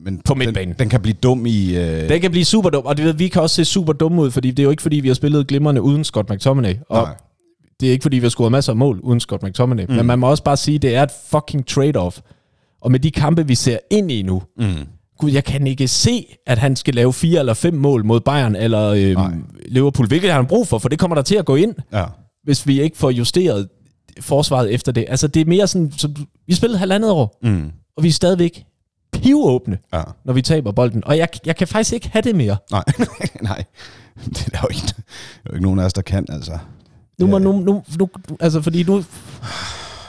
Men 0.00 0.20
På 0.24 0.34
midtbanen. 0.34 0.68
Den, 0.68 0.78
den 0.78 0.88
kan 0.88 1.00
blive 1.00 1.14
dum 1.22 1.46
i... 1.46 1.76
Øh, 1.76 2.08
Det 2.08 2.20
kan 2.20 2.30
blive 2.30 2.44
super 2.44 2.70
dum, 2.70 2.86
og 2.86 2.96
det, 2.96 3.04
ved, 3.04 3.12
vi 3.12 3.28
kan 3.28 3.42
også 3.42 3.56
se 3.56 3.64
super 3.64 3.92
dumme 3.92 4.22
ud, 4.22 4.30
fordi 4.30 4.50
det 4.50 4.58
er 4.58 4.64
jo 4.64 4.70
ikke 4.70 4.82
fordi, 4.82 4.96
vi 5.00 5.08
har 5.08 5.14
spillet 5.14 5.46
glimrende 5.46 5.82
uden 5.82 6.04
Scott 6.04 6.30
McTominay. 6.30 6.74
Og 6.88 7.02
nej. 7.02 7.14
det 7.80 7.88
er 7.88 7.92
ikke 7.92 8.02
fordi, 8.02 8.16
vi 8.16 8.22
har 8.24 8.30
scoret 8.30 8.52
masser 8.52 8.72
af 8.72 8.76
mål 8.76 9.00
uden 9.02 9.20
Scott 9.20 9.42
McTominay. 9.42 9.84
Mm. 9.88 9.94
Men 9.94 10.06
man 10.06 10.18
må 10.18 10.26
også 10.30 10.42
bare 10.42 10.56
sige, 10.56 10.74
at 10.74 10.82
det 10.82 10.94
er 10.94 11.02
et 11.02 11.10
fucking 11.30 11.64
trade-off. 11.70 12.20
Og 12.82 12.90
med 12.92 13.00
de 13.00 13.10
kampe, 13.10 13.46
vi 13.46 13.54
ser 13.54 13.78
ind 13.90 14.10
i 14.12 14.22
nu, 14.22 14.42
Mm. 14.58 14.64
Gud, 15.22 15.30
jeg 15.30 15.44
kan 15.44 15.66
ikke 15.66 15.88
se, 15.88 16.26
at 16.46 16.58
han 16.58 16.76
skal 16.76 16.94
lave 16.94 17.12
fire 17.12 17.38
eller 17.40 17.54
fem 17.54 17.74
mål 17.74 18.04
mod 18.04 18.20
Bayern 18.20 18.56
eller 18.56 18.94
Nej. 19.14 19.26
øhm, 19.26 19.44
Liverpool, 19.68 20.08
hvilket 20.08 20.30
har 20.30 20.36
han 20.36 20.46
brug 20.46 20.68
for, 20.68 20.78
for 20.78 20.88
det 20.88 20.98
kommer 20.98 21.14
der 21.14 21.22
til 21.22 21.34
at 21.34 21.44
gå 21.44 21.56
ind, 21.56 21.74
Ja. 21.92 22.04
hvis 22.44 22.66
vi 22.66 22.80
ikke 22.82 22.96
får 22.98 23.10
justeret 23.10 23.68
forsvaret 24.20 24.74
efter 24.74 24.92
det. 24.92 25.04
Altså, 25.08 25.26
det 25.28 25.40
er 25.40 25.44
mere 25.44 25.66
sådan, 25.66 25.92
som, 25.92 26.16
vi 26.46 26.54
spillede 26.54 26.78
halvandet 26.78 27.10
år, 27.10 27.38
Mm. 27.42 27.70
og 27.96 28.02
vi 28.02 28.08
er 28.08 28.12
stadigvæk 28.12 28.64
pivåbne, 29.12 29.78
Ja. 29.92 30.02
når 30.24 30.32
vi 30.32 30.42
taber 30.42 30.72
bolden. 30.72 31.02
Og 31.06 31.18
jeg, 31.18 31.28
jeg 31.46 31.56
kan 31.56 31.68
faktisk 31.68 31.92
ikke 31.94 32.08
have 32.12 32.22
det 32.22 32.36
mere. 32.36 32.56
Nej, 32.70 32.84
nej. 33.42 33.64
Det 34.24 34.48
er 34.54 34.58
jo 34.62 34.68
ikke, 34.70 34.82
der 34.86 34.92
er 35.44 35.50
jo 35.50 35.54
ikke 35.54 35.62
nogen 35.64 35.78
af 35.80 35.84
os, 35.84 35.92
der 35.92 36.02
kan, 36.02 36.26
altså. 36.28 36.58
Nu 37.20 37.26
må 37.26 37.38
nu, 37.38 37.52
nu, 37.52 37.82
nu, 37.98 38.08
altså 38.40 38.62
fordi 38.62 38.82
nu, 38.82 39.04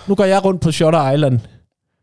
nu 0.08 0.16
går 0.16 0.24
jeg 0.24 0.46
rundt 0.46 0.62
på 0.62 0.72
Shutter 0.72 1.12
Island, 1.12 1.40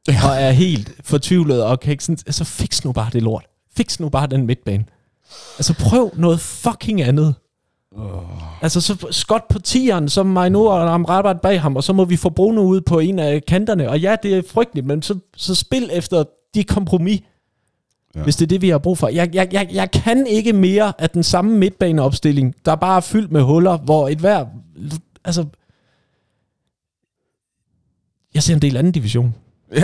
og 0.09 0.37
er 0.37 0.51
helt 0.51 0.93
fortvivlet, 1.05 1.65
og 1.65 1.81
kan 1.81 1.91
ikke 1.93 2.05
sådan, 2.05 2.19
altså 2.27 2.45
fix 2.45 2.85
nu 2.85 2.93
bare 2.93 3.11
det 3.13 3.23
lort. 3.23 3.45
Fix 3.77 4.01
nu 4.01 4.09
bare 4.09 4.27
den 4.27 4.47
midtbane. 4.47 4.85
Altså 5.59 5.75
prøv 5.75 6.11
noget 6.17 6.41
fucking 6.41 7.03
andet. 7.03 7.35
Oh. 7.97 8.63
Altså 8.63 8.81
så 8.81 9.07
Scott 9.11 9.49
på 9.49 9.59
tieren, 9.59 10.09
som 10.09 10.27
mig 10.27 10.51
nu 10.51 10.69
og 10.69 10.95
Amrabat 10.95 11.41
bag 11.41 11.61
ham, 11.61 11.77
og 11.77 11.85
så 11.85 11.93
må 11.93 12.05
vi 12.05 12.17
få 12.17 12.31
Bruno 12.31 12.61
ud 12.63 12.81
på 12.81 12.99
en 12.99 13.19
af 13.19 13.45
kanterne. 13.45 13.91
Og 13.91 14.01
ja, 14.01 14.17
det 14.23 14.35
er 14.35 14.43
frygteligt, 14.51 14.87
men 14.87 15.03
så, 15.03 15.19
så 15.37 15.55
spil 15.55 15.91
efter 15.93 16.25
de 16.55 16.65
kompromis, 16.65 17.21
Ja. 18.15 18.19
ja. 18.19 18.25
hvis 18.25 18.37
det 18.37 18.45
er 18.45 18.49
det, 18.49 18.63
vi 18.63 18.69
har 18.69 18.79
brug 18.79 18.99
for. 18.99 19.09
Jeg, 19.09 19.35
jeg, 19.35 19.49
jeg, 19.53 19.69
jeg 19.73 19.91
kan 19.91 20.27
ikke 20.27 20.53
mere 20.53 20.93
af 20.99 21.11
den 21.11 21.23
samme 21.23 21.59
midtbaneopstilling, 21.59 22.55
der 22.65 22.75
bare 22.75 22.97
er 22.97 23.01
fyldt 23.01 23.33
med 23.33 23.43
huller, 23.43 23.79
hvor 23.79 24.09
et 24.09 24.19
hver... 24.19 24.47
Altså... 25.25 25.47
Jeg 28.35 28.43
ser 28.43 28.55
en 28.55 28.63
del 28.63 28.77
anden 28.77 28.93
division, 28.93 29.35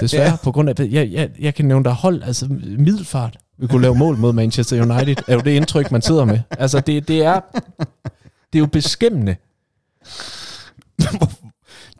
desværre, 0.01 0.31
ja. 0.31 0.37
på 0.43 0.53
grund 0.53 0.69
af... 0.69 0.75
Jeg, 0.79 1.13
jeg, 1.13 1.31
jeg 1.41 1.55
kan 1.55 1.65
nævne 1.65 1.85
der 1.85 1.91
hold, 1.91 2.23
altså 2.23 2.47
middelfart. 2.79 3.37
Vi 3.59 3.67
kunne 3.67 3.83
lave 3.83 3.95
mål 3.95 4.17
mod 4.17 4.33
Manchester 4.33 4.83
United. 4.83 5.17
Er 5.29 5.35
jo 5.35 5.41
det 5.41 5.51
indtryk, 5.51 5.93
man 5.93 6.03
sidder 6.03 6.25
med. 6.25 6.41
Altså, 6.51 6.81
det, 6.81 7.09
det 7.09 7.25
er... 7.25 7.41
Det 8.53 8.59
er 8.59 8.59
jo 8.59 8.67
beskæmmende. 8.67 9.37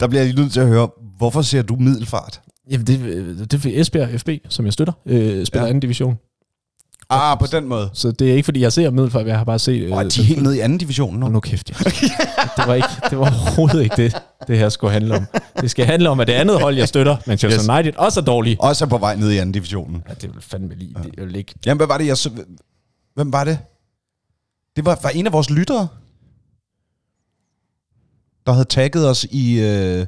Der 0.01 0.07
bliver 0.09 0.23
jeg 0.23 0.33
lige 0.35 0.41
nødt 0.43 0.53
til 0.53 0.61
at 0.61 0.67
høre, 0.67 0.89
hvorfor 1.19 1.43
ser 1.43 1.63
du 1.63 1.77
middelfart? 1.77 2.41
Jamen, 2.71 2.87
det, 2.87 3.51
det 3.51 3.67
er 3.67 3.81
Esbjerg 3.81 4.21
FB, 4.21 4.29
som 4.49 4.65
jeg 4.65 4.73
støtter, 4.73 4.93
øh, 5.07 5.47
spiller 5.47 5.47
Ja. 5.55 5.61
ja. 5.61 5.69
anden 5.69 5.81
division. 5.81 6.19
Ah, 7.11 7.39
på 7.39 7.47
den 7.47 7.69
måde. 7.69 7.91
Så 7.93 8.11
det 8.11 8.29
er 8.31 8.33
ikke, 8.33 8.45
fordi 8.45 8.61
jeg 8.61 8.73
ser 8.73 8.91
middelfart, 8.91 9.27
jeg 9.27 9.39
har 9.39 9.45
bare 9.45 9.59
set... 9.59 9.93
Og 9.93 10.05
øh, 10.05 10.11
de 10.11 10.21
er 10.21 10.25
helt 10.25 10.43
nede 10.43 10.57
i 10.57 10.61
anden 10.61 10.79
division 10.79 11.17
nu. 11.17 11.29
Nu 11.29 11.41
kæft, 11.41 11.71
ja. 11.71 11.75
det, 12.57 12.67
var 12.67 12.75
ikke, 12.75 12.89
det 13.11 13.19
var 13.19 13.25
overhovedet 13.25 13.83
ikke 13.83 13.97
det, 13.97 14.17
det 14.49 14.59
her 14.59 14.69
skulle 14.69 14.93
handle 14.93 15.17
om. 15.17 15.27
Det 15.61 15.71
skal 15.71 15.87
handle 15.87 16.09
om, 16.09 16.21
at 16.21 16.27
det 16.27 16.33
andet 16.33 16.61
hold, 16.61 16.77
jeg 16.77 16.89
støtter, 16.89 17.17
Manchester 17.27 17.61
Yes. 17.61 17.69
United, 17.69 17.93
også 17.97 18.21
er 18.21 18.25
dårligt. 18.25 18.61
Også 18.61 18.85
er 18.85 18.89
på 18.89 18.99
vej 18.99 19.17
ned 19.17 19.31
i 19.31 19.37
anden 19.37 19.53
divisionen. 19.53 20.03
Ja, 20.09 20.15
det 20.15 20.35
vil 20.35 20.43
fandme 20.43 20.75
lige. 20.75 20.95
Det 21.17 21.27
vil 21.27 21.37
ikke. 21.37 21.55
Jamen, 21.67 21.77
hvad 21.79 21.87
var 21.87 21.99
det, 21.99 22.07
jeg 22.07 22.17
så... 22.17 22.31
Hvem 23.15 23.33
var 23.33 23.45
det? 23.45 23.59
Det 24.77 24.85
var, 24.85 24.99
var 25.03 25.11
en 25.11 25.27
af 25.27 25.33
vores 25.33 25.51
lyttere, 25.51 25.89
der 28.47 28.53
havde 28.53 28.65
tagget 28.65 29.09
os 29.11 29.25
i 29.31 29.61
øh, 29.61 30.07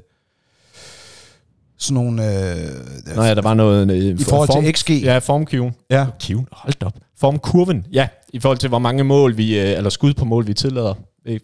sådan 1.78 1.94
nogle... 1.94 2.22
Øh, 2.24 3.16
Nå 3.16 3.22
ja, 3.22 3.34
der 3.34 3.42
var 3.42 3.54
noget... 3.54 3.90
Øh, 3.90 4.20
I 4.20 4.24
forhold 4.24 4.62
til 4.62 4.72
XG. 4.74 4.90
Ja, 4.90 5.18
formkiven. 5.18 5.74
ja. 5.90 6.06
Kiven, 6.20 6.46
hold 6.52 6.82
op. 6.82 6.92
Formkurven, 7.20 7.86
ja. 7.92 8.08
I 8.32 8.40
forhold 8.40 8.58
til, 8.58 8.68
hvor 8.68 8.78
mange 8.78 9.04
mål 9.04 9.36
vi, 9.36 9.58
øh, 9.60 9.76
eller 9.76 9.90
skud 9.90 10.14
på 10.14 10.24
mål, 10.24 10.46
vi 10.46 10.54
tillader. 10.54 10.94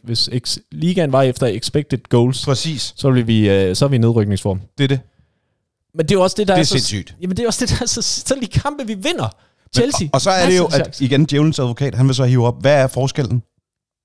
Hvis 0.05 0.31
X, 0.39 0.59
ligaen 0.73 1.13
var 1.13 1.23
efter 1.23 1.47
expected 1.47 1.99
goals, 2.09 2.45
Præcis. 2.45 2.93
så, 2.97 3.11
vil 3.11 3.27
vi, 3.27 3.51
øh, 3.51 3.77
så 3.77 3.85
er 3.85 3.89
vi 3.89 3.97
i 3.97 3.99
nedrykningsform. 3.99 4.61
Det 4.79 4.85
er 4.85 4.89
det. 4.89 5.01
Men 5.95 6.07
det 6.07 6.11
er 6.11 6.19
jo 6.19 6.23
også 6.23 6.37
det, 6.39 6.49
der 6.49 6.55
Det 6.55 6.59
er, 6.59 6.63
er 6.63 6.65
så, 6.65 6.71
sindssygt. 6.73 7.17
Jamen 7.23 7.37
det 7.37 7.43
er 7.43 7.47
også 7.47 7.67
det, 7.67 7.75
der 7.79 7.83
er 7.83 7.87
så, 7.87 8.03
så 8.03 8.35
lige 8.41 8.61
kampe, 8.61 8.87
vi 8.87 8.95
vinder. 8.95 9.37
Chelsea. 9.75 10.07
Og, 10.07 10.11
og 10.15 10.21
så 10.21 10.31
er 10.31 10.47
det 10.51 10.57
jo, 10.59 10.65
at 10.65 11.01
igen, 11.01 11.25
djævelens 11.25 11.59
advokat, 11.59 11.95
han 11.95 12.07
vil 12.07 12.15
så 12.15 12.25
hive 12.25 12.47
op, 12.47 12.61
hvad 12.61 12.75
er 12.75 12.87
forskellen? 12.87 13.43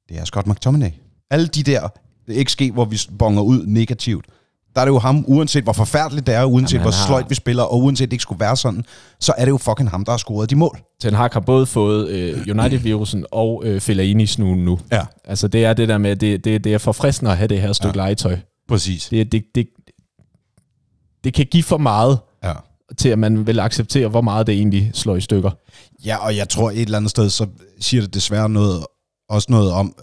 Det 0.10 0.18
er 0.20 0.26
Scott 0.26 0.48
McTominay. 0.48 0.90
Alle 1.32 1.48
de 1.48 1.64
der 1.64 1.88
XG, 2.44 2.72
hvor 2.74 2.86
vi 2.86 3.00
bonger 3.20 3.42
ud 3.42 3.66
negativt, 3.66 4.26
der 4.76 4.82
er 4.82 4.86
det 4.86 4.92
jo 4.92 5.00
ham, 5.00 5.24
uanset 5.28 5.64
hvor 5.64 5.74
forfærdeligt 5.74 6.28
det 6.28 6.36
er, 6.36 6.44
uanset 6.44 6.74
Jamen, 6.74 6.84
hvor 6.84 6.92
har- 6.92 7.08
sløjt 7.08 7.30
vi 7.30 7.36
spiller, 7.36 7.64
og 7.64 7.78
uanset 7.84 8.08
det 8.10 8.14
ikke 8.14 8.22
skulle 8.22 8.40
være 8.40 8.56
sådan, 8.58 8.86
så 9.20 9.34
er 9.38 9.46
det 9.46 9.50
jo 9.52 9.58
fucking 9.58 9.90
ham, 9.90 10.06
der 10.06 10.12
har 10.12 10.18
scoret 10.18 10.50
de 10.50 10.56
mål. 10.56 10.80
Ten 11.02 11.14
Hag 11.14 11.30
har 11.34 11.40
både 11.40 11.66
fået 11.66 12.08
øh, 12.10 12.46
United-virusen 12.50 13.26
og 13.32 13.62
øh, 13.66 13.82
Fellaini-snuen 13.82 14.66
nu. 14.66 14.80
Ja, 14.92 15.02
Altså 15.26 15.48
det 15.48 15.66
er 15.66 15.74
det 15.74 15.90
der 15.90 15.98
med, 15.98 16.16
det, 16.16 16.44
det, 16.46 16.64
det 16.64 16.74
er 16.74 16.78
forfriskende 16.78 17.32
at 17.32 17.38
have 17.38 17.48
det 17.48 17.62
her 17.62 17.74
stykke 17.74 18.00
ja. 18.00 18.04
legetøj. 18.06 18.38
præcis. 18.68 19.08
Det, 19.10 19.32
det, 19.32 19.44
det, 19.56 19.68
det 21.24 21.34
kan 21.34 21.46
give 21.46 21.64
for 21.64 21.78
meget 21.78 22.20
Ja. 22.44 22.54
til, 22.98 23.10
at 23.10 23.20
man 23.20 23.48
vil 23.48 23.60
acceptere, 23.60 24.08
hvor 24.08 24.22
meget 24.22 24.48
det 24.48 24.56
egentlig 24.56 24.92
slår 24.94 25.16
i 25.16 25.22
stykker. 25.22 25.52
Ja, 26.06 26.18
og 26.18 26.36
jeg 26.38 26.50
tror 26.50 26.72
et 26.72 26.82
eller 26.82 26.98
andet 26.98 27.10
sted, 27.12 27.30
så 27.30 27.48
siger 27.80 28.02
det 28.02 28.14
desværre 28.14 28.50
noget, 28.50 28.86
også 29.30 29.48
noget 29.52 29.72
om, 29.72 29.96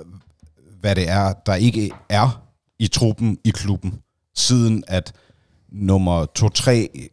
hvad 0.81 0.95
det 0.95 1.09
er, 1.11 1.33
der 1.47 1.55
ikke 1.55 1.91
er 2.09 2.43
i 2.79 2.87
truppen 2.87 3.39
i 3.45 3.51
klubben, 3.51 3.95
siden 4.37 4.85
at 4.87 5.13
nummer 5.73 6.27
2-3, 6.39 7.09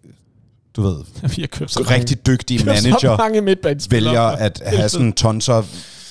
du 0.75 0.81
ved, 0.81 1.03
Vi 1.36 1.41
har 1.41 1.47
købt 1.47 1.71
så 1.71 1.88
rigtig 1.89 2.27
dygtige 2.27 2.63
mange, 2.65 2.81
så 2.81 2.88
manager 2.88 3.17
mange 3.17 3.41
midtbanespillere. 3.41 4.12
vælger 4.13 4.21
at 4.21 4.62
have 4.65 4.89
sådan 4.89 5.07
en 5.07 5.13
tonser 5.13 5.63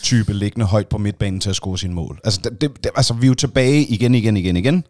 type 0.03 0.33
liggende 0.33 0.67
højt 0.67 0.89
på 0.89 0.99
midtbanen 0.99 1.41
til 1.41 1.51
at 1.51 1.57
score 1.57 1.79
sine 1.79 1.95
mål. 1.95 2.21
Altså, 2.25 2.41
det, 2.45 2.61
det, 2.61 2.85
det, 2.85 2.91
altså 2.97 3.15
vi 3.15 3.27
er 3.27 3.29
jo 3.29 3.35
tilbage 3.35 3.85
igen, 3.85 4.15
igen, 4.15 4.37
igen, 4.37 4.57
igen 4.57 4.85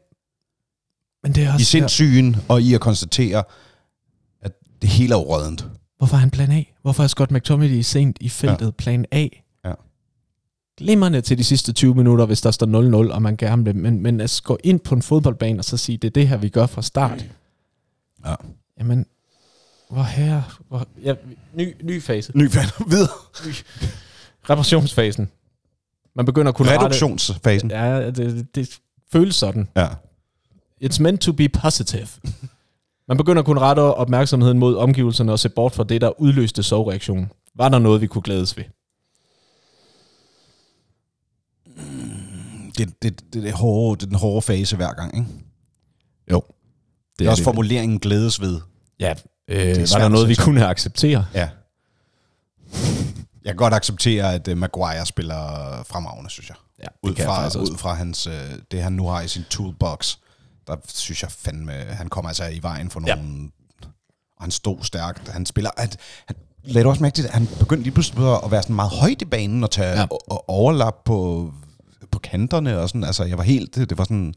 Men 1.22 1.35
det 1.35 1.42
er 1.42 1.48
i 1.48 1.54
også, 1.54 1.66
sindssygen 1.66 2.37
og 2.48 2.62
i 2.62 2.74
at 2.74 2.80
konstatere, 2.80 3.42
at 4.42 4.52
det 4.82 4.90
hele 4.90 5.14
er 5.14 5.18
urådent. 5.18 5.66
hvorfor 5.98 6.16
er 6.16 6.20
han 6.20 6.30
plan 6.30 6.52
A? 6.52 6.62
Hvorfor 6.82 7.02
er 7.02 7.06
Scott 7.06 7.30
McTominay 7.30 7.80
sent 7.80 8.16
i 8.20 8.28
feltet 8.28 8.66
ja. 8.66 8.70
plan 8.70 9.04
A? 9.12 9.28
Ja. 10.80 10.85
Glimmerne 10.85 11.20
til 11.20 11.38
de 11.38 11.44
sidste 11.44 11.72
20 11.72 11.94
minutter, 11.94 12.26
hvis 12.26 12.40
der 12.40 12.50
står 12.50 13.06
0-0, 13.08 13.14
og 13.14 13.22
man 13.22 13.37
gerne 13.37 13.64
vil. 13.64 13.76
Men, 13.76 14.00
men 14.00 14.20
at 14.20 14.40
gå 14.44 14.58
ind 14.64 14.80
på 14.80 14.94
en 14.94 15.02
fodboldbane 15.02 15.58
og 15.58 15.64
så 15.64 15.76
sige, 15.76 15.98
det 15.98 16.08
er 16.08 16.12
det 16.12 16.28
her, 16.28 16.37
vi 16.37 16.48
gør 16.48 16.66
fra 16.66 16.82
start. 16.82 17.26
Ja. 18.26 18.35
Jamen, 18.78 19.06
hvor 19.90 20.02
her... 20.02 20.58
Hvor, 20.68 20.87
ja, 21.02 21.14
ny, 21.54 21.74
ny 21.82 22.02
fase. 22.02 22.32
Ny 22.38 22.50
fan. 22.50 22.64
Videre. 22.90 23.08
Reparationsfasen. 24.50 25.30
Man 26.16 26.26
begynder 26.26 26.48
at 26.48 26.54
kunne 26.54 26.70
rette... 26.70 26.85
Reduktionsfasen. 26.85 27.70
Ja, 27.70 28.11
det, 28.11 28.54
det 28.54 28.80
føles 29.12 29.35
sådan. 29.35 29.68
Ja. 29.76 29.88
It's 30.85 31.02
meant 31.02 31.20
to 31.20 31.32
be 31.32 31.48
positive. 31.48 32.08
Man 33.08 33.16
begynder 33.16 33.40
at 33.40 33.46
kunne 33.46 33.61
rette 33.61 33.80
opmærksomheden 33.80 34.58
mod 34.58 34.76
omgivelserne 34.76 35.32
og 35.32 35.38
se 35.38 35.48
bort 35.48 35.72
fra 35.72 35.85
det, 35.85 36.00
der 36.00 36.20
udløste 36.20 36.62
sovreaktionen. 36.62 37.30
Var 37.54 37.68
der 37.68 37.78
noget, 37.78 38.00
vi 38.00 38.06
kunne 38.06 38.22
glædes 38.22 38.56
ved? 38.56 38.64
Det, 42.78 43.02
det, 43.02 43.20
det, 43.20 43.32
det, 43.42 43.48
er 43.48 43.52
hårde, 43.56 43.98
det 44.00 44.02
er 44.02 44.08
den 44.08 44.16
hårde 44.18 44.42
fase 44.42 44.76
hver 44.76 44.92
gang, 44.92 45.14
ikke? 45.16 45.26
Jo. 46.30 46.42
Det 47.18 47.26
er 47.26 47.30
også 47.30 47.42
formuleringen 47.44 47.98
glædes 47.98 48.40
ved. 48.40 48.61
Ja, 49.00 49.14
øh, 49.48 49.56
er 49.66 49.94
var 49.94 50.00
der 50.02 50.08
noget, 50.08 50.28
vi 50.28 50.35
kunne 50.35 50.66
acceptere? 50.66 51.26
Ja. 51.35 51.48
Jeg 53.44 53.50
kan 53.50 53.56
godt 53.56 53.74
acceptere, 53.74 54.35
at 54.35 54.48
uh, 54.48 54.56
Maguire 54.58 55.06
spiller 55.06 55.37
fremragende, 55.87 56.30
synes 56.30 56.48
jeg. 56.48 56.56
Ja, 56.78 56.85
det 56.85 57.11
Ud 57.11 57.14
jeg 57.18 57.26
fra, 57.26 57.44
også. 57.44 57.58
ud 57.58 57.76
fra 57.78 57.94
hans, 57.94 58.26
uh, 58.26 58.32
det, 58.70 58.82
han 58.82 58.92
nu 58.92 59.06
har 59.08 59.20
i 59.20 59.28
sin 59.28 59.42
toolbox, 59.50 60.16
der 60.66 60.76
synes 60.88 61.22
jeg 61.22 61.30
fandme, 61.32 61.72
han 61.72 62.08
kommer 62.08 62.28
altså 62.28 62.44
i 62.48 62.62
vejen 62.62 62.90
for 62.90 63.02
Ja. 63.06 63.14
nogle... 63.14 63.50
Og 64.37 64.44
han 64.44 64.50
stod 64.50 64.78
stærkt. 64.82 65.28
Han 65.28 65.46
spiller... 65.46 65.70
Han, 65.78 65.88
han 66.26 66.37
lagde 66.64 66.85
du 66.85 66.88
også 66.90 67.02
mærke 67.02 67.14
til, 67.14 67.24
at 67.24 67.30
han 67.30 67.48
begyndte 67.58 67.82
lige 67.82 67.94
pludselig 67.94 68.44
at 68.44 68.50
være 68.50 68.62
sådan 68.62 68.76
meget 68.76 68.90
højt 68.92 69.22
i 69.22 69.24
banen 69.24 69.64
og 69.64 69.70
tage 69.70 70.00
Ja. 70.00 70.06
overlap 70.48 70.94
på, 71.04 71.52
på 72.12 72.18
kanterne 72.18 72.79
og 72.79 72.88
sådan. 72.88 73.05
Altså, 73.05 73.25
jeg 73.25 73.38
var 73.38 73.44
helt... 73.44 73.75
Det, 73.77 73.98
var 73.98 74.05
sådan... 74.05 74.35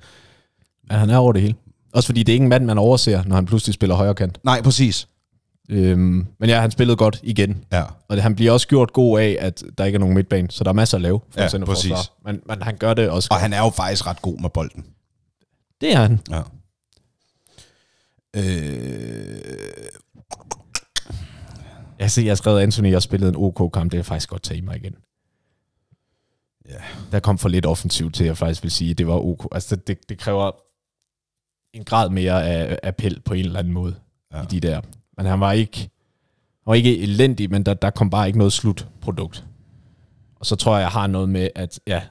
Ja, 0.91 0.95
han 0.97 1.09
er 1.09 1.17
over 1.17 1.33
det 1.33 1.41
hele. 1.41 1.55
Også 1.93 2.07
fordi 2.07 2.23
det 2.23 2.31
er 2.31 2.33
ikke 2.33 2.43
en 2.43 2.49
mand, 2.49 2.65
man 2.65 2.77
overser, 2.77 3.23
når 3.23 3.35
han 3.35 3.45
pludselig 3.45 3.73
spiller 3.73 3.95
højre 3.95 4.15
kant. 4.15 4.39
Nej, 4.43 4.61
præcis. 4.61 5.07
Øhm, 5.69 6.27
men 6.39 6.49
ja, 6.49 6.61
han 6.61 6.71
spillede 6.71 6.97
godt 6.97 7.19
igen. 7.23 7.65
Ja. 7.71 7.83
Og 8.07 8.15
det, 8.15 8.23
han 8.23 8.35
bliver 8.35 8.51
også 8.51 8.67
gjort 8.67 8.93
god 8.93 9.19
af, 9.19 9.37
at 9.39 9.63
der 9.77 9.85
ikke 9.85 9.95
er 9.95 9.99
nogen 9.99 10.15
midtbane, 10.15 10.51
så 10.51 10.63
der 10.63 10.69
er 10.69 10.73
masser 10.73 10.97
at 10.97 11.01
lave 11.01 11.19
for 11.31 11.41
Ja, 11.41 11.49
centerforsvar. 11.49 11.95
præcis. 11.95 12.11
Men, 12.25 12.39
men 12.47 12.61
han 12.61 12.77
gør 12.77 12.93
det 12.93 13.09
også 13.09 13.27
Og 13.31 13.35
godt. 13.35 13.41
han 13.41 13.53
er 13.53 13.59
jo 13.59 13.69
faktisk 13.69 14.07
ret 14.07 14.21
god 14.21 14.37
med 14.41 14.49
bolden. 14.49 14.85
Det 15.81 15.93
er 15.93 15.97
han. 16.01 16.19
Ja. 16.31 16.41
Øh, 18.35 19.41
Jeg 21.99 22.11
ser, 22.11 22.21
jeg 22.23 22.29
har 22.31 22.35
skrevet, 22.35 22.57
at 22.59 22.63
Anthony 22.63 22.93
har 22.93 22.99
spillet 22.99 23.29
en 23.29 23.35
OK-kamp. 23.37 23.91
Det 23.91 23.99
er 23.99 24.03
faktisk 24.03 24.29
godt 24.29 24.43
tage 24.43 24.61
mig 24.61 24.75
igen. 24.75 24.95
Ja. 26.69 26.75
Der 27.11 27.19
kom 27.19 27.37
for 27.37 27.49
lidt 27.49 27.65
offensivt 27.65 28.15
til, 28.15 28.23
at 28.23 28.27
jeg 28.27 28.37
faktisk 28.37 28.63
vil 28.63 28.71
sige, 28.71 28.91
at 28.91 28.97
det 28.97 29.07
var 29.07 29.13
OK. 29.25 29.47
Altså, 29.51 29.75
det, 29.75 30.09
det, 30.09 30.17
kræver 30.19 30.51
en 31.73 31.83
grad 31.83 32.09
mere 32.09 32.45
af 32.45 32.79
appel 32.83 33.19
på 33.21 33.33
en 33.33 33.45
eller 33.45 33.59
anden 33.59 33.73
måde 33.73 33.95
Ja. 34.33 34.43
i 34.43 34.45
de 34.45 34.59
der. 34.59 34.81
Men 35.17 35.25
han 35.25 35.39
var 35.39 35.51
ikke, 35.51 35.77
han 35.79 36.65
var 36.65 36.73
ikke 36.73 36.97
elendig, 36.99 37.51
men 37.51 37.63
der, 37.63 37.73
der 37.73 37.89
kom 37.89 38.09
bare 38.09 38.27
ikke 38.27 38.37
noget 38.39 38.53
slutprodukt. 38.53 39.45
Og 40.35 40.45
så 40.45 40.55
tror 40.55 40.75
jeg, 40.75 40.81
jeg 40.81 40.89
har 40.91 41.07
noget 41.07 41.29
med, 41.29 41.49
at 41.55 41.79
ja, 41.87 42.01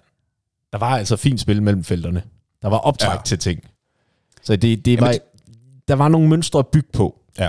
der 0.73 0.79
var 0.79 0.97
altså 0.99 1.17
fint 1.17 1.41
spil 1.41 1.63
mellem 1.63 1.85
felterne. 1.85 2.23
Der 2.63 2.69
var 2.69 2.79
optræk 2.79 3.09
Ja. 3.11 3.15
ja. 3.17 3.23
til 3.23 3.39
ting. 3.39 3.65
Så 4.43 4.57
det, 4.57 4.85
det 4.85 4.93
Jamen, 4.93 5.05
var, 5.09 5.19
der 5.89 5.95
var 5.95 6.09
nogle 6.09 6.29
mønstre 6.29 6.59
at 6.59 6.67
bygge 6.69 6.89
på. 6.93 7.21
ja. 7.39 7.49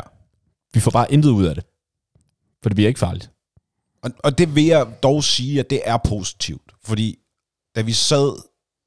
Vi 0.73 0.79
får 0.79 0.91
bare 0.91 1.13
intet 1.13 1.29
ud 1.29 1.45
af 1.45 1.55
det. 1.55 1.63
For 2.63 2.69
det 2.69 2.75
bliver 2.75 2.87
ikke 2.87 2.99
farligt. 2.99 3.31
Og, 4.05 4.11
og 4.23 4.37
det 4.37 4.55
vil 4.55 4.65
jeg 4.65 4.87
dog 5.03 5.23
sige, 5.23 5.59
at 5.59 5.69
det 5.69 5.81
er 5.85 5.97
positivt. 5.97 6.71
Fordi 6.83 7.17
da 7.75 7.81
vi 7.81 7.93
sad, 7.93 8.41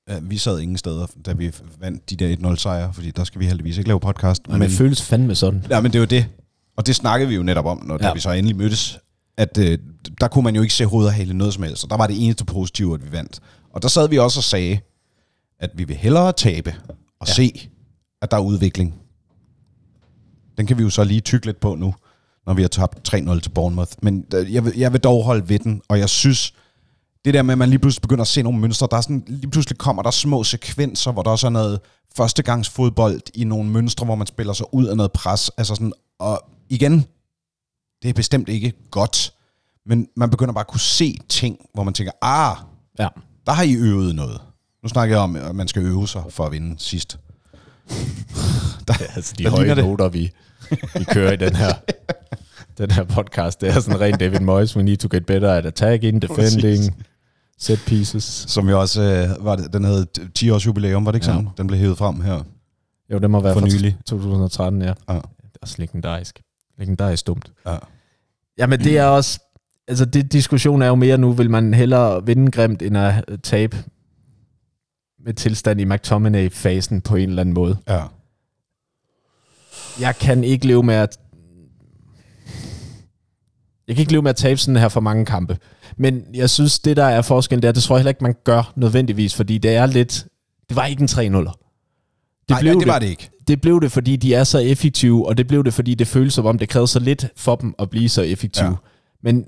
ja, 0.08 0.18
vi 0.22 0.38
sad 0.38 0.60
ingen 0.60 0.76
steder, 0.76 1.06
da 1.26 1.32
vi 1.32 1.54
vandt 1.80 2.10
de 2.10 2.16
der 2.16 2.36
1-0 2.52 2.56
sejre, 2.56 2.94
fordi 2.94 3.10
der 3.10 3.24
skal 3.24 3.40
vi 3.40 3.46
heldigvis 3.46 3.78
ikke 3.78 3.88
lave 3.88 4.00
podcast. 4.00 4.48
Men 4.48 4.60
det 4.60 4.70
føles 4.70 5.02
fandme 5.02 5.34
sådan. 5.34 5.64
Ja, 5.70 5.80
men 5.80 5.92
det 5.92 5.98
er 5.98 6.00
jo 6.00 6.06
det. 6.06 6.26
Og 6.76 6.86
det 6.86 6.96
snakkede 6.96 7.28
vi 7.28 7.34
jo 7.34 7.42
netop 7.42 7.66
om, 7.66 7.82
når 7.86 7.98
ja. 8.00 8.14
vi 8.14 8.20
så 8.20 8.30
endelig 8.30 8.56
mødtes, 8.56 8.98
at 9.36 9.58
øh, 9.58 9.78
der 10.20 10.28
kunne 10.28 10.44
man 10.44 10.56
jo 10.56 10.62
ikke 10.62 10.74
se 10.74 10.84
hovedet 10.84 11.08
og 11.08 11.14
hale 11.14 11.34
noget 11.34 11.54
som 11.54 11.62
helst. 11.62 11.84
Og 11.84 11.90
der 11.90 11.96
var 11.96 12.06
det 12.06 12.24
eneste 12.24 12.44
positive, 12.44 12.94
at 12.94 13.06
vi 13.06 13.12
vandt. 13.12 13.40
Og 13.72 13.82
der 13.82 13.88
sad 13.88 14.08
vi 14.08 14.18
også 14.18 14.40
og 14.40 14.44
sagde, 14.44 14.80
at 15.60 15.70
vi 15.74 15.84
vil 15.84 15.96
hellere 15.96 16.32
tabe 16.32 16.74
og. 17.20 17.28
Ja. 17.28 17.32
se, 17.32 17.68
at 18.22 18.30
der 18.30 18.36
er 18.36 18.40
udvikling. 18.40 18.94
Den 20.58 20.66
kan 20.66 20.78
vi 20.78 20.82
jo 20.82 20.90
så 20.90 21.04
lige 21.04 21.20
tykke 21.20 21.46
lidt 21.46 21.60
på 21.60 21.74
nu, 21.74 21.94
når 22.48 22.54
vi 22.54 22.62
har 22.62 22.68
tabt 22.68 23.14
3-0 23.14 23.40
til 23.40 23.50
Bournemouth. 23.50 23.92
Men 24.02 24.24
øh, 24.34 24.54
jeg 24.54 24.64
vil, 24.64 24.72
jeg 24.76 24.92
vil 24.92 25.00
dog 25.00 25.24
holde 25.24 25.48
ved 25.48 25.58
den, 25.58 25.82
og 25.88 25.98
jeg 25.98 26.08
synes, 26.08 26.54
det 27.24 27.34
der 27.34 27.42
med, 27.42 27.52
at 27.52 27.58
man 27.58 27.68
lige 27.68 27.78
pludselig 27.78 28.02
begynder 28.02 28.22
at 28.22 28.28
se 28.28 28.42
nogle 28.42 28.58
mønstre, 28.58 28.88
der 28.90 28.96
er 28.96 29.00
sådan, 29.00 29.24
lige 29.26 29.50
pludselig 29.50 29.78
kommer 29.78 30.02
der 30.02 30.10
små 30.10 30.44
sekvenser, 30.44 31.12
hvor 31.12 31.22
der 31.22 31.30
også 31.30 31.46
er 31.46 31.50
noget 31.50 31.80
førstegangsfodbold 32.16 33.20
i 33.34 33.44
nogle 33.44 33.70
mønstre, 33.70 34.04
hvor 34.04 34.14
man 34.14 34.26
spiller 34.26 34.52
sig 34.52 34.74
ud 34.74 34.86
af 34.86 34.96
noget 34.96 35.12
pres. 35.12 35.50
Altså 35.56 35.74
sådan, 35.74 35.92
og 36.18 36.40
igen, 36.68 37.04
det 38.02 38.08
er 38.08 38.14
bestemt 38.14 38.48
ikke 38.48 38.72
godt, 38.90 39.32
men 39.86 40.08
man 40.16 40.30
begynder 40.30 40.52
bare 40.52 40.64
at 40.64 40.68
kunne 40.68 40.80
se 40.80 41.18
ting, 41.28 41.58
hvor 41.74 41.82
man 41.82 41.94
tænker, 41.94 42.12
ah, 42.22 42.56
Ja. 42.98 43.08
der 43.46 43.52
har 43.52 43.62
I 43.62 43.74
øvet 43.74 44.14
noget. 44.14 44.40
Nu 44.82 44.88
snakker 44.88 45.16
jeg 45.16 45.22
om, 45.22 45.36
at 45.36 45.54
man 45.54 45.68
skal 45.68 45.82
øve 45.82 46.08
sig 46.08 46.22
for 46.30 46.46
at 46.46 46.52
vinde 46.52 46.74
sidst. 46.78 47.18
Der, 48.88 48.94
Altså 49.14 49.34
de 49.38 49.48
høje 49.48 49.74
noter, 49.74 50.08
vi, 50.08 50.32
vi 50.98 51.04
kører 51.04 51.32
i 51.32 51.36
den 51.36 51.56
her, 51.56 51.72
den 52.78 52.90
her 52.90 53.04
podcast, 53.04 53.60
det 53.60 53.68
er 53.68 53.80
sådan 53.80 54.00
rent 54.00 54.20
David 54.20 54.40
Moyes, 54.40 54.76
we 54.76 54.82
need 54.82 54.96
to 54.96 55.08
get 55.12 55.26
better 55.26 55.52
at 55.52 55.66
attacking, 55.66 56.22
defending, 56.22 57.04
set 57.58 57.80
pieces. 57.86 58.24
som 58.48 58.68
jo 58.68 58.80
også 58.80 59.02
øh, 59.02 59.44
var 59.44 59.56
det, 59.56 59.72
den 59.72 59.84
havde 59.84 60.06
10 60.34 60.50
års 60.50 60.66
jubilæum, 60.66 61.04
var 61.06 61.12
det 61.12 61.16
ikke 61.16 61.26
Ja. 61.26 61.32
sådan? 61.32 61.48
Den 61.56 61.66
blev 61.66 61.78
hævet 61.80 61.98
frem 61.98 62.20
her. 62.20 62.42
Jo, 63.12 63.18
det 63.18 63.30
må 63.30 63.40
være 63.40 63.52
For 63.54 63.60
nylig. 63.60 63.96
2013, 64.06 64.82
ja. 64.82 64.86
Ja. 64.86 64.92
Det 65.14 65.20
er 65.54 65.58
også 65.62 65.74
legendarisk. 65.78 66.42
Legendarisk 66.78 67.26
dumt. 67.26 67.52
Ja. 67.66 67.76
Ja, 68.58 68.66
men 68.66 68.78
det 68.78 68.98
er 68.98 69.04
også... 69.04 69.40
Altså, 69.88 70.04
det 70.04 70.32
diskussion 70.32 70.82
er 70.82 70.86
jo 70.86 70.94
mere 70.94 71.18
nu, 71.18 71.32
vil 71.32 71.50
man 71.50 71.74
hellere 71.74 72.26
vinde 72.26 72.50
grimt, 72.50 72.82
end 72.82 72.96
at 72.98 73.24
tabe 73.42 73.76
med 75.24 75.34
tilstand 75.34 75.80
i 75.80 75.84
McTominay-fasen 75.84 77.00
på 77.00 77.16
en 77.16 77.28
eller 77.28 77.40
anden 77.40 77.54
måde. 77.54 77.76
ja. 77.88 78.02
Jeg 80.00 80.16
kan 80.16 80.44
ikke 80.44 80.66
leve 80.66 80.82
med 80.82 80.94
at... 80.94 81.18
Jeg 83.88 83.96
kan 83.96 84.02
ikke 84.02 84.12
leve 84.12 84.22
med 84.22 84.30
at 84.30 84.36
tabe 84.36 84.60
sådan 84.60 84.76
her 84.76 84.88
for 84.88 85.00
mange 85.00 85.26
kampe. 85.26 85.58
Men 85.96 86.22
jeg 86.34 86.50
synes, 86.50 86.78
det 86.78 86.96
der 86.96 87.04
er 87.04 87.22
forskellen, 87.22 87.62
det 87.62 87.68
er, 87.68 87.72
det 87.72 87.82
tror 87.82 87.96
jeg 87.96 88.00
heller 88.00 88.10
ikke, 88.10 88.24
man 88.24 88.34
gør 88.44 88.72
nødvendigvis, 88.76 89.34
fordi 89.34 89.58
det 89.58 89.74
er 89.74 89.86
lidt... 89.86 90.26
Det 90.68 90.76
var 90.76 90.86
ikke 90.86 91.00
en 91.02 91.08
3 91.08 91.28
0 91.28 91.44
det 91.44 91.54
Nej, 92.50 92.60
det, 92.60 92.80
det 92.80 92.88
var 92.88 92.98
det 92.98 93.06
ikke. 93.06 93.30
det 93.48 93.60
blev 93.60 93.80
det, 93.80 93.92
fordi 93.92 94.16
de 94.16 94.34
er 94.34 94.44
så 94.44 94.58
effektive, 94.58 95.28
og 95.28 95.38
det 95.38 95.46
blev 95.46 95.64
det, 95.64 95.74
fordi 95.74 95.94
det 95.94 96.06
føles 96.06 96.34
som 96.34 96.46
om, 96.46 96.58
det 96.58 96.68
krævede 96.68 96.88
så 96.88 96.98
lidt 96.98 97.26
for 97.36 97.56
dem 97.56 97.74
at 97.78 97.90
blive 97.90 98.08
så 98.08 98.22
effektive. 98.22 98.66
Ja. 98.66 98.70
Ja. 98.70 98.76
Men 99.22 99.44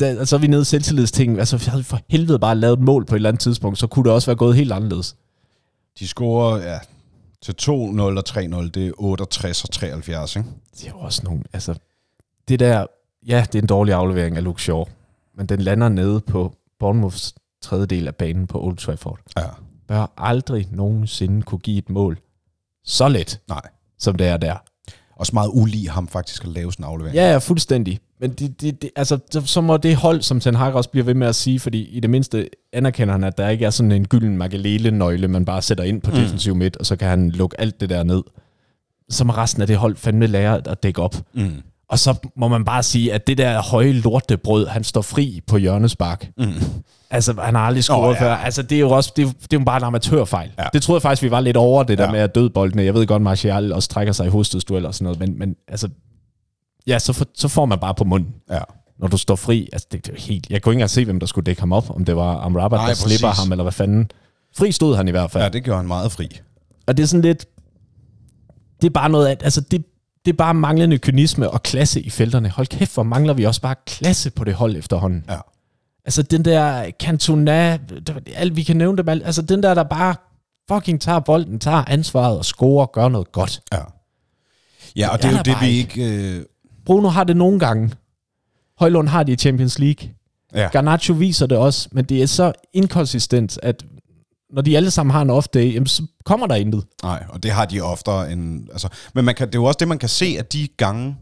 da, 0.00 0.04
altså, 0.04 0.36
er 0.36 0.40
vi 0.40 0.46
nede 0.46 0.62
i 0.62 0.64
selvtillidstingen. 0.64 1.38
Altså, 1.38 1.56
vi 1.56 1.64
havde 1.66 1.82
for 1.82 2.00
helvede 2.10 2.38
bare 2.38 2.54
lavet 2.54 2.78
et 2.78 2.84
mål 2.84 3.04
på 3.06 3.14
et 3.14 3.18
eller 3.18 3.28
andet 3.28 3.40
tidspunkt, 3.40 3.78
så 3.78 3.86
kunne 3.86 4.04
det 4.04 4.12
også 4.12 4.26
være 4.26 4.36
gået 4.36 4.56
helt 4.56 4.72
anderledes. 4.72 5.16
De 5.98 6.08
scorer 6.08 6.56
ja, 6.72 6.78
til 7.42 7.54
2-0 7.62 7.70
og 7.70 8.24
3-0, 8.28 8.70
det 8.70 8.86
er 8.86 8.92
68 8.96 9.64
og 9.64 9.70
73, 9.70 10.36
ikke? 10.36 10.48
Det 10.74 10.86
er 10.86 10.90
jo 10.90 10.98
også 10.98 11.20
nogle... 11.24 11.42
Altså, 11.52 11.74
det 12.48 12.60
der... 12.60 12.86
Ja, 13.26 13.46
det 13.52 13.58
er 13.58 13.62
en 13.62 13.68
dårlig 13.68 13.94
aflevering 13.94 14.36
af 14.36 14.44
Luke 14.44 14.62
Shaw, 14.62 14.84
men 15.34 15.46
den 15.46 15.60
lander 15.60 15.88
nede 15.88 16.20
på 16.20 16.54
Bournemouths 16.78 17.34
tredjedel 17.62 18.06
af 18.06 18.16
banen 18.16 18.46
på 18.46 18.62
Old 18.62 18.76
Trafford. 18.76 19.20
Ja. 19.36 19.46
Bør 19.88 20.12
aldrig 20.16 20.68
nogensinde 20.72 21.42
kunne 21.42 21.58
give 21.58 21.78
et 21.78 21.90
mål 21.90 22.18
så 22.84 23.08
let, 23.08 23.40
Nej. 23.48 23.62
som 23.98 24.14
det 24.14 24.26
er 24.26 24.36
der. 24.36 24.56
Også 25.20 25.30
meget 25.34 25.50
ulig 25.52 25.90
ham 25.90 26.08
faktisk 26.08 26.44
at 26.44 26.50
lave 26.50 26.72
sådan 26.72 26.84
en 26.84 26.88
aflevering. 26.90 27.14
Ja, 27.16 27.30
ja, 27.32 27.38
fuldstændig. 27.38 27.98
Men 28.20 28.30
det, 28.32 28.60
det, 28.60 28.82
det, 28.82 28.90
altså, 28.96 29.18
så- 29.44 29.60
må 29.60 29.76
det 29.76 29.96
hold, 29.96 30.22
som 30.22 30.40
Ten 30.40 30.54
Hag 30.54 30.72
også 30.74 30.90
bliver 30.90 31.04
ved 31.04 31.14
med 31.14 31.26
at 31.26 31.34
sige, 31.34 31.60
fordi 31.60 31.82
i 31.88 32.00
det 32.00 32.10
mindste 32.10 32.48
anerkender 32.72 33.12
han, 33.14 33.24
at 33.24 33.38
der 33.38 33.48
ikke 33.48 33.64
er 33.64 33.70
sådan 33.70 33.92
en 33.92 34.06
gylden 34.08 34.36
magalele-nøgle, 34.36 35.28
man 35.28 35.44
bare 35.44 35.62
sætter 35.62 35.84
ind 35.84 36.00
på 36.00 36.10
mm. 36.10 36.16
defensiv 36.16 36.54
midt, 36.54 36.76
og 36.76 36.86
så 36.86 36.96
kan 36.96 37.08
han 37.08 37.30
lukke 37.30 37.60
alt 37.60 37.80
det 37.80 37.88
der 37.90 38.02
ned. 38.02 38.22
Så 39.10 39.24
må 39.24 39.32
resten 39.32 39.60
af 39.62 39.66
det 39.66 39.76
hold 39.76 39.96
fandme 39.96 40.26
lære 40.26 40.68
at 40.68 40.82
dække 40.82 41.02
op. 41.02 41.14
Mm. 41.34 41.50
Og 41.90 41.98
så 41.98 42.14
må 42.36 42.48
man 42.48 42.64
bare 42.64 42.82
sige, 42.82 43.12
at 43.12 43.26
det 43.26 43.38
der 43.38 43.62
høje 43.62 43.92
lortebrød, 43.92 44.66
han 44.66 44.84
står 44.84 45.02
fri 45.02 45.40
på 45.46 45.56
hjørnespark. 45.56 46.30
Mm. 46.38 46.52
Altså, 47.10 47.34
han 47.42 47.54
har 47.54 47.62
aldrig 47.62 47.84
scoret 47.84 48.08
oh, 48.10 48.14
ja. 48.20 48.22
før. 48.22 48.34
Altså, 48.34 48.62
det 48.62 48.76
er 48.76 48.80
jo 48.80 48.90
også 48.90 49.12
det 49.16 49.22
er, 49.22 49.26
jo- 49.26 49.32
det 49.42 49.52
er 49.52 49.58
jo 49.60 49.64
bare 49.64 49.76
en 49.76 49.82
amatørfejl. 49.84 50.50
Ja. 50.58 50.64
Det 50.72 50.82
troede 50.82 50.96
jeg 50.98 51.02
faktisk, 51.02 51.22
vi 51.22 51.30
var 51.30 51.40
lidt 51.40 51.56
over, 51.56 51.82
det 51.82 51.98
der 51.98 52.04
Ja. 52.04 52.10
med 52.10 52.20
at 52.20 52.34
dødboldene. 52.34 52.82
Jeg 52.84 52.94
ved 52.94 53.06
godt, 53.06 53.22
Martial 53.22 53.72
også 53.72 53.88
trækker 53.88 54.12
sig 54.12 54.26
i 54.26 54.28
hovedstødsduel 54.28 54.86
og 54.86 54.94
sådan 54.94 55.04
noget, 55.04 55.18
men, 55.18 55.38
men 55.38 55.56
altså, 55.68 55.88
ja, 56.86 56.98
så, 56.98 57.12
for, 57.12 57.26
så 57.34 57.48
får 57.48 57.66
man 57.66 57.78
bare 57.78 57.94
på 57.94 58.04
munden, 58.04 58.34
Ja. 58.50 58.60
når 58.98 59.08
du 59.08 59.16
står 59.16 59.36
fri. 59.36 59.68
Altså, 59.72 59.88
det, 59.92 60.06
det 60.06 60.14
er 60.14 60.20
helt, 60.20 60.50
jeg 60.50 60.62
kunne 60.62 60.72
ikke 60.72 60.76
engang 60.78 60.90
se, 60.90 61.04
hvem 61.04 61.20
der 61.20 61.26
skulle 61.26 61.44
dække 61.44 61.62
ham 61.62 61.72
op, 61.72 61.90
om 61.90 62.04
det 62.04 62.16
var 62.16 62.36
Amrabat, 62.40 62.76
Nej, 62.78 62.86
der 62.86 62.92
præcis. 62.94 63.18
slipper 63.18 63.28
ham, 63.42 63.52
eller 63.52 63.62
hvad 63.64 63.72
fanden. 63.72 64.10
Fri 64.56 64.72
stod 64.72 64.96
han 64.96 65.08
i 65.08 65.10
hvert 65.10 65.30
fald. 65.30 65.44
ja, 65.44 65.48
det 65.48 65.64
gjorde 65.64 65.76
han 65.78 65.86
meget 65.88 66.12
fri. 66.12 66.28
Og 66.86 66.96
det 66.96 67.02
er 67.02 67.06
sådan 67.06 67.22
lidt... 67.22 67.46
Det 68.80 68.86
er 68.86 68.90
bare 68.90 69.08
noget 69.08 69.26
af... 69.26 69.36
Altså, 69.40 69.60
det, 69.60 69.84
det 70.24 70.32
er 70.32 70.36
bare 70.36 70.54
manglende 70.54 70.98
kynisme 70.98 71.50
og 71.50 71.62
klasse 71.62 72.00
i 72.02 72.10
felterne. 72.10 72.48
Hold 72.50 72.66
kæft, 72.66 72.94
hvor 72.94 73.02
mangler 73.02 73.34
vi 73.34 73.44
også 73.44 73.60
bare 73.60 73.74
klasse 73.86 74.30
på 74.30 74.44
det 74.44 74.54
hold 74.54 74.76
efterhånden. 74.76 75.24
Ja. 75.28 75.38
Altså, 76.04 76.22
den 76.22 76.44
der 76.44 76.90
Cantona... 77.02 77.78
Alt, 78.34 78.56
vi 78.56 78.62
kan 78.62 78.76
nævne 78.76 78.98
dem 78.98 79.08
alt. 79.08 79.26
Altså, 79.26 79.42
den 79.42 79.62
der, 79.62 79.74
der 79.74 79.82
bare 79.82 80.14
fucking 80.70 81.00
tager 81.00 81.20
bolden, 81.20 81.58
tager 81.58 81.84
ansvaret 81.86 82.38
og 82.38 82.44
scorer 82.44 82.86
og 82.86 82.92
gør 82.92 83.08
noget 83.08 83.32
godt. 83.32 83.60
Ja. 83.72 83.78
Ja, 84.96 85.08
og 85.08 85.22
Det 85.22 85.22
det 85.22 85.32
er 85.32 85.36
jo 85.36 85.42
det, 85.42 85.56
vi 85.60 85.68
ikke. 85.68 86.00
ikke... 86.06 86.36
Øh, 86.36 86.44
Bruno 86.86 87.08
har 87.08 87.24
det 87.24 87.36
nogle 87.36 87.58
gange. 87.58 87.90
Højlund 88.78 89.08
har 89.08 89.22
det 89.22 89.32
i 89.32 89.36
Champions 89.36 89.78
League. 89.78 90.08
ja. 90.54 90.68
Garnacho 90.72 91.14
viser 91.14 91.46
det 91.46 91.58
også, 91.58 91.88
men 91.92 92.04
det 92.04 92.22
er 92.22 92.26
så 92.26 92.52
inkonsistent, 92.72 93.58
at 93.62 93.84
når 94.52 94.62
de 94.62 94.76
alle 94.76 94.90
sammen 94.90 95.12
har 95.12 95.22
en 95.22 95.30
off-day, 95.30 95.74
jamen, 95.74 95.86
så 95.86 96.02
kommer 96.24 96.46
der 96.46 96.54
intet. 96.54 96.84
Nej, 97.02 97.24
og 97.28 97.42
det 97.42 97.50
har 97.50 97.64
de 97.64 97.80
oftere 97.80 98.32
end... 98.32 98.68
Altså, 98.72 98.88
men 99.14 99.24
man 99.24 99.34
kan, 99.34 99.46
det 99.46 99.54
er 99.54 99.58
jo 99.58 99.64
også 99.64 99.76
det, 99.80 99.88
man 99.88 99.98
kan 99.98 100.08
se, 100.08 100.36
at 100.38 100.52
de 100.52 100.68
gange 100.76 101.16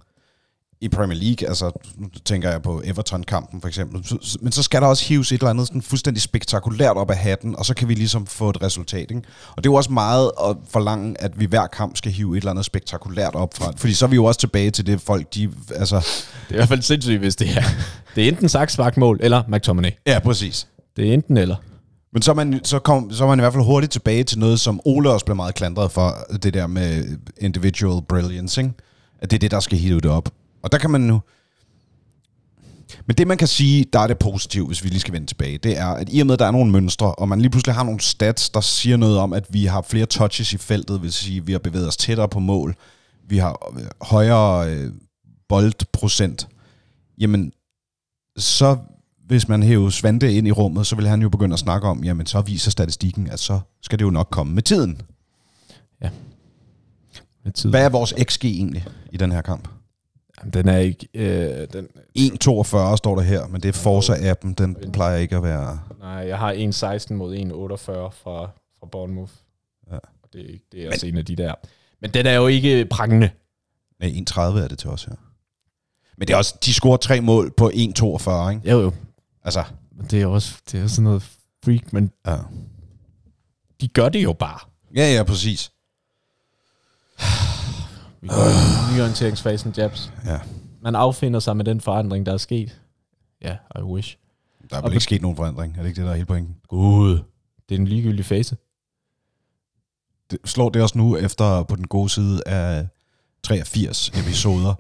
i 0.81 0.89
Premier 0.89 1.19
League, 1.19 1.49
altså 1.49 1.71
nu 1.97 2.09
tænker 2.25 2.51
jeg 2.51 2.63
på 2.63 2.83
Everton-kampen 2.85 3.61
for 3.61 3.69
eksempel, 3.69 4.05
så, 4.05 4.39
men 4.43 4.53
så 4.53 4.63
skal 4.63 4.81
der 4.81 4.87
også 4.87 5.05
hives 5.05 5.33
et 5.33 5.39
eller 5.39 5.51
andet 5.51 5.67
sådan 5.67 5.83
fuldstændig 5.83 6.23
spektakulært 6.23 6.97
op 6.97 7.11
af 7.11 7.17
hatten, 7.17 7.57
og 7.57 7.67
så 7.67 7.75
kan 7.75 7.89
vi 7.89 7.95
ligesom 7.95 8.27
få 8.27 8.51
et 8.51 8.63
resultat. 8.63 9.11
Ikke? 9.11 9.23
Og 9.51 9.57
det 9.57 9.67
er 9.67 9.73
jo 9.73 9.75
også 9.75 9.93
meget 9.93 10.31
at 10.49 10.57
forlange, 10.71 11.21
at 11.23 11.41
vi 11.41 11.45
hver 11.47 11.67
kamp 11.67 11.97
skal 11.97 12.13
hive 12.13 12.33
et 12.37 12.41
eller 12.41 12.51
andet 12.51 12.65
spektakulært 12.65 13.35
op 13.35 13.55
fra. 13.55 13.73
Fordi 13.77 13.95
så 13.95 14.05
er 14.05 14.09
vi 14.09 14.17
jo 14.17 14.25
også 14.25 14.41
tilbage 14.41 14.71
til 14.71 14.87
det 14.87 15.01
folk, 15.01 15.35
de... 15.35 15.51
Altså, 15.75 15.97
Det 15.97 16.05
er 16.51 16.55
i 16.55 16.57
hvert 16.57 16.69
fald 16.69 16.83
sindssygt, 16.83 17.19
hvis 17.19 17.37
det 17.37 17.49
er. 17.57 17.63
Det 18.15 18.25
er 18.25 18.29
enten 18.29 18.49
saksvagtmål 18.49 19.19
eller 19.23 19.43
McTominay. 19.49 19.91
ja, 20.07 20.19
præcis. 20.19 20.67
Det 20.97 21.09
er 21.09 21.13
enten 21.15 21.37
eller. 21.37 21.57
Men 22.19 22.23
så 22.23 22.31
er, 22.31 22.35
man, 22.35 22.65
så, 22.65 22.79
kom, 22.79 23.13
så 23.13 23.25
er 23.25 23.29
man 23.29 23.39
i 23.39 23.43
hvert 23.43 23.53
fald 23.53 23.65
hurtigt 23.65 23.93
tilbage 23.93 24.25
til 24.25 24.39
noget, 24.39 24.61
som 24.61 24.81
Ole 24.85 25.11
også 25.11 25.25
blev 25.25 25.37
meget 25.37 25.55
klandret 25.55 25.91
for, 25.91 26.17
det 26.43 26.55
der 26.55 26.67
med 26.67 27.19
individual 27.41 28.03
brilliance, 28.09 28.61
ikke? 28.61 28.75
At 29.19 29.31
det 29.31 29.37
er 29.37 29.39
det, 29.39 29.51
der 29.51 29.61
skal 29.61 29.79
hive 29.79 30.01
det 30.01 30.11
op. 30.11 30.29
Og 30.63 30.73
der 30.73 30.79
kan 30.79 30.91
man 30.91 31.01
nu... 31.01 31.21
Men 33.07 33.17
det, 33.17 33.27
man 33.27 33.37
kan 33.39 33.49
sige, 33.49 33.85
der 33.93 33.99
er 33.99 34.07
det 34.07 34.19
positive, 34.19 34.67
hvis 34.67 34.85
vi 34.85 34.89
lige 34.89 35.01
skal 35.01 35.15
vende 35.15 35.27
tilbage, 35.27 35.59
det 35.59 35.79
er, 35.79 35.87
at 35.87 36.09
i 36.13 36.21
og 36.21 36.27
med, 36.27 36.33
at 36.33 36.39
der 36.39 36.47
er 36.47 36.51
nogle 36.51 36.73
mønstre, 36.73 37.15
og 37.15 37.29
man 37.29 37.41
lige 37.41 37.51
pludselig 37.51 37.75
har 37.75 37.83
nogle 37.83 38.01
stats, 38.01 38.51
der 38.51 38.61
siger 38.61 38.97
noget 38.97 39.19
om, 39.19 39.33
at 39.33 39.45
vi 39.51 39.65
har 39.65 39.83
flere 39.83 40.07
touches 40.07 40.53
i 40.53 40.59
feltet, 40.59 41.03
vil 41.03 41.13
sige, 41.13 41.37
at 41.37 41.47
vi 41.47 41.53
har 41.53 41.59
bevæget 41.59 41.89
os 41.89 41.97
tættere 41.97 42.29
på 42.29 42.39
mål, 42.39 42.77
vi 43.29 43.39
har 43.39 43.73
øh, 43.77 43.85
højere 44.03 44.71
øh, 44.71 44.93
boldprocent, 45.49 46.49
jamen, 47.19 47.53
så 48.37 48.77
hvis 49.29 49.49
man 49.49 49.63
hæver 49.63 49.91
Svante 49.91 50.35
ind 50.35 50.47
i 50.49 50.53
rummet, 50.53 50.87
så 50.87 50.97
vil 50.97 51.09
han 51.09 51.23
jo 51.23 51.29
begynde 51.29 51.53
at 51.53 51.59
snakke 51.59 51.89
om, 51.89 52.05
jamen 52.05 52.27
så 52.27 52.41
viser 52.41 52.71
statistikken, 52.71 53.31
at 53.31 53.39
så 53.39 53.61
skal 53.83 53.99
det 53.99 54.05
jo 54.05 54.11
nok 54.11 54.29
komme 54.31 54.55
med 54.55 54.63
tiden. 54.63 55.01
Med 57.45 57.53
tid. 57.53 57.71
Hvad 57.71 57.85
er 57.85 57.89
vores 57.89 58.15
XG 58.31 58.45
egentlig 58.45 58.85
i 59.13 59.17
den 59.17 59.33
her 59.33 59.43
kamp? 59.43 59.69
Jamen, 60.39 60.53
den 60.53 60.69
er 60.69 60.79
ikke... 60.79 61.09
Øh, 61.15 61.69
den, 61.73 61.89
1,42 62.19 62.97
står 62.97 63.15
der 63.15 63.21
her, 63.21 63.47
men 63.47 63.61
det 63.61 63.69
er 63.69 63.73
Forza-appen, 63.73 64.55
den 64.55 64.93
plejer 64.93 65.17
ikke 65.17 65.37
at 65.37 65.43
være... 65.43 65.81
nej, 66.01 66.11
jeg 66.11 66.39
har 66.39 66.53
1,16 66.53 67.15
mod 67.15 67.37
1,48 67.37 67.47
fra, 67.77 68.51
fra 68.81 68.87
Bournemouth. 68.93 69.33
Ja. 69.91 69.99
Det, 70.33 70.55
er 70.55 70.59
det 70.73 70.85
er 70.85 70.91
også 70.93 71.07
en 71.07 71.17
af 71.17 71.25
de 71.25 71.37
der. 71.37 71.55
Men 72.01 72.11
den 72.11 72.27
er 72.27 72.35
jo 72.35 72.47
ikke 72.47 72.87
prangende. 72.91 73.31
Nej, 74.01 74.11
1,30 74.11 74.41
er 74.41 74.69
det 74.69 74.79
til 74.79 74.91
os 74.91 75.05
her. 75.05 75.15
Men 76.19 76.29
det 76.29 76.35
er 76.35 76.39
også, 76.39 76.55
de 76.65 76.75
scorer 76.75 76.97
tre 76.97 77.21
mål 77.21 77.53
på 77.57 77.71
1,42, 77.75 77.79
ikke? 78.51 78.71
Jo, 78.71 78.81
jo. 78.81 78.93
Altså, 79.49 79.65
Det 80.11 80.23
er 80.23 80.27
også 80.27 80.61
det 80.73 80.81
er 80.81 80.87
sådan 80.87 81.05
noget 81.05 81.23
freak, 81.65 81.93
men 81.93 82.11
ja. 82.27 82.37
de 83.81 83.89
gør 83.89 84.09
det 84.09 84.23
jo 84.23 84.33
bare. 84.33 84.59
Ja, 84.95 85.15
ja, 85.15 85.23
præcis. 85.23 85.73
Vi 88.21 88.29
går 88.29 88.49
i 88.49 88.95
nyorienteringsfasen, 88.97 89.75
Jabs. 89.77 90.13
Ja. 90.27 90.39
Man 90.83 90.95
affinder 90.95 91.41
sig 91.41 91.57
med 91.57 91.65
den 91.65 91.81
forandring, 91.81 92.27
der 92.27 92.33
er 92.33 92.37
sket. 92.37 92.81
Ja, 93.43 93.57
I 93.79 93.83
wish. 93.83 94.17
Der 94.71 94.77
er 94.77 94.83
vel 94.83 94.93
ikke 94.93 95.05
sket 95.05 95.23
nogen 95.23 95.37
forandring, 95.37 95.77
er 95.77 95.83
det 95.83 95.89
ikke 95.89 95.97
det, 96.01 96.05
der 96.07 96.11
er 96.13 96.17
hele 96.17 96.27
pointen? 96.27 96.57
Gud. 96.69 97.19
Det 97.69 97.75
er 97.75 97.79
en 97.79 97.89
ligegyldig 97.89 98.25
fase. 98.25 98.57
Det, 100.31 100.39
slår 100.45 100.69
det 100.69 100.83
også 100.83 100.99
nu 100.99 101.17
efter 101.17 101.63
på 101.63 101.77
den 101.77 101.87
gode 101.87 102.09
side 102.09 102.43
af 102.47 102.87
83 103.43 104.09
episoder, 104.09 104.75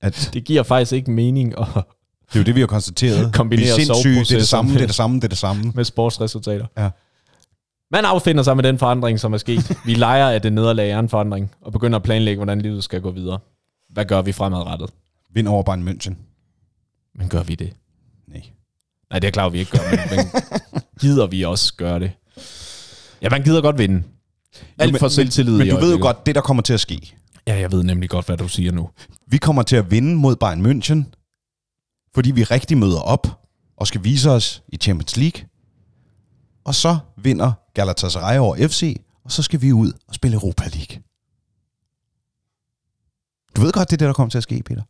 at 0.00 0.30
Det 0.34 0.44
giver 0.44 0.62
faktisk 0.62 0.92
ikke 0.92 1.10
mening 1.10 1.58
at, 1.58 1.66
det 2.28 2.34
er 2.36 2.40
jo 2.40 2.44
det, 2.44 2.54
vi 2.54 2.60
har 2.60 2.66
konstateret. 2.66 3.34
Kombinere 3.34 3.64
vi 3.64 3.70
er 3.70 3.74
sindssyge, 3.84 4.20
det 4.20 4.32
er 4.32 4.38
det 4.38 4.48
samme, 4.48 4.74
det 4.74 4.82
er 4.82 4.86
det 4.86 4.94
samme, 4.94 5.16
det 5.16 5.24
er 5.24 5.28
det 5.28 5.38
samme. 5.38 5.72
med 5.74 5.84
sportsresultater. 5.84 6.66
Ja. 6.78 6.90
Man 7.90 8.04
affinder 8.04 8.42
sig 8.42 8.56
med 8.56 8.64
den 8.64 8.78
forandring, 8.78 9.20
som 9.20 9.32
er 9.32 9.38
sket. 9.38 9.76
Vi 9.86 9.94
leger, 9.94 10.28
at 10.28 10.42
det 10.42 10.52
nederlag 10.52 10.90
er 10.90 10.98
en 10.98 11.08
forandring, 11.08 11.50
og 11.60 11.72
begynder 11.72 11.96
at 11.96 12.02
planlægge, 12.02 12.38
hvordan 12.38 12.60
livet 12.60 12.84
skal 12.84 13.00
gå 13.00 13.10
videre. 13.10 13.38
Hvad 13.90 14.04
gør 14.04 14.22
vi 14.22 14.32
fremadrettet? 14.32 14.90
Vind 15.34 15.48
over 15.48 15.62
Bayern 15.62 15.88
München. 15.88 16.14
Men 17.14 17.28
gør 17.28 17.42
vi 17.42 17.54
det? 17.54 17.72
Nej. 18.26 18.42
Nej, 19.10 19.18
det 19.18 19.28
er 19.28 19.32
klart, 19.32 19.52
vi 19.52 19.58
ikke 19.58 19.70
gør, 19.70 19.78
men, 19.90 20.00
men 20.16 20.42
gider 21.00 21.26
vi 21.26 21.42
også 21.44 21.74
gøre 21.76 22.00
det? 22.00 22.12
Ja, 23.22 23.28
man 23.30 23.42
gider 23.42 23.60
godt 23.60 23.78
vinde. 23.78 24.02
Alt 24.78 24.92
men- 24.92 24.98
for 24.98 25.08
selvtillid 25.08 25.58
Men 25.58 25.66
i 25.66 25.70
du 25.70 25.76
ved 25.76 25.92
jo 25.96 25.98
godt, 26.00 26.26
det 26.26 26.34
der 26.34 26.40
kommer 26.40 26.62
til 26.62 26.72
at 26.74 26.80
ske. 26.80 27.14
Ja, 27.46 27.54
jeg 27.58 27.72
ved 27.72 27.82
nemlig 27.82 28.10
godt, 28.10 28.26
hvad 28.26 28.36
du 28.36 28.48
siger 28.48 28.72
nu. 28.72 28.90
Vi 29.26 29.36
kommer 29.36 29.62
til 29.62 29.76
at 29.76 29.90
vinde 29.90 30.14
mod 30.16 30.36
Bayern 30.36 30.66
München, 30.66 31.02
fordi 32.14 32.30
vi 32.30 32.42
rigtig 32.42 32.78
møder 32.78 33.00
op 33.00 33.26
og 33.76 33.86
skal 33.86 34.04
vise 34.04 34.30
os 34.30 34.62
i 34.68 34.76
Champions 34.76 35.16
League. 35.16 35.48
Og 36.64 36.74
så 36.74 36.98
vinder 37.16 37.52
Galatasaray 37.74 38.38
over 38.38 38.68
FC, 38.68 39.00
og 39.24 39.32
så 39.32 39.42
skal 39.42 39.62
vi 39.62 39.72
ud 39.72 39.92
og 40.08 40.14
spille 40.14 40.34
Europa 40.34 40.64
League. 40.64 41.02
Du 43.56 43.60
ved 43.60 43.72
godt, 43.72 43.90
det 43.90 43.96
er 43.96 43.98
det, 43.98 44.06
der 44.06 44.12
kommer 44.12 44.30
til 44.30 44.38
at 44.38 44.42
ske, 44.42 44.62
Peter. 44.62 44.82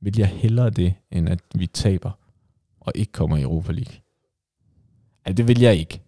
Vil 0.00 0.18
jeg 0.18 0.28
hellere 0.28 0.70
det, 0.70 0.94
end 1.10 1.28
at 1.28 1.40
vi 1.54 1.66
taber 1.66 2.10
og 2.80 2.92
ikke 2.94 3.12
kommer 3.12 3.36
i 3.36 3.42
Europa 3.42 3.72
League? 3.72 3.94
Ja, 5.26 5.32
det 5.32 5.48
vil 5.48 5.60
jeg 5.60 5.76
ikke. 5.76 6.02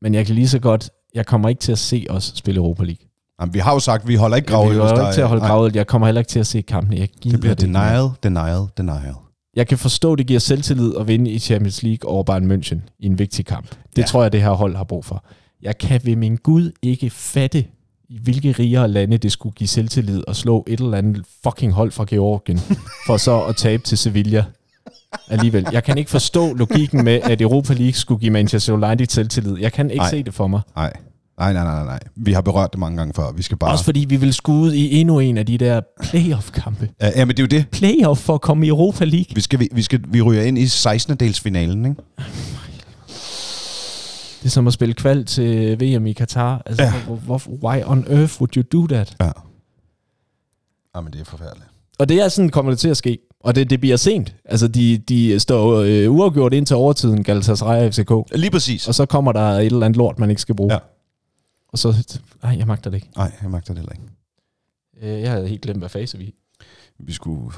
Men 0.00 0.14
jeg 0.14 0.26
kan 0.26 0.34
lige 0.34 0.48
så 0.48 0.58
godt, 0.58 0.90
jeg 1.14 1.26
kommer 1.26 1.48
ikke 1.48 1.60
til 1.60 1.72
at 1.72 1.78
se 1.78 2.06
os 2.10 2.24
spille 2.24 2.58
Europa 2.58 2.84
League. 2.84 3.08
Jamen, 3.40 3.54
vi 3.54 3.58
har 3.58 3.72
jo 3.72 3.78
sagt, 3.80 4.02
at 4.02 4.08
vi 4.08 4.14
holder 4.14 4.36
ikke 4.36 4.48
gravet. 4.48 4.76
kommer 4.76 5.00
ikke 5.00 5.14
til 5.14 5.20
at 5.20 5.28
holde 5.28 5.40
gravet. 5.46 5.76
Jeg 5.76 5.86
kommer 5.86 6.06
heller 6.06 6.20
ikke 6.20 6.28
til 6.28 6.38
at 6.40 6.46
se 6.46 6.60
kampene. 6.62 6.96
Jeg 7.00 7.08
Det 7.24 7.40
bliver 7.40 7.42
mere. 7.44 7.54
denial, 7.54 8.08
denial, 8.22 8.66
denial. 8.78 9.14
Jeg 9.56 9.66
kan 9.66 9.78
forstå, 9.78 10.12
at 10.12 10.18
det 10.18 10.26
giver 10.26 10.40
selvtillid 10.40 10.92
at 11.00 11.06
vinde 11.08 11.30
i 11.30 11.38
Champions 11.38 11.82
League 11.82 12.10
over 12.10 12.22
Bayern 12.22 12.50
München 12.52 12.78
i 12.98 13.06
en 13.06 13.18
vigtig 13.18 13.46
kamp. 13.46 13.70
Det 13.70 13.76
Ja. 13.96 14.02
ja. 14.02 14.06
tror 14.06 14.22
jeg, 14.22 14.32
det 14.32 14.42
her 14.42 14.50
hold 14.50 14.76
har 14.76 14.84
brug 14.84 15.04
for. 15.04 15.24
Jeg 15.62 15.78
kan 15.78 16.00
ved 16.04 16.16
min 16.16 16.36
Gud 16.36 16.70
ikke 16.82 17.10
fatte, 17.10 17.64
i 18.08 18.18
hvilke 18.22 18.52
rigere 18.52 18.88
lande 18.88 19.18
det 19.18 19.32
skulle 19.32 19.54
give 19.54 19.68
selvtillid 19.68 20.22
at 20.28 20.36
slå 20.36 20.64
et 20.68 20.80
eller 20.80 20.98
andet 20.98 21.24
fucking 21.44 21.72
hold 21.72 21.90
fra 21.90 22.04
Georgien, 22.08 22.58
for 23.06 23.16
så 23.16 23.40
at 23.42 23.56
tabe 23.56 23.82
til 23.82 23.98
Sevilla 23.98 24.44
alligevel. 25.28 25.66
Jeg 25.72 25.84
kan 25.84 25.98
ikke 25.98 26.10
forstå 26.10 26.54
logikken 26.54 27.04
med, 27.04 27.20
at 27.22 27.40
Europa 27.40 27.72
League 27.74 27.92
skulle 27.92 28.20
give 28.20 28.30
Manchester 28.30 28.72
United 28.72 29.06
selvtillid. 29.06 29.58
Jeg 29.58 29.72
kan 29.72 29.90
ikke. 29.90 30.00
Nej. 30.00 30.10
se 30.10 30.22
det 30.22 30.34
for 30.34 30.46
mig. 30.46 30.60
Nej. 30.76 30.92
Nej, 31.38 31.52
nej, 31.52 31.64
nej, 31.64 31.84
nej. 31.84 31.98
Vi 32.16 32.32
har 32.32 32.40
berørt 32.40 32.72
det 32.72 32.80
mange 32.80 32.96
gange 32.96 33.14
før. 33.14 33.32
Vi 33.36 33.42
skal 33.42 33.56
bare... 33.56 33.70
Også 33.72 33.84
fordi 33.84 34.04
vi 34.08 34.16
vil 34.16 34.34
skulle 34.34 34.60
ud 34.60 34.72
i 34.72 35.00
endnu 35.00 35.18
en 35.18 35.38
af 35.38 35.46
de 35.46 35.58
der 35.58 35.80
playoff-kampe. 36.02 36.88
Ja, 37.00 37.10
ja, 37.16 37.24
men 37.24 37.36
det 37.36 37.42
er 37.42 37.42
jo 37.42 37.58
det. 37.58 37.68
Playoff 37.70 38.20
for 38.20 38.34
at 38.34 38.40
komme 38.40 38.66
i 38.66 38.68
Europa 38.68 39.04
League. 39.04 39.34
Vi, 39.34 39.40
skal, 39.40 39.60
vi, 39.60 39.68
vi, 39.72 39.82
skal, 39.82 40.00
vi 40.08 40.20
ryger 40.22 40.42
ind 40.42 40.58
i 40.58 40.66
16. 40.68 41.16
delsfinalen, 41.16 41.84
ikke? 41.84 42.02
Det 44.42 44.48
er 44.48 44.52
som 44.52 44.66
at 44.66 44.72
spille 44.72 44.94
kval 44.94 45.24
til 45.24 45.80
VM 45.80 46.06
i 46.06 46.12
Katar. 46.12 46.62
Altså, 46.66 46.82
Ja. 46.82 46.92
hvor, 47.06 47.14
hvor, 47.16 47.42
why 47.68 47.82
on 47.86 48.04
earth 48.10 48.40
would 48.40 48.56
you 48.56 48.62
do 48.72 48.86
that? 48.86 49.16
Ja. 49.20 49.30
Jamen, 50.96 51.12
det 51.12 51.20
er 51.20 51.24
forfærdeligt. 51.24 51.66
Og 51.98 52.08
det 52.08 52.20
er 52.22 52.28
sådan, 52.28 52.48
kommer 52.50 52.72
det 52.72 52.78
til 52.78 52.88
at 52.88 52.96
ske. 52.96 53.18
Og 53.40 53.54
det, 53.54 53.70
det 53.70 53.80
bliver 53.80 53.96
sent. 53.96 54.34
Altså, 54.44 54.68
de, 54.68 54.98
de 54.98 55.40
står 55.40 55.74
øh, 55.86 56.12
uafgjort 56.12 56.52
ind 56.54 56.66
til 56.66 56.76
overtiden, 56.76 57.22
Galatasaray 57.22 57.86
og 57.86 57.94
FCK. 57.94 58.10
Lige 58.38 58.50
præcis. 58.50 58.88
Og 58.88 58.94
så 58.94 59.06
kommer 59.06 59.32
der 59.32 59.40
et 59.40 59.66
eller 59.66 59.86
andet 59.86 59.96
lort, 59.96 60.18
man 60.18 60.30
ikke 60.30 60.42
skal 60.42 60.54
bruge. 60.54 60.72
Ja. 60.72 60.78
Og 61.74 61.78
så, 61.78 62.18
nej, 62.42 62.56
jeg 62.58 62.66
magter 62.66 62.90
det 62.90 62.96
ikke. 62.96 63.08
Nej, 63.16 63.32
jeg 63.42 63.50
magter 63.50 63.74
det 63.74 63.80
heller 63.80 63.92
ikke. 63.92 65.14
Øh, 65.16 65.22
Jeg 65.22 65.30
havde 65.30 65.48
helt 65.48 65.62
glemt, 65.62 65.78
hvad 65.78 65.88
fase 65.88 66.18
vi 66.18 66.34
Vi 66.98 67.12
skulle... 67.12 67.52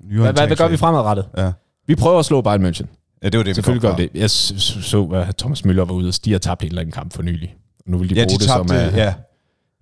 hvad, 0.00 0.32
hvad, 0.32 0.46
hvad 0.46 0.56
gør 0.56 0.68
vi 0.68 0.76
fremadrettet? 0.76 1.28
Ja. 1.36 1.52
Vi 1.86 1.94
prøver 1.94 2.18
at 2.18 2.24
slå 2.24 2.40
Bayern 2.40 2.66
München. 2.66 2.86
ja, 3.22 3.28
det 3.28 3.38
var 3.38 3.44
det, 3.44 3.54
Selvfølgelig 3.54 3.82
vi 3.82 3.86
gør 3.88 3.96
det. 3.96 4.10
Jeg 4.14 4.30
så, 4.30 5.04
at 5.04 5.36
Thomas 5.36 5.60
Müller 5.60 5.74
var 5.84 5.92
ude 5.92 6.08
og 6.08 6.14
stige 6.14 6.36
og 6.36 6.42
tabte 6.42 6.64
en 6.66 6.68
eller 6.68 6.80
anden 6.80 6.92
kamp 6.92 7.12
for 7.12 7.22
nylig. 7.22 7.56
Og 7.84 7.90
nu 7.90 7.98
vil 7.98 8.10
de 8.10 8.14
Ja, 8.14 8.20
bruge 8.24 8.38
de 8.38 8.38
det 8.38 8.48
som 8.50 8.66
tabte, 8.66 8.92
uh, 8.92 8.98
ja. 8.98 9.08
et 9.08 9.14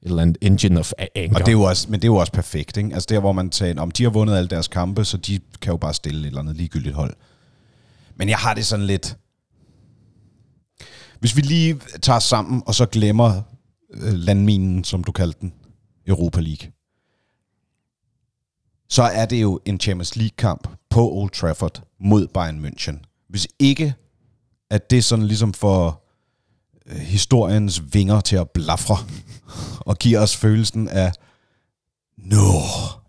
eller 0.03 0.23
andet 0.23 0.39
engine 0.41 0.79
of 0.81 0.93
anger. 1.15 1.35
Og 1.35 1.41
det 1.41 1.49
er 1.49 1.53
jo 1.53 1.63
også, 1.63 1.87
men 1.91 2.01
det 2.01 2.05
er 2.05 2.13
jo 2.13 2.17
også 2.17 2.33
perfekt, 2.33 2.77
ikke? 2.77 2.91
Altså 2.95 3.07
der, 3.11 3.21
hvor 3.21 3.33
man 3.33 3.51
tager, 3.51 3.81
om 3.81 3.91
de 3.91 4.03
har 4.03 4.11
vundet 4.11 4.37
alle 4.37 4.49
deres 4.49 4.69
kampe, 4.69 5.05
så 5.05 5.17
de 5.17 5.41
kan 5.61 5.71
jo 5.71 5.77
bare 5.77 5.95
stille 5.95 6.21
et 6.21 6.27
eller 6.27 6.41
andet 6.41 6.57
ligegyldigt 6.57 6.95
hold. 6.95 7.15
Men 8.17 8.29
jeg 8.29 8.39
har 8.39 8.55
det 8.55 8.67
sådan 8.67 8.87
lidt... 8.87 9.17
Hvis 11.21 11.37
vi 11.37 11.41
lige 11.41 11.81
tager 12.03 12.19
sammen, 12.19 12.63
og 12.67 12.75
så 12.75 12.87
glemmer 12.87 13.29
øh, 13.37 13.43
landminen, 13.95 14.85
som 14.85 15.05
du 15.05 15.13
kaldte 15.13 15.41
den, 15.41 15.55
Europa 16.07 16.41
League, 16.41 16.73
så 18.89 19.03
er 19.03 19.27
det 19.27 19.43
jo 19.43 19.61
en 19.65 19.81
Champions 19.81 20.17
League-kamp 20.17 20.69
på 20.91 21.13
Old 21.13 21.31
Trafford 21.31 21.83
mod 22.01 22.27
Bayern 22.27 22.65
München. 22.65 23.27
Hvis 23.29 23.49
ikke, 23.59 23.95
at 24.71 24.91
det 24.91 25.05
sådan 25.05 25.27
ligesom 25.27 25.55
får 25.55 26.11
øh, 26.87 26.97
historiens 26.97 27.95
vinger 27.95 28.21
til 28.21 28.37
at 28.37 28.51
blafre, 28.51 28.97
og 29.81 29.99
giver 29.99 30.21
os 30.21 30.37
følelsen 30.37 30.89
af, 30.89 31.13
nå, 32.17 32.51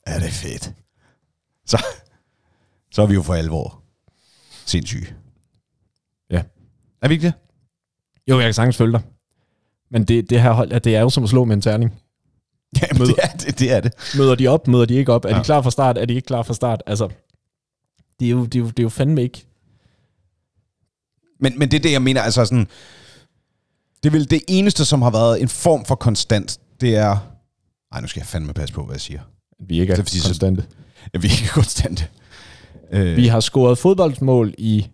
er 0.06 0.20
det 0.20 0.32
fedt. 0.32 0.74
Så, 1.66 1.86
så 2.92 3.02
er 3.02 3.06
vi 3.06 3.14
jo 3.14 3.22
for 3.22 3.34
alvor 3.34 3.84
sindssyge. 4.66 5.16
Ja. 6.30 6.44
Er 7.02 7.08
vi 7.08 7.14
ikke 7.14 7.26
det? 7.28 7.34
Jo, 8.28 8.40
jeg 8.40 8.48
kan 8.48 8.54
sagtens 8.54 8.78
følge 8.78 8.92
dig. 8.92 9.02
Men 9.92 10.04
det, 10.04 10.30
det 10.30 10.42
her 10.42 10.52
hold, 10.52 10.72
at 10.72 10.84
det 10.84 10.96
er 10.96 11.02
jo 11.02 11.10
som 11.10 11.24
at 11.24 11.30
slå 11.30 11.46
med 11.46 11.56
en 11.56 11.62
terning. 11.62 11.92
Ja, 12.82 12.88
men 12.92 13.02
det 13.08 13.16
er 13.24 13.28
det. 13.38 13.60
det, 13.60 13.72
er 13.72 13.80
det. 13.80 13.94
Møder 14.18 14.36
de 14.36 14.48
op, 14.48 14.68
møder 14.68 14.86
de 14.86 14.94
ikke 14.94 15.14
op? 15.14 15.26
Er 15.26 15.30
Ja. 15.30 15.39
de 15.39 15.44
klar 15.44 15.62
fra 15.62 15.72
start? 15.72 15.98
Er 15.98 16.06
de 16.06 16.14
ikke 16.14 16.26
klar 16.26 16.44
fra 16.44 16.54
start? 16.54 16.84
Altså, 16.86 17.10
det 18.20 18.26
er 18.26 18.30
jo, 18.32 18.46
det 18.46 18.56
er 18.56 18.60
jo, 18.60 18.66
det 18.68 18.80
er 18.80 18.84
jo 18.84 18.89
fandme 18.89 19.24
ikke... 19.24 19.46
Men, 21.39 21.60
men 21.60 21.72
det 21.72 21.78
er 21.78 21.82
det, 21.82 21.92
jeg 21.92 22.02
mener, 22.02 22.22
altså 22.22 22.46
sådan, 22.46 22.68
det 24.04 24.10
er 24.10 24.12
vel 24.12 24.30
det 24.30 24.42
eneste, 24.48 24.86
som 24.86 25.02
har 25.02 25.12
været 25.12 25.42
en 25.42 25.48
form 25.50 25.86
for 25.86 25.96
konstant, 25.96 26.60
det 26.82 26.96
er, 26.96 27.18
ej, 27.92 28.02
nu 28.02 28.08
skal 28.08 28.20
jeg 28.20 28.28
fandme 28.28 28.54
passe 28.54 28.74
på, 28.76 28.84
hvad 28.86 28.96
jeg 28.96 29.02
siger. 29.02 29.20
Vi 29.60 29.80
ikke 29.80 29.92
er 29.92 29.96
Det 29.96 30.02
er 30.02 30.06
fordi, 30.06 30.20
så- 30.20 30.28
konstante. 30.28 30.66
Ja, 31.14 31.20
vi 31.20 31.28
er 31.28 31.32
ikke 31.32 31.50
konstante. 31.54 32.08
Øh, 32.92 33.18
Vi 33.18 33.28
har 33.28 33.39
scoret 33.39 33.78
fodboldsmål 33.78 34.54
i... 34.58 34.88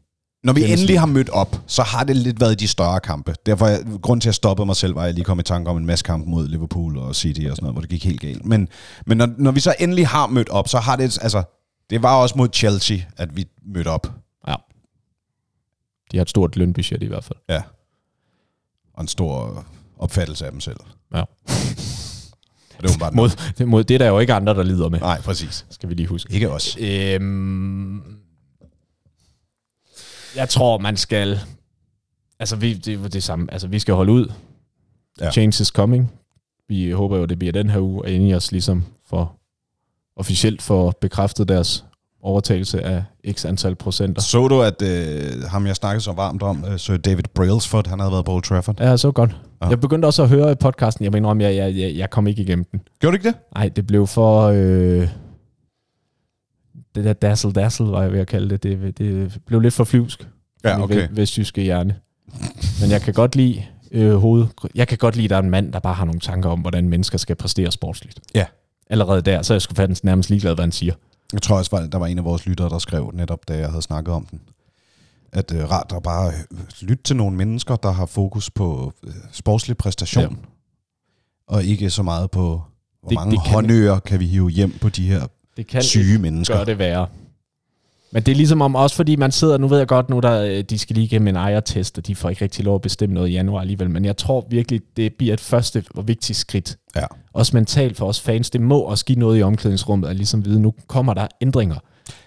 Når 0.48 0.54
vi 0.54 0.72
endelig 0.72 1.00
har 1.00 1.06
mødt 1.06 1.30
op, 1.30 1.62
så 1.68 1.84
har 1.84 2.04
det 2.04 2.16
lidt 2.16 2.39
været 2.39 2.60
de 2.60 2.68
større 2.68 3.00
kampe. 3.00 3.36
Derfor 3.45 3.66
er 3.66 3.98
grund 3.98 4.22
til, 4.22 4.26
at 4.26 4.30
jeg 4.30 4.36
stoppede 4.36 4.66
mig 4.66 4.76
selv, 4.76 4.95
var, 4.95 5.02
at 5.02 5.06
jeg 5.06 5.14
lige 5.14 5.26
kom 5.26 5.39
i 5.39 5.43
tanke 5.43 5.70
om 5.70 5.78
en 5.78 5.86
masse 5.86 6.06
kamp 6.06 6.28
mod 6.28 6.48
Liverpool 6.48 6.98
og 6.98 7.16
City 7.16 7.41
og 7.41 7.56
sådan 7.56 7.64
noget, 7.64 7.74
hvor 7.74 7.82
det 7.82 7.89
gik 7.89 8.06
helt 8.06 8.20
galt. 8.22 8.45
Men, 8.45 8.68
men 9.06 9.18
når, 9.18 9.30
når 9.38 9.52
vi 9.52 9.60
så 9.60 9.76
endelig 9.80 10.08
har 10.08 10.28
mødt 10.28 10.50
op, 10.50 10.68
så 10.68 10.80
har 10.80 10.95
det, 10.95 11.04
altså, 11.22 11.43
det 11.89 12.04
var 12.04 12.16
også 12.16 12.36
mod 12.38 12.48
Chelsea, 12.54 12.98
at 13.18 13.38
vi 13.38 13.45
mødte 13.66 13.88
op. 13.88 14.12
Ja. 14.48 14.56
De 16.12 16.18
har 16.18 16.22
et 16.22 16.30
stort 16.30 16.56
lønbudget 16.56 17.04
i 17.04 17.06
hvert 17.08 17.24
fald. 17.24 17.39
Ja. 17.50 17.62
Og 18.93 19.02
en 19.02 19.08
stor 19.08 19.66
opfattelse 20.00 20.45
af 20.45 20.52
dem 20.52 20.60
selv. 20.60 20.78
Ja. 21.16 21.24
Det 22.82 23.00
bare 23.00 23.12
Mod, 23.12 23.66
mod, 23.66 23.84
det 23.84 23.93
er 23.93 23.98
der 23.98 24.08
jo 24.08 24.20
ikke 24.20 24.34
andre, 24.34 24.54
der 24.54 24.64
lider 24.64 24.89
med. 24.89 25.00
Nej, 25.00 25.22
præcis. 25.22 25.66
Skal 25.70 25.89
vi 25.89 25.93
lige 25.93 26.08
huske. 26.08 26.34
Ikke 26.34 26.52
os. 26.52 26.78
Øhm, 26.80 28.02
jeg 30.36 30.49
tror, 30.49 30.78
man 30.78 30.97
skal... 30.97 31.39
Altså, 32.39 32.55
vi, 32.55 32.73
det 32.73 33.05
er 33.05 33.07
det 33.09 33.23
samme. 33.23 33.47
Altså, 33.51 33.67
vi 33.67 33.80
skal 33.80 33.93
holde 33.93 34.11
ud. 34.11 34.32
Ja. 35.21 35.32
Change 35.32 35.61
is 35.61 35.67
coming. 35.67 36.11
Vi 36.69 36.91
håber 36.91 37.17
jo, 37.17 37.25
det 37.25 37.39
bliver 37.39 37.51
den 37.51 37.69
her 37.69 37.80
uge, 37.80 38.01
og 38.01 38.09
inde 38.09 38.28
i 38.28 38.34
os 38.34 38.51
ligesom 38.51 38.84
for 39.09 39.34
officielt 40.15 40.61
får 40.61 40.93
bekræftet 41.01 41.47
deres 41.47 41.86
overtagelse 42.21 42.82
af 42.82 43.03
x 43.32 43.45
antal 43.45 43.75
procenter. 43.75 44.21
Så 44.21 44.47
du, 44.47 44.61
at 44.61 44.82
øh, 44.82 45.43
ham 45.43 45.67
jeg 45.67 45.75
snakkede 45.75 46.03
så 46.03 46.11
varmt 46.11 46.43
om, 46.43 46.65
øh, 46.71 46.80
Sir 46.80 46.97
David 46.97 47.23
Brailsford, 47.36 47.88
han 47.88 47.99
havde 47.99 48.11
været 48.11 48.25
på 48.25 48.32
Old 48.32 48.43
Trafford? 48.43 48.80
Ja, 48.80 48.97
så 48.97 49.11
godt. 49.11 49.36
Ja. 49.61 49.67
Jeg 49.67 49.80
begyndte 49.80 50.05
også 50.05 50.23
at 50.23 50.30
høre 50.30 50.55
podcasten, 50.55 51.03
jeg 51.03 51.11
mener 51.11 51.30
om, 51.30 51.41
jeg, 51.41 51.55
jeg, 51.55 51.75
jeg, 51.75 51.95
jeg 51.95 52.09
kom 52.09 52.28
ikke 52.28 52.41
igennem 52.41 52.65
den. 52.71 52.82
Gjorde 52.99 53.17
du 53.17 53.19
ikke 53.19 53.28
det? 53.28 53.38
Nej, 53.55 53.69
det 53.69 53.88
blev 53.88 54.07
for... 54.07 54.41
Øh, 54.41 55.07
det 56.98 57.06
der 57.06 57.14
dazzle 57.14 57.52
dazzle, 57.52 57.86
var 57.88 58.02
jeg 58.02 58.12
ved 58.12 58.20
at 58.20 58.28
kalde 58.28 58.50
det. 58.50 58.64
Det, 58.64 58.98
det 58.98 59.38
blev 59.45 59.60
lidt 59.60 59.74
for 59.74 59.84
flyvsk. 59.84 60.28
Ja, 60.64 60.82
okay. 60.84 61.08
ve- 61.08 61.16
vestjyske 61.16 61.62
hjerne. 61.62 61.95
Men 62.82 62.89
jeg 62.91 63.02
kan 63.02 63.14
godt 63.14 63.36
lide 63.36 63.64
øh, 63.91 64.16
hoved. 64.16 64.45
Jeg 64.76 64.88
kan 64.88 64.98
godt 64.98 65.16
lide, 65.16 65.26
at 65.26 65.30
der 65.30 65.36
er 65.36 65.41
en 65.41 65.50
mand, 65.50 65.74
der 65.74 65.80
bare 65.80 65.93
har 65.93 66.06
nogle 66.06 66.20
tanker 66.20 66.50
om, 66.50 66.60
hvordan 66.60 66.89
mennesker 66.89 67.18
skal 67.18 67.36
præstere 67.36 67.72
sportsligt. 67.72 68.20
Ja. 68.36 68.45
Allerede 68.89 69.22
der, 69.22 69.41
så 69.41 69.54
er 69.54 69.56
jeg 69.56 69.62
sgu 69.62 69.76
faktisk 69.76 70.04
nærmest 70.04 70.30
ligeglad, 70.30 70.56
hvad 70.56 70.64
han 70.64 70.72
siger. 70.72 70.93
Jeg 71.34 71.41
tror 71.41 71.58
også, 71.58 71.88
der 71.91 71.98
var 71.98 72.08
en 72.08 72.18
af 72.18 72.24
vores 72.26 72.45
lyttere, 72.45 72.70
der 72.70 72.78
skrev 72.80 73.12
netop, 73.14 73.48
da 73.48 73.58
jeg 73.58 73.70
havde 73.70 73.82
snakket 73.82 74.14
om 74.14 74.26
den, 74.32 74.39
at 75.34 75.52
øh, 75.56 75.72
rart 75.72 75.93
at 75.95 76.04
bare 76.04 76.28
øh, 76.28 76.58
lytte 76.82 77.04
til 77.04 77.16
nogle 77.16 77.36
mennesker, 77.38 77.76
der 77.76 77.91
har 77.91 78.06
fokus 78.06 78.50
på 78.50 78.93
øh, 79.08 79.14
sportslig 79.32 79.78
præstation, 79.78 80.24
ja. 80.24 80.30
og 81.48 81.64
ikke 81.64 81.89
så 81.89 82.04
meget 82.04 82.32
på, 82.32 82.62
hvor 83.02 83.10
Det- 83.10 83.16
mange 83.16 83.32
det 83.32 83.43
kan- 83.43 83.54
håndører 83.54 84.00
kan 84.00 84.20
vi 84.20 84.26
hive 84.26 84.50
hjem 84.50 84.74
på 84.82 84.89
de 84.89 85.08
her 85.08 85.28
Det 85.58 85.68
kan 85.68 85.82
syge 85.82 86.20
mennesker. 86.20 86.55
gøre 86.55 86.66
det 86.66 86.80
værre. 86.80 87.08
Men 88.12 88.24
det 88.24 88.32
er 88.32 88.36
ligesom 88.36 88.62
om, 88.62 88.76
også 88.76 88.95
fordi 88.95 89.16
man 89.16 89.32
sidder, 89.32 89.58
nu 89.58 89.68
ved 89.68 89.78
jeg 89.78 89.88
godt 89.88 90.10
nu, 90.10 90.20
der, 90.20 90.41
øh, 90.41 90.64
de 90.64 90.78
skal 90.80 90.93
lige 90.93 91.05
igennem 91.05 91.28
en 91.28 91.36
ejertest, 91.36 91.97
og 91.97 92.08
de 92.08 92.16
får 92.16 92.30
ikke 92.30 92.43
rigtig 92.43 92.66
lov 92.66 92.76
at 92.76 92.82
bestemme 92.82 93.14
noget 93.16 93.30
i 93.30 93.32
januar 93.32 93.62
alligevel, 93.62 93.89
men 93.89 94.05
jeg 94.05 94.18
tror 94.18 94.47
virkelig, 94.49 94.82
det 94.97 95.14
bliver 95.14 95.34
et 95.34 95.39
første 95.39 95.84
og 95.95 96.08
vigtigt 96.08 96.38
skridt. 96.39 96.78
Ja. 96.95 97.03
Også 97.34 97.55
mentalt 97.55 97.97
for 97.97 98.05
os 98.05 98.20
fans. 98.22 98.49
Det 98.49 98.62
må 98.62 98.80
også 98.80 99.05
give 99.05 99.20
noget 99.20 99.39
i 99.39 99.43
omklædningsrummet, 99.43 100.08
at 100.08 100.16
ligesom 100.16 100.45
vide, 100.45 100.60
nu 100.60 100.74
kommer 100.88 101.14
der 101.14 101.28
ændringer. 101.41 101.76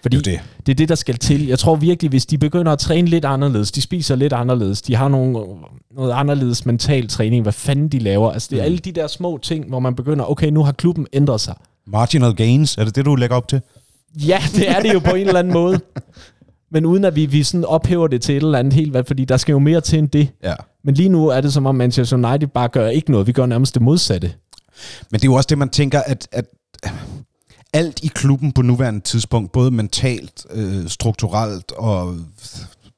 Fordi 0.01 0.17
Det 0.17 0.27
er 0.27 0.31
det. 0.31 0.65
det 0.65 0.71
er 0.71 0.75
det, 0.75 0.89
der 0.89 0.95
skal 0.95 1.15
til. 1.17 1.47
Jeg 1.47 1.59
tror 1.59 1.75
virkelig, 1.75 2.09
hvis 2.09 2.25
de 2.25 2.37
begynder 2.37 2.71
at 2.71 2.79
træne 2.79 3.07
lidt 3.07 3.25
anderledes, 3.25 3.71
de 3.71 3.81
spiser 3.81 4.15
lidt 4.15 4.33
anderledes, 4.33 4.81
de 4.81 4.95
har 4.95 5.07
nogle, 5.07 5.45
noget 5.95 6.11
anderledes 6.13 6.65
mental 6.65 7.07
træning, 7.07 7.41
hvad 7.43 7.53
fanden 7.53 7.87
de 7.89 7.99
laver. 7.99 8.31
Altså 8.31 8.47
det 8.51 8.57
er 8.57 8.61
Mm. 8.61 8.65
alle 8.65 8.77
de 8.77 8.91
der 8.91 9.07
små 9.07 9.37
ting, 9.41 9.67
hvor 9.69 9.79
man 9.79 9.95
begynder, 9.95 10.25
okay, 10.31 10.47
nu 10.49 10.63
har 10.63 10.71
klubben 10.71 11.07
ændret 11.13 11.41
sig. 11.41 11.55
Marginal 11.91 12.35
gains, 12.35 12.77
er 12.77 12.83
det 12.83 12.95
det, 12.95 13.05
du 13.05 13.15
lægger 13.15 13.35
op 13.35 13.47
til? 13.47 13.61
Ja, 14.15 14.41
det 14.55 14.69
er 14.69 14.81
det 14.81 14.93
jo 14.93 14.99
på 14.99 15.15
en 15.15 15.27
eller 15.27 15.39
anden 15.39 15.53
måde. 15.53 15.79
Men 16.71 16.85
uden 16.85 17.05
at 17.05 17.15
vi, 17.15 17.25
vi 17.25 17.43
sådan 17.43 17.65
ophæver 17.65 18.07
det 18.07 18.21
til 18.21 18.37
et 18.37 18.43
eller 18.43 18.59
andet 18.59 18.73
helt, 18.73 18.91
hvad, 18.91 19.03
fordi 19.03 19.25
der 19.25 19.37
skal 19.37 19.53
jo 19.53 19.59
mere 19.59 19.81
til 19.81 19.99
end 19.99 20.09
det. 20.09 20.29
Ja. 20.43 20.55
Men 20.83 20.95
lige 20.95 21.09
nu 21.09 21.27
er 21.27 21.41
det 21.41 21.53
som 21.53 21.65
om 21.65 21.75
Manchester 21.75 22.17
United 22.17 22.47
bare 22.47 22.67
gør 22.67 22.87
ikke 22.87 23.11
noget. 23.11 23.27
Vi 23.27 23.31
gør 23.31 23.45
nærmest 23.45 23.73
det 23.73 23.81
modsatte. 23.81 24.33
Men 25.11 25.19
det 25.19 25.27
er 25.27 25.31
jo 25.31 25.33
også 25.33 25.47
det, 25.47 25.57
man 25.57 25.69
tænker, 25.69 26.01
at, 26.01 26.27
at 26.31 26.45
alt 27.73 28.03
i 28.03 28.07
klubben 28.07 28.51
på 28.51 28.61
nuværende 28.61 28.99
tidspunkt, 28.99 29.51
både 29.51 29.71
mentalt, 29.71 30.45
øh, 30.51 30.87
strukturelt 30.87 31.71
og 31.71 32.15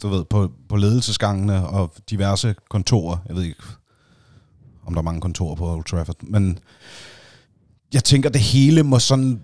du 0.02 0.08
ved, 0.08 0.24
på, 0.24 0.52
på 0.70 0.76
ledelsesgangene 0.76 1.68
og 1.68 1.94
diverse 2.10 2.56
kontorer. 2.70 3.18
Jeg 3.28 3.36
ved 3.36 3.44
ikke, 3.44 3.56
om 4.86 4.94
der 4.94 5.00
er 5.00 5.04
mange 5.04 5.22
kontorer 5.22 5.56
på 5.56 5.74
Old 5.74 5.84
Trafford, 5.84 6.16
men 6.22 6.60
jeg 7.94 8.04
tænker, 8.04 8.30
det 8.30 8.42
hele 8.42 8.84
må 8.84 9.00
sådan... 9.00 9.40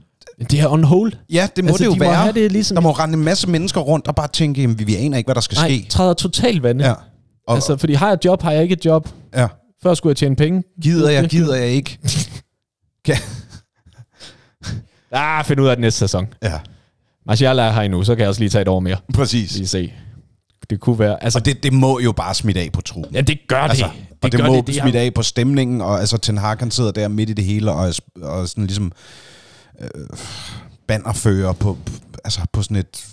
Det 0.52 0.60
er 0.60 0.68
on 0.68 0.84
hold. 0.84 1.14
Ja, 1.30 1.48
det 1.56 1.64
må 1.64 1.68
Altså, 1.70 1.84
det 1.84 1.86
jo 1.90 1.94
de 1.94 2.00
må 2.00 2.06
være. 2.06 2.16
have 2.16 2.34
det 2.34 2.52
ligesom- 2.52 2.76
Der 2.76 2.82
må 2.82 2.92
rende 2.92 3.18
en 3.18 3.24
masse 3.24 3.50
mennesker 3.50 3.82
rundt 3.82 4.08
og 4.08 4.16
bare 4.16 4.28
tænke, 4.28 4.62
jamen, 4.62 4.80
vi, 4.80 4.84
vi 4.84 4.96
aner 4.96 5.18
ikke, 5.18 5.28
hvad 5.28 5.36
der 5.36 5.42
skal 5.42 5.56
Nej, 5.56 5.68
ske. 5.70 5.86
træder 5.90 6.14
totalt 6.14 6.64
vande. 6.64 6.86
Ja. 6.86 6.94
Og, 7.48 7.56
altså, 7.56 7.78
fordi 7.78 7.94
har 7.94 8.08
jeg 8.08 8.14
et 8.14 8.26
job, 8.26 8.42
har 8.42 8.52
jeg 8.52 8.64
ikke 8.64 8.74
et 8.74 8.86
job. 8.86 9.10
ja. 9.36 9.48
Før 9.84 9.94
skulle 9.94 10.12
jeg 10.12 10.18
tjene 10.18 10.36
penge. 10.36 10.64
Gider 10.82 11.10
jeg, 11.10 11.30
gider 11.30 11.56
jeg 11.56 11.68
ikke. 11.68 11.98
Ah, 15.12 15.46
find 15.46 15.60
ud 15.62 15.68
af 15.68 15.76
det 15.76 15.82
næste 15.82 16.00
sæson. 16.00 16.28
Ja, 16.44 16.60
Martial 17.26 17.60
er 17.60 17.72
her 17.72 17.82
endnu, 17.82 18.04
så 18.04 18.16
kan 18.16 18.20
jeg 18.22 18.30
også 18.30 18.42
lige 18.42 18.50
tage 18.50 18.62
et 18.62 18.68
år 18.68 18.80
mere. 18.80 18.98
præcis. 19.14 19.56
Lige 19.56 19.68
se. 19.68 19.94
Det 20.70 20.80
kunne 20.80 21.00
være... 21.00 21.24
Altså, 21.24 21.40
Og 21.40 21.46
det, 21.46 21.64
det 21.64 21.74
må 21.74 22.00
jo 22.00 22.12
bare 22.12 22.34
smitte 22.34 22.62
af 22.62 22.72
på 22.72 22.82
truppen. 22.82 23.16
ja, 23.16 23.22
det 23.22 23.40
gør 23.48 23.58
Altså, 23.58 23.86
det. 23.86 23.94
det 24.10 24.18
og 24.22 24.32
det 24.32 24.40
gør 24.40 24.48
må 24.48 24.56
det, 24.56 24.68
det, 24.68 24.74
det 24.76 24.82
smitte 24.82 25.00
af 25.00 25.14
på 25.14 25.22
stemningen, 25.24 25.82
og 25.82 26.00
altså 26.00 26.18
Ten 26.18 26.38
Hag 26.38 26.58
han 26.60 26.72
sidder 26.72 26.92
der 26.92 27.08
midt 27.08 27.30
i 27.30 27.34
det 27.34 27.46
hele, 27.46 27.72
og, 27.72 27.94
og 28.22 28.48
sådan 28.50 28.66
ligesom 28.66 28.92
øh, 29.82 29.88
bannerfører 30.88 31.54
på, 31.54 31.78
altså 32.24 32.42
på 32.54 32.62
sådan 32.62 32.78
et 32.78 33.06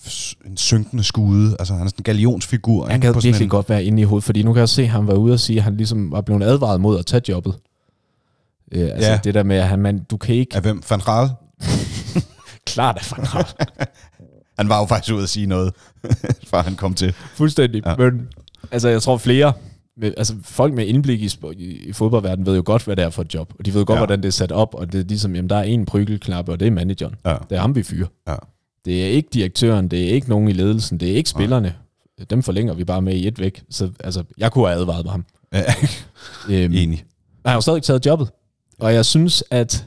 en 0.46 0.56
synkende 0.56 1.04
skude. 1.04 1.56
Altså 1.58 1.74
han 1.74 1.82
er 1.82 1.88
sådan 1.88 2.00
en 2.00 2.04
galionsfigur. 2.04 2.86
Han 2.86 3.00
kan 3.00 3.14
på 3.14 3.20
virkelig 3.20 3.44
en, 3.44 3.50
godt 3.50 3.68
være 3.68 3.84
inde 3.84 4.02
i 4.02 4.04
hovedet, 4.04 4.24
fordi 4.24 4.42
nu 4.42 4.52
kan 4.52 4.60
jeg 4.60 4.68
se, 4.68 4.82
at 4.82 4.88
han 4.88 5.06
var 5.06 5.14
ude 5.14 5.32
og 5.32 5.40
sige, 5.40 5.56
at 5.58 5.62
han 5.64 5.76
ligesom 5.76 6.12
var 6.12 6.20
blevet 6.20 6.42
advaret 6.42 6.80
mod 6.80 6.98
at 6.98 7.06
tage 7.06 7.22
jobbet. 7.28 7.54
Øh, 8.72 8.88
altså 8.92 9.10
Ja. 9.10 9.18
det 9.24 9.34
der 9.34 9.42
med, 9.42 9.56
at 9.56 9.68
han, 9.68 9.78
man, 9.78 10.04
du 10.10 10.16
kan 10.16 10.34
ikke... 10.34 10.56
Af 10.56 10.62
hvem? 10.62 10.82
Van? 10.90 11.00
Klart, 12.66 13.12
han 13.16 13.24
har 13.24 13.54
Han 14.58 14.68
var 14.68 14.80
jo 14.80 14.86
faktisk 14.86 15.14
ude 15.14 15.22
at 15.22 15.28
sige 15.28 15.46
noget, 15.46 15.72
før 16.50 16.62
han 16.62 16.74
kom 16.74 16.94
til. 16.94 17.12
fuldstændig. 17.12 17.82
Ja. 17.86 17.90
Ja. 17.90 17.96
Men 18.10 18.28
altså, 18.70 18.88
jeg 18.88 19.02
tror 19.02 19.16
flere... 19.16 19.52
med- 19.96 20.14
Altså, 20.16 20.34
folk 20.42 20.74
med 20.74 20.86
indblik 20.86 21.22
i, 21.22 21.30
i, 21.56 21.92
fodboldverdenen 21.92 22.46
ved 22.46 22.56
jo 22.56 22.62
godt, 22.66 22.84
hvad 22.84 22.96
det 22.96 23.04
er 23.04 23.10
for 23.10 23.22
et 23.22 23.34
job. 23.34 23.52
Og 23.58 23.66
de 23.66 23.74
ved 23.74 23.84
godt, 23.84 23.96
Ja. 23.96 24.00
ja. 24.00 24.06
hvordan 24.06 24.22
det 24.22 24.28
er 24.28 24.32
sat 24.32 24.52
op. 24.52 24.74
Og 24.74 24.92
det 24.92 25.00
er 25.00 25.04
ligesom, 25.04 25.34
jamen, 25.34 25.50
der 25.50 25.56
er 25.56 25.62
en 25.62 25.86
prygelknappe, 25.86 26.52
og 26.52 26.60
det 26.60 26.66
er 26.66 26.70
manageren. 26.70 27.14
Ja. 27.26 27.36
Det 27.50 27.56
er 27.56 27.60
ham, 27.60 27.74
vi 27.74 27.82
fyrer. 27.82 28.06
Ja. 28.28 28.34
Det 28.84 29.02
er 29.04 29.08
ikke 29.08 29.28
direktøren, 29.32 29.88
det 29.88 30.04
er 30.04 30.08
ikke 30.14 30.28
nogen 30.28 30.48
i 30.48 30.52
ledelsen, 30.52 31.00
det 31.00 31.10
er 31.10 31.14
ikke 31.16 31.30
spillerne. 31.30 31.74
Dem 32.30 32.42
forlænger 32.42 32.74
vi 32.74 32.84
bare 32.84 33.02
med 33.02 33.14
i 33.14 33.26
et 33.28 33.38
væk. 33.40 33.62
Så 33.70 33.90
altså, 34.04 34.24
jeg 34.38 34.52
kunne 34.52 34.66
have 34.68 34.80
advaret 34.80 35.10
ham. 35.10 35.24
Ja, 35.52 35.62
Øhm, 36.48 36.72
enig. 36.74 36.98
han 37.44 37.50
har 37.50 37.54
jo 37.54 37.60
stadig 37.60 37.82
taget 37.82 38.06
jobbet. 38.06 38.28
Og 38.80 38.94
jeg 38.94 39.04
synes, 39.04 39.44
at... 39.50 39.86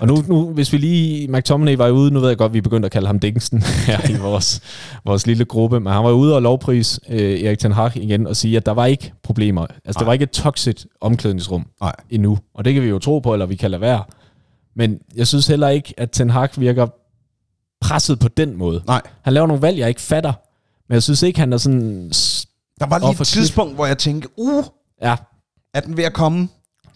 Og 0.00 0.06
nu, 0.06 0.24
nu, 0.28 0.52
hvis 0.52 0.72
vi 0.72 0.78
lige... 0.78 1.28
McTominay 1.28 1.76
var 1.76 1.86
jo 1.86 1.94
ude, 1.94 2.10
nu 2.10 2.20
ved 2.20 2.28
jeg 2.28 2.38
godt, 2.38 2.50
at 2.50 2.54
vi 2.54 2.60
begyndte 2.60 2.86
at 2.86 2.92
kalde 2.92 3.06
ham 3.06 3.18
Dickinson 3.18 3.62
her 3.86 4.10
i 4.10 4.16
vores, 4.16 4.60
vores 5.04 5.26
lille 5.26 5.44
gruppe, 5.44 5.80
men 5.80 5.92
han 5.92 6.04
var 6.04 6.10
ude 6.10 6.34
og 6.34 6.42
lovpris 6.42 7.00
øh, 7.08 7.40
Erik 7.40 7.58
Ten 7.58 7.72
Hag 7.72 7.96
igen 7.96 8.26
og 8.26 8.36
sige, 8.36 8.56
at 8.56 8.66
der 8.66 8.72
var 8.72 8.86
ikke 8.86 9.12
problemer. 9.22 9.62
Altså, 9.62 9.80
Nej. 9.86 9.92
der 9.98 10.04
var 10.04 10.12
ikke 10.12 10.22
et 10.22 10.30
toxic 10.30 10.84
omklædningsrum 11.00 11.66
Nej. 11.80 11.92
endnu. 12.10 12.38
Og 12.54 12.64
det 12.64 12.74
kan 12.74 12.82
vi 12.82 12.88
jo 12.88 12.98
tro 12.98 13.18
på, 13.18 13.32
eller 13.32 13.46
vi 13.46 13.56
kan 13.56 13.70
lade 13.70 13.80
være. 13.80 14.02
Men 14.76 14.98
jeg 15.16 15.26
synes 15.26 15.46
heller 15.46 15.68
ikke, 15.68 15.94
at 15.96 16.10
Ten 16.10 16.30
Hag 16.30 16.48
virker 16.56 16.86
presset 17.80 18.18
på 18.18 18.28
den 18.28 18.56
måde. 18.56 18.82
Nej. 18.86 19.02
Han 19.22 19.32
laver 19.32 19.46
nogle 19.46 19.62
valg, 19.62 19.78
jeg 19.78 19.88
ikke 19.88 20.00
fatter. 20.00 20.32
Men 20.88 20.94
jeg 20.94 21.02
synes 21.02 21.22
ikke, 21.22 21.38
han 21.38 21.52
er 21.52 21.56
sådan... 21.56 22.08
Der 22.80 22.86
var 22.86 22.98
lige 22.98 23.20
et 23.20 23.26
tidspunkt, 23.26 23.74
hvor 23.74 23.86
jeg 23.86 23.98
tænkte, 23.98 24.28
uh, 24.36 24.64
Ja, 25.02 25.16
er 25.74 25.80
den 25.80 25.96
ved 25.96 26.04
at 26.04 26.12
komme? 26.12 26.48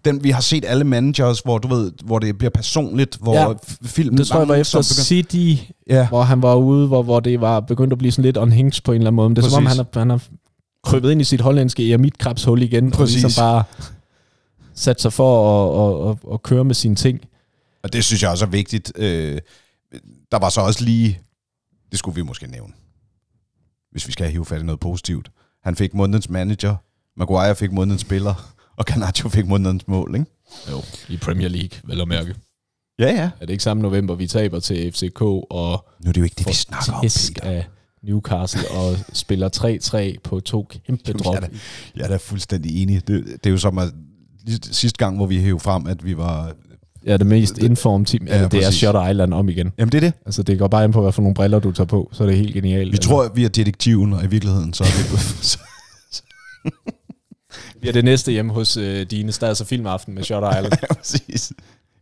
Den, 0.05 0.25
vi 0.25 0.31
har 0.31 0.41
set 0.41 0.65
alle 0.67 0.85
managers, 0.85 1.41
hvor 1.41 1.59
du 1.59 1.69
ved, 1.69 1.93
hvor 2.05 2.19
det 2.19 2.39
bliver 2.39 2.51
personligt, 2.51 3.19
hvor 3.21 3.35
Ja. 3.35 3.53
filmen 3.85 4.19
det 4.19 4.27
tror 4.27 4.39
jeg 4.39 4.49
var 4.49 4.55
efter 4.55 4.83
City, 4.83 5.55
Ja. 5.91 6.09
hvor 6.09 6.23
han 6.23 6.43
var 6.43 6.55
ude, 6.55 6.87
hvor, 6.87 7.03
hvor 7.03 7.21
det 7.21 7.41
var 7.41 7.61
begyndt 7.61 7.93
at 7.93 7.99
blive 7.99 8.13
sådan 8.13 8.25
lidt 8.25 8.37
unhinged 8.37 8.83
på 8.85 8.93
en 8.93 8.97
eller 8.97 9.07
anden 9.07 9.17
måde. 9.17 9.29
Men 9.29 9.37
det 9.37 9.45
er 9.45 9.49
som 9.49 9.57
om, 9.57 9.65
Præcis. 9.65 9.79
han 9.79 9.87
har, 9.95 9.99
han 10.01 10.11
har 10.11 10.23
krybet 10.85 11.11
ind 11.11 11.21
i 11.21 11.25
sit 11.25 11.41
hollandske 11.41 11.91
eremitkrebshul 11.91 12.63
igen, 12.63 12.91
Præcis. 12.91 13.17
og 13.25 13.29
ligesom 13.29 13.43
bare 13.43 13.63
sat 14.75 15.01
sig 15.01 15.13
for 15.13 15.31
at, 15.51 16.11
at, 16.11 16.11
at, 16.11 16.33
at 16.35 16.43
køre 16.43 16.65
med 16.65 16.75
sine 16.75 16.95
ting. 16.95 17.21
Og 17.83 17.93
det 17.93 18.05
synes 18.05 18.23
jeg 18.23 18.31
også 18.31 18.45
er 18.45 18.49
vigtigt. 18.51 18.93
Øh, 18.97 19.39
der 20.33 20.39
var 20.39 20.49
så 20.49 20.61
også 20.61 20.85
lige, 20.85 21.19
det 21.91 21.99
skulle 21.99 22.15
vi 22.15 22.23
måske 22.23 22.47
nævne, 22.47 22.73
hvis 23.93 24.07
vi 24.07 24.13
skal 24.13 24.31
hive 24.31 24.45
fat 24.45 24.61
i 24.61 24.65
noget 24.65 24.81
positivt. 24.81 25.31
Han 25.65 25.77
fik 25.77 25.95
månedens 25.95 26.31
manager, 26.31 26.77
Maguire 27.17 27.55
fik 27.55 27.73
månedens 27.73 28.01
spiller, 28.01 28.54
og 28.77 28.85
Garnacho 28.87 29.29
fik 29.29 29.47
månedens 29.47 29.89
mål, 29.89 30.15
ikke? 30.15 30.27
Jo, 30.71 30.83
i 31.09 31.17
Premier 31.17 31.49
League, 31.49 31.79
vel 31.85 32.01
at 32.01 32.09
mærke. 32.09 32.35
Ja, 32.99 33.07
ja. 33.07 33.31
Er 33.41 33.47
det 33.47 33.51
ikke 33.51 33.65
samme 33.65 33.83
november, 33.83 34.15
vi 34.15 34.27
taber 34.27 34.61
til 34.61 34.93
FCK 34.93 35.21
og 35.23 35.89
Nu 36.05 36.09
er 36.09 36.13
det 36.13 36.17
jo 36.21 36.25
ikke 36.25 36.35
det, 36.39 36.47
vi 36.47 36.53
snakker 36.53 36.93
om, 36.93 37.01
Peter. 37.03 37.43
af 37.43 37.67
Newcastle 38.03 38.71
og 38.71 38.97
spiller 39.13 39.49
3-3 40.17 40.21
på 40.25 40.41
to 40.41 40.67
kæmpe 40.87 41.13
drop. 41.13 41.35
Jeg 41.35 41.43
er, 41.43 41.47
da, 41.47 41.57
jeg 41.97 42.05
er 42.05 42.09
da 42.09 42.17
fuldstændig 42.17 42.83
enig. 42.83 43.09
Det, 43.09 43.25
det 43.27 43.47
er 43.47 43.51
jo 43.51 43.59
som 43.59 43.79
at 43.79 43.89
sidste 44.63 44.99
gang, 44.99 45.17
hvor 45.17 45.27
vi 45.27 45.41
hævde 45.41 45.61
frem, 45.61 45.87
at 45.87 46.05
vi 46.05 46.17
var... 46.17 46.53
Ja, 47.07 47.17
det 47.17 47.27
mest 47.27 47.59
inform 47.59 48.05
team, 48.05 48.27
Ja, 48.27 48.35
det 48.35 48.45
er 48.45 48.49
præcis. 48.49 48.75
Shutter 48.75 49.09
Island 49.09 49.35
om 49.35 49.49
igen. 49.49 49.73
Jamen, 49.79 49.93
det 49.93 49.99
er 49.99 50.11
det. 50.11 50.13
Altså, 50.27 50.43
det 50.43 50.59
går 50.59 50.69
bare 50.69 50.85
ind 50.85 50.93
på, 50.93 51.03
hvad 51.03 51.13
for 51.13 51.23
nogle 51.23 51.35
briller 51.35 51.59
du 51.59 51.73
tager 51.73 51.87
på, 51.87 52.11
så 52.13 52.23
er 52.23 52.27
det 52.29 52.37
helt 52.37 52.55
genialt. 52.55 52.93
Vi 52.93 52.97
tror, 52.99 53.25
at 53.25 53.31
vi 53.35 53.45
er 53.45 53.49
detektiven, 53.49 54.13
og 54.13 54.25
i 54.25 54.27
virkeligheden, 54.27 54.73
så 54.73 54.85
er 54.85 54.89
vi... 54.89 55.05
Vi 57.81 57.89
er 57.89 57.93
det 57.93 58.05
næste 58.05 58.33
hjemme 58.33 58.53
hos 58.53 58.77
øh, 58.77 59.07
Dine 59.07 59.33
Stads 59.33 59.61
og 59.61 59.67
Filmaften 59.67 60.15
med 60.15 60.23
Shutter 60.25 60.51
Island. 60.59 60.73
ja, 60.83 60.95
præcis. 60.95 61.53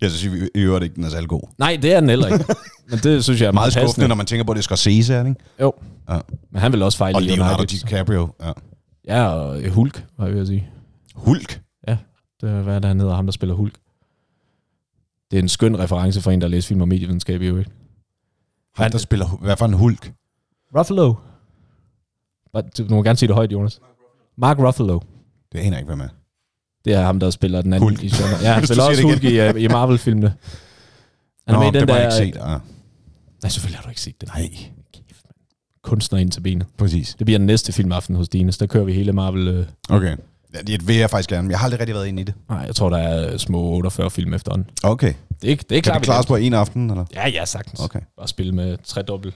Jeg 0.01 0.11
synes 0.11 0.49
i 0.55 0.59
øvrigt 0.59 0.83
ikke, 0.85 0.95
den 0.97 1.05
er 1.05 1.09
særlig 1.09 1.29
god. 1.29 1.43
Nej, 1.59 1.79
det 1.83 1.93
er 1.95 2.01
den 2.01 2.09
heller 2.09 2.27
ikke. 2.29 2.45
Men 2.89 2.99
det 2.99 3.25
synes 3.25 3.41
jeg 3.41 3.47
er 3.47 3.53
Meget 3.53 3.73
skuffende, 3.73 3.89
passende. 3.89 4.09
når 4.09 4.15
man 4.15 4.27
tænker 4.27 4.45
på, 4.45 4.53
at 4.53 4.57
det 4.57 4.65
skal 4.65 4.77
ses, 4.77 5.11
er 5.11 5.23
det 5.23 5.29
ikke? 5.29 5.41
Jo. 5.61 5.73
Ja. 6.09 6.19
Men 6.51 6.61
han 6.61 6.73
vil 6.73 6.83
også 6.83 6.99
fejle 6.99 7.17
Og 7.17 7.23
i 7.23 7.27
Leonardo 7.27 7.59
United. 7.63 7.79
DiCaprio. 7.79 8.29
Ja. 8.43 8.53
Ja, 9.07 9.27
og 9.29 9.63
øh, 9.63 9.73
Hulk, 9.73 10.05
var 10.19 10.25
jeg 10.25 10.35
ved 10.35 10.41
at 10.41 10.47
sige. 10.47 10.69
Hulk. 11.15 11.61
Det 12.41 12.51
er, 12.51 12.63
hvad 12.63 12.75
er 12.75 12.79
det, 12.79 12.89
han 12.89 13.01
hedder, 13.01 13.15
ham 13.15 13.27
der 13.27 13.33
spiller 13.33 13.55
Hulk. 13.55 13.75
Det 15.31 15.39
er 15.39 15.43
en 15.43 15.49
skøn 15.49 15.79
reference 15.79 16.21
for 16.21 16.31
en, 16.31 16.41
der 16.41 16.49
læser 16.49 16.69
film 16.69 16.81
og 16.81 16.89
medievidenskab 16.89 17.43
i 17.43 17.47
øvrigt. 17.47 17.69
Han, 18.77 18.93
der 18.93 18.99
spiller... 18.99 19.27
Hvad 19.27 19.57
for 19.57 19.65
en 19.67 19.73
Hulk? 19.73 20.13
Ruffalo. 20.79 21.15
Du 22.79 22.85
må 22.95 23.03
gerne 23.03 23.17
sige 23.17 23.27
det 23.27 23.35
højt, 23.35 23.53
Jonas. 23.53 23.81
Mark 24.37 24.59
Ruffalo. 24.59 25.01
Det 25.53 25.59
aner 25.59 25.69
jeg 25.71 25.79
ikke, 25.79 25.87
hvad 25.87 25.97
med. 25.97 26.09
Det 26.85 26.93
er 26.93 27.03
ham, 27.03 27.21
der 27.21 27.31
spiller 27.31 27.63
den 27.63 27.73
anden 27.73 27.89
Hulk. 27.89 28.03
i 28.03 28.09
genre. 28.09 28.37
Ja, 28.43 28.53
han 28.53 28.67
spiller 28.67 28.85
også 28.85 29.03
Hulk 29.03 29.25
i, 29.25 29.41
øh, 29.41 29.55
i 29.63 29.69
Marvel-filmene. 29.69 30.35
Han 31.47 31.55
er 31.55 31.59
Nå, 31.59 31.65
med 31.65 31.69
i 31.69 31.79
den 31.79 31.89
det 31.89 31.95
der, 31.95 32.17
ikke 32.21 32.35
set. 32.35 32.41
Ja. 32.41 32.59
Nej, 33.43 33.51
selvfølgelig 33.51 33.79
har 33.79 33.83
du 33.83 33.89
ikke 33.89 34.01
set 34.01 34.21
det. 34.21 34.29
Nej. 34.29 34.51
Kæft. 34.95 35.27
Kunstner 35.83 36.19
ind 36.19 36.31
til 36.31 36.41
benet. 36.41 36.67
Præcis. 36.79 37.15
Det 37.19 37.25
bliver 37.27 37.39
den 37.39 37.47
næste 37.47 37.73
filmaften 37.73 38.17
hos 38.17 38.29
Dines. 38.29 38.59
Der 38.59 38.67
kører 38.67 38.85
vi 38.85 38.93
hele 38.93 39.13
Marvel... 39.13 39.49
Øh, 39.49 39.67
Okay. 39.89 40.17
Det 40.67 40.89
vil 40.89 40.97
jeg 40.97 41.11
faktisk 41.11 41.29
gerne, 41.31 41.43
men 41.43 41.51
jeg 41.51 41.59
har 41.59 41.65
aldrig 41.65 41.81
rigtig 41.81 41.95
været 41.95 42.07
inde 42.07 42.23
i 42.23 42.25
det. 42.25 42.35
nej, 42.49 42.59
jeg 42.59 42.75
tror, 42.75 42.91
der 42.91 42.99
er 42.99 43.37
små 43.37 43.59
48 43.63 44.11
film 44.11 44.35
efterhånden. 44.35 44.71
Okay. 44.83 45.15
Det 45.41 45.45
er, 45.47 45.51
ikke- 45.51 45.65
det 45.69 45.77
er 45.77 45.81
Kan 45.81 45.83
klart, 45.83 46.01
det 46.01 46.05
klares 46.05 46.27
på 46.27 46.37
en 46.37 46.55
aften, 46.55 46.91
eller? 46.91 47.05
Ja, 47.15 47.29
ja, 47.29 47.45
sagtens. 47.45 47.81
Okay. 47.81 48.01
Bare 48.17 48.29
spille 48.29 48.53
med 48.53 48.77
tre 48.85 49.03
dobbelt. 49.03 49.35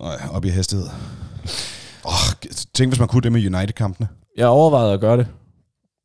Nej, 0.00 0.16
op 0.30 0.44
i 0.44 0.48
hastighed. 0.48 0.86
Oh, 2.04 2.12
tænk, 2.74 2.90
hvis 2.90 2.98
man 2.98 3.08
kunne 3.08 3.22
det 3.22 3.32
med 3.32 3.54
United-kampene. 3.54 4.08
Jeg 4.38 4.46
overvejede 4.46 4.92
at 4.92 5.00
gøre 5.00 5.16
det. 5.16 5.26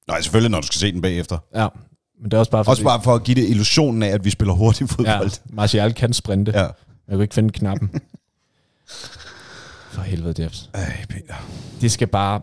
Nej, 0.08 0.22
selvfølgelig, 0.22 0.52
når 0.52 0.62
du 0.62 0.68
skal 0.68 0.80
se 0.80 0.92
den 0.92 1.02
bagefter. 1.02 1.38
Ja, 1.56 1.68
men 2.22 2.32
det 2.32 2.34
er 2.34 2.40
også 2.40 2.52
bare 2.52 2.64
fordi... 2.64 2.72
Også 2.72 2.84
bare 2.84 3.02
for 3.02 3.16
at 3.16 3.24
give 3.24 3.36
det 3.36 3.50
illusionen 3.50 4.04
af, 4.04 4.08
at 4.08 4.26
vi 4.26 4.30
spiller 4.30 4.54
hurtig 4.54 4.82
Ja, 4.82 4.96
fodbold. 4.96 5.32
Martial 5.50 5.94
kan 5.94 6.14
sprinte. 6.14 6.52
Ja. 6.56 6.60
Jeg 6.60 6.72
kunne 7.12 7.24
ikke 7.24 7.36
finde 7.36 7.50
knappen. 7.50 7.90
For 9.92 10.02
helvede, 10.02 10.44
Jeps. 10.44 10.70
Ej, 10.74 11.06
Peter. 11.10 11.36
Det 11.82 11.92
skal 11.92 12.08
bare... 12.08 12.42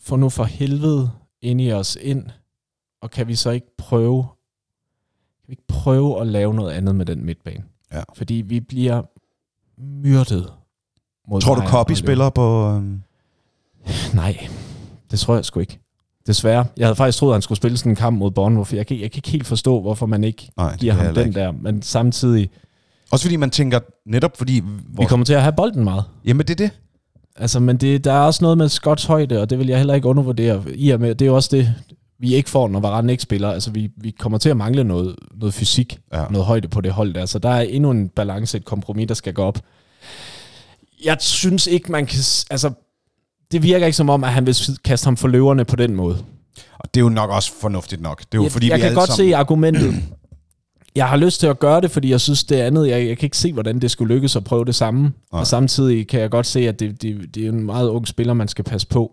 Få 0.00 0.16
nu 0.16 0.28
for 0.28 0.44
helvede 0.44 1.10
ind 1.42 1.60
i 1.60 1.72
os 1.72 1.98
ind. 2.00 2.26
Og 3.02 3.10
kan 3.10 3.28
vi 3.28 3.34
så 3.34 3.50
ikke 3.50 3.76
prøve... 3.78 4.22
Kan 5.40 5.48
vi 5.48 5.52
ikke 5.52 5.66
prøve 5.68 6.20
at 6.20 6.26
lave 6.26 6.54
noget 6.54 6.72
andet 6.72 6.94
med 6.94 7.06
den 7.06 7.24
midtbane? 7.24 7.64
Ja. 7.92 8.02
Fordi 8.16 8.34
vi 8.34 8.60
bliver 8.60 9.02
myrdet. 9.80 10.52
Mod 11.28 11.40
Tror 11.40 11.54
du, 11.54 11.60
og 11.90 11.96
spiller 11.96 12.30
på... 12.30 12.68
Liverpool. 12.80 13.07
Nej, 14.14 14.48
det 15.10 15.18
tror 15.18 15.34
jeg 15.34 15.44
sgu 15.44 15.60
ikke. 15.60 15.78
Desværre. 16.26 16.66
Jeg 16.76 16.86
havde 16.86 16.96
faktisk 16.96 17.18
troet, 17.18 17.30
at 17.32 17.34
han 17.34 17.42
skulle 17.42 17.56
spille 17.56 17.76
sådan 17.78 17.92
en 17.92 17.96
kamp 17.96 18.18
mod 18.18 18.30
Bournemouth. 18.30 18.74
Jeg 18.74 18.86
kan, 18.86 19.00
jeg 19.00 19.10
kan 19.10 19.18
ikke 19.18 19.30
helt 19.30 19.46
forstå, 19.46 19.80
hvorfor 19.80 20.06
man 20.06 20.24
ikke 20.24 20.50
Nej, 20.56 20.76
giver 20.76 20.92
ham 20.92 21.14
den 21.14 21.26
ikke. 21.28 21.40
der. 21.40 21.52
Men 21.52 21.82
samtidig, 21.82 22.50
Også 23.10 23.24
fordi 23.24 23.36
man 23.36 23.50
tænker, 23.50 23.80
netop 24.06 24.36
fordi... 24.36 24.62
vi 24.98 25.04
kommer 25.04 25.26
til 25.26 25.32
at 25.34 25.42
have 25.42 25.52
bolden 25.52 25.84
meget. 25.84 26.04
Jamen, 26.24 26.46
det 26.46 26.60
er 26.60 26.66
det. 26.66 26.70
Altså, 27.36 27.60
men 27.60 27.76
det, 27.76 28.04
der 28.04 28.12
er 28.12 28.18
også 28.20 28.44
noget 28.44 28.58
med 28.58 28.68
Scotts 28.68 29.04
højde, 29.04 29.40
og 29.40 29.50
det 29.50 29.58
vil 29.58 29.66
jeg 29.66 29.76
heller 29.78 29.94
ikke 29.94 30.08
undervurdere. 30.08 30.62
I 30.74 30.90
og 30.90 31.00
med, 31.00 31.14
det 31.14 31.22
er 31.24 31.26
jo 31.26 31.34
også 31.36 31.48
det, 31.56 31.74
vi 32.20 32.34
ikke 32.34 32.50
får, 32.50 32.68
når 32.68 32.80
Varane 32.80 33.12
ikke 33.12 33.22
spiller. 33.22 33.50
Altså, 33.50 33.70
vi, 33.70 33.90
vi 33.96 34.10
kommer 34.10 34.38
til 34.38 34.48
at 34.48 34.56
mangle 34.56 34.84
noget, 34.84 35.16
noget 35.34 35.54
fysik, 35.54 35.98
Ja. 36.12 36.24
noget 36.30 36.46
højde 36.46 36.68
på 36.68 36.80
det 36.80 36.92
hold 36.92 37.14
der. 37.14 37.26
Så 37.26 37.38
der 37.38 37.48
er 37.48 37.60
endnu 37.60 37.90
en 37.90 38.08
balance, 38.08 38.56
et 38.56 38.64
kompromis, 38.64 39.08
der 39.08 39.14
skal 39.14 39.34
gå 39.34 39.42
op. 39.42 39.58
Jeg 41.04 41.16
synes 41.20 41.66
ikke, 41.66 41.92
man 41.92 42.06
kan... 42.06 42.18
Altså, 42.50 42.70
det 43.52 43.62
virker 43.62 43.86
ikke 43.86 43.96
som 43.96 44.10
om, 44.10 44.24
at 44.24 44.30
han 44.32 44.46
vil 44.46 44.56
kaste 44.84 45.04
ham 45.06 45.16
for 45.16 45.28
løverne 45.28 45.64
på 45.64 45.76
den 45.76 45.94
måde. 45.94 46.24
Og 46.78 46.94
det 46.94 47.00
er 47.00 47.04
jo 47.04 47.08
nok 47.08 47.30
også 47.30 47.52
fornuftigt 47.60 48.02
nok. 48.02 48.18
Det 48.20 48.26
er 48.32 48.38
jo 48.38 48.42
jeg, 48.42 48.52
fordi, 48.52 48.68
jeg 48.68 48.76
vi 48.76 48.80
kan 48.80 48.94
godt 48.94 49.10
sammen... 49.12 49.30
se 49.30 49.36
argumentet. 49.36 49.94
Jeg 50.94 51.08
har 51.08 51.16
lyst 51.16 51.40
til 51.40 51.46
at 51.46 51.58
gøre 51.58 51.80
det, 51.80 51.90
fordi 51.90 52.10
jeg 52.10 52.20
synes, 52.20 52.44
det 52.44 52.56
andet, 52.56 52.88
jeg, 52.88 53.06
jeg 53.06 53.18
kan 53.18 53.26
ikke 53.26 53.36
se, 53.36 53.52
hvordan 53.52 53.78
det 53.78 53.90
skulle 53.90 54.14
lykkes 54.14 54.36
at 54.36 54.44
prøve 54.44 54.64
det 54.64 54.74
samme. 54.74 55.00
Nej. 55.02 55.10
Og 55.40 55.46
samtidig 55.46 56.08
kan 56.08 56.20
jeg 56.20 56.30
godt 56.30 56.46
se, 56.46 56.68
at 56.68 56.80
det, 56.80 57.02
det, 57.02 57.34
det 57.34 57.44
er 57.44 57.48
en 57.48 57.62
meget 57.66 57.88
ung 57.88 58.08
spiller, 58.08 58.34
man 58.34 58.48
skal 58.48 58.64
passe 58.64 58.86
på. 58.86 59.12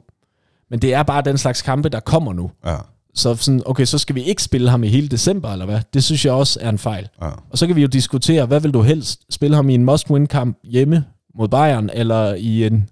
Men 0.70 0.80
det 0.80 0.94
er 0.94 1.04
bare 1.04 1.22
den 1.22 1.38
slags 1.38 1.62
kampe, 1.62 1.90
der 1.90 2.00
kommer 2.00 2.34
nu. 2.34 2.52
Ja, 2.66 2.76
Så 3.16 3.36
sådan, 3.36 3.62
okay, 3.66 3.86
så 3.86 3.98
skal 3.98 4.16
vi 4.16 4.24
ikke 4.24 4.44
spille 4.44 4.70
ham 4.70 4.84
i 4.84 4.88
hele 4.88 5.08
december, 5.08 5.50
eller 5.52 5.66
hvad? 5.66 5.80
Det 5.94 6.04
synes 6.04 6.26
jeg 6.26 6.34
også 6.34 6.60
er 6.62 6.70
en 6.70 6.78
fejl. 6.78 7.08
ja. 7.22 7.30
Og 7.52 7.58
så 7.58 7.68
kan 7.68 7.76
vi 7.76 7.82
jo 7.82 7.88
diskutere, 7.88 8.46
hvad 8.46 8.60
vil 8.60 8.72
du 8.72 8.82
helst? 8.82 9.22
Spille 9.30 9.56
ham 9.56 9.70
i 9.70 9.74
en 9.74 9.86
must-win-kamp 9.86 10.58
hjemme 10.64 11.06
mod 11.36 11.48
Bayern, 11.48 11.90
eller 11.94 12.34
i 12.34 12.66
en 12.66 12.90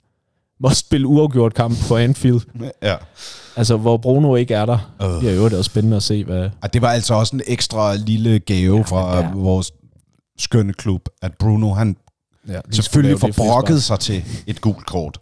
must-spille 0.63 1.07
uafgjort 1.07 1.53
kamp 1.53 1.75
på 1.87 1.97
Anfield? 1.97 2.41
ja. 2.81 2.95
Altså, 3.55 3.77
hvor 3.77 3.97
Bruno 3.97 4.35
ikke 4.35 4.53
er 4.53 4.65
der. 4.65 4.93
Øh. 5.01 5.07
Det 5.07 5.19
bliver 5.19 5.33
jo 5.33 5.43
også 5.43 5.63
spændende 5.63 5.97
at 5.97 6.03
se, 6.03 6.23
hvad... 6.23 6.49
Og 6.61 6.73
det 6.73 6.81
var 6.81 6.89
altså 6.89 7.13
også 7.13 7.35
en 7.35 7.41
ekstra 7.47 7.95
lille 7.95 8.39
gave 8.39 8.77
ja, 8.77 8.83
fra 8.83 9.17
ja. 9.17 9.31
vores 9.33 9.71
skønne 10.37 10.73
klub, 10.73 11.09
at 11.21 11.33
Bruno, 11.37 11.73
han 11.73 11.95
Ja, 12.47 12.61
selvfølgelig 12.71 13.19
får 13.19 13.29
brokket 13.37 13.83
sig 13.83 13.99
til 13.99 14.23
et 14.47 14.61
gult 14.61 14.85
kort. 14.85 15.19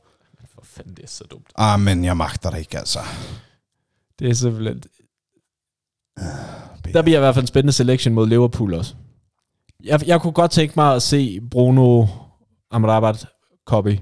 For 0.56 0.62
fanden, 0.64 0.94
det 0.94 1.04
er 1.04 1.08
så 1.08 1.24
dumt. 1.32 1.48
Ah, 1.56 1.80
men 1.80 2.06
jeg 2.06 2.18
magter 2.18 2.50
det 2.50 2.60
ikke, 2.60 2.78
altså. 2.78 3.00
Det 4.20 4.30
er 4.30 4.34
simpelthen... 4.34 4.84
Der 6.94 7.02
bliver 7.02 7.18
i 7.18 7.20
hvert 7.20 7.36
fald 7.36 7.44
en 7.44 7.48
spændende 7.48 7.74
selection 7.74 8.14
mod 8.14 8.28
Liverpool 8.28 8.74
også. 8.74 8.96
Jeg, 9.84 10.08
jeg 10.08 10.22
kunne 10.22 10.34
godt 10.34 10.52
tænke 10.52 10.74
mig 10.76 10.96
at 10.96 11.02
se 11.02 11.42
Bruno 11.52 12.08
Amrabat 12.72 13.26
copy 13.66 14.00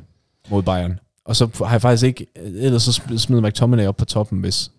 mod 0.49 0.63
Bayern. 0.63 0.99
Og 1.29 1.35
så 1.35 1.49
har 1.65 1.71
jeg 1.71 1.81
faktisk 1.81 2.03
ikke... 2.03 2.25
Ellers 2.35 2.83
så 2.83 3.01
sm- 3.01 3.17
smider 3.17 3.49
McTominay 3.49 3.87
op 3.87 3.97
på 3.97 4.05
toppen, 4.05 4.39
hvis 4.39 4.71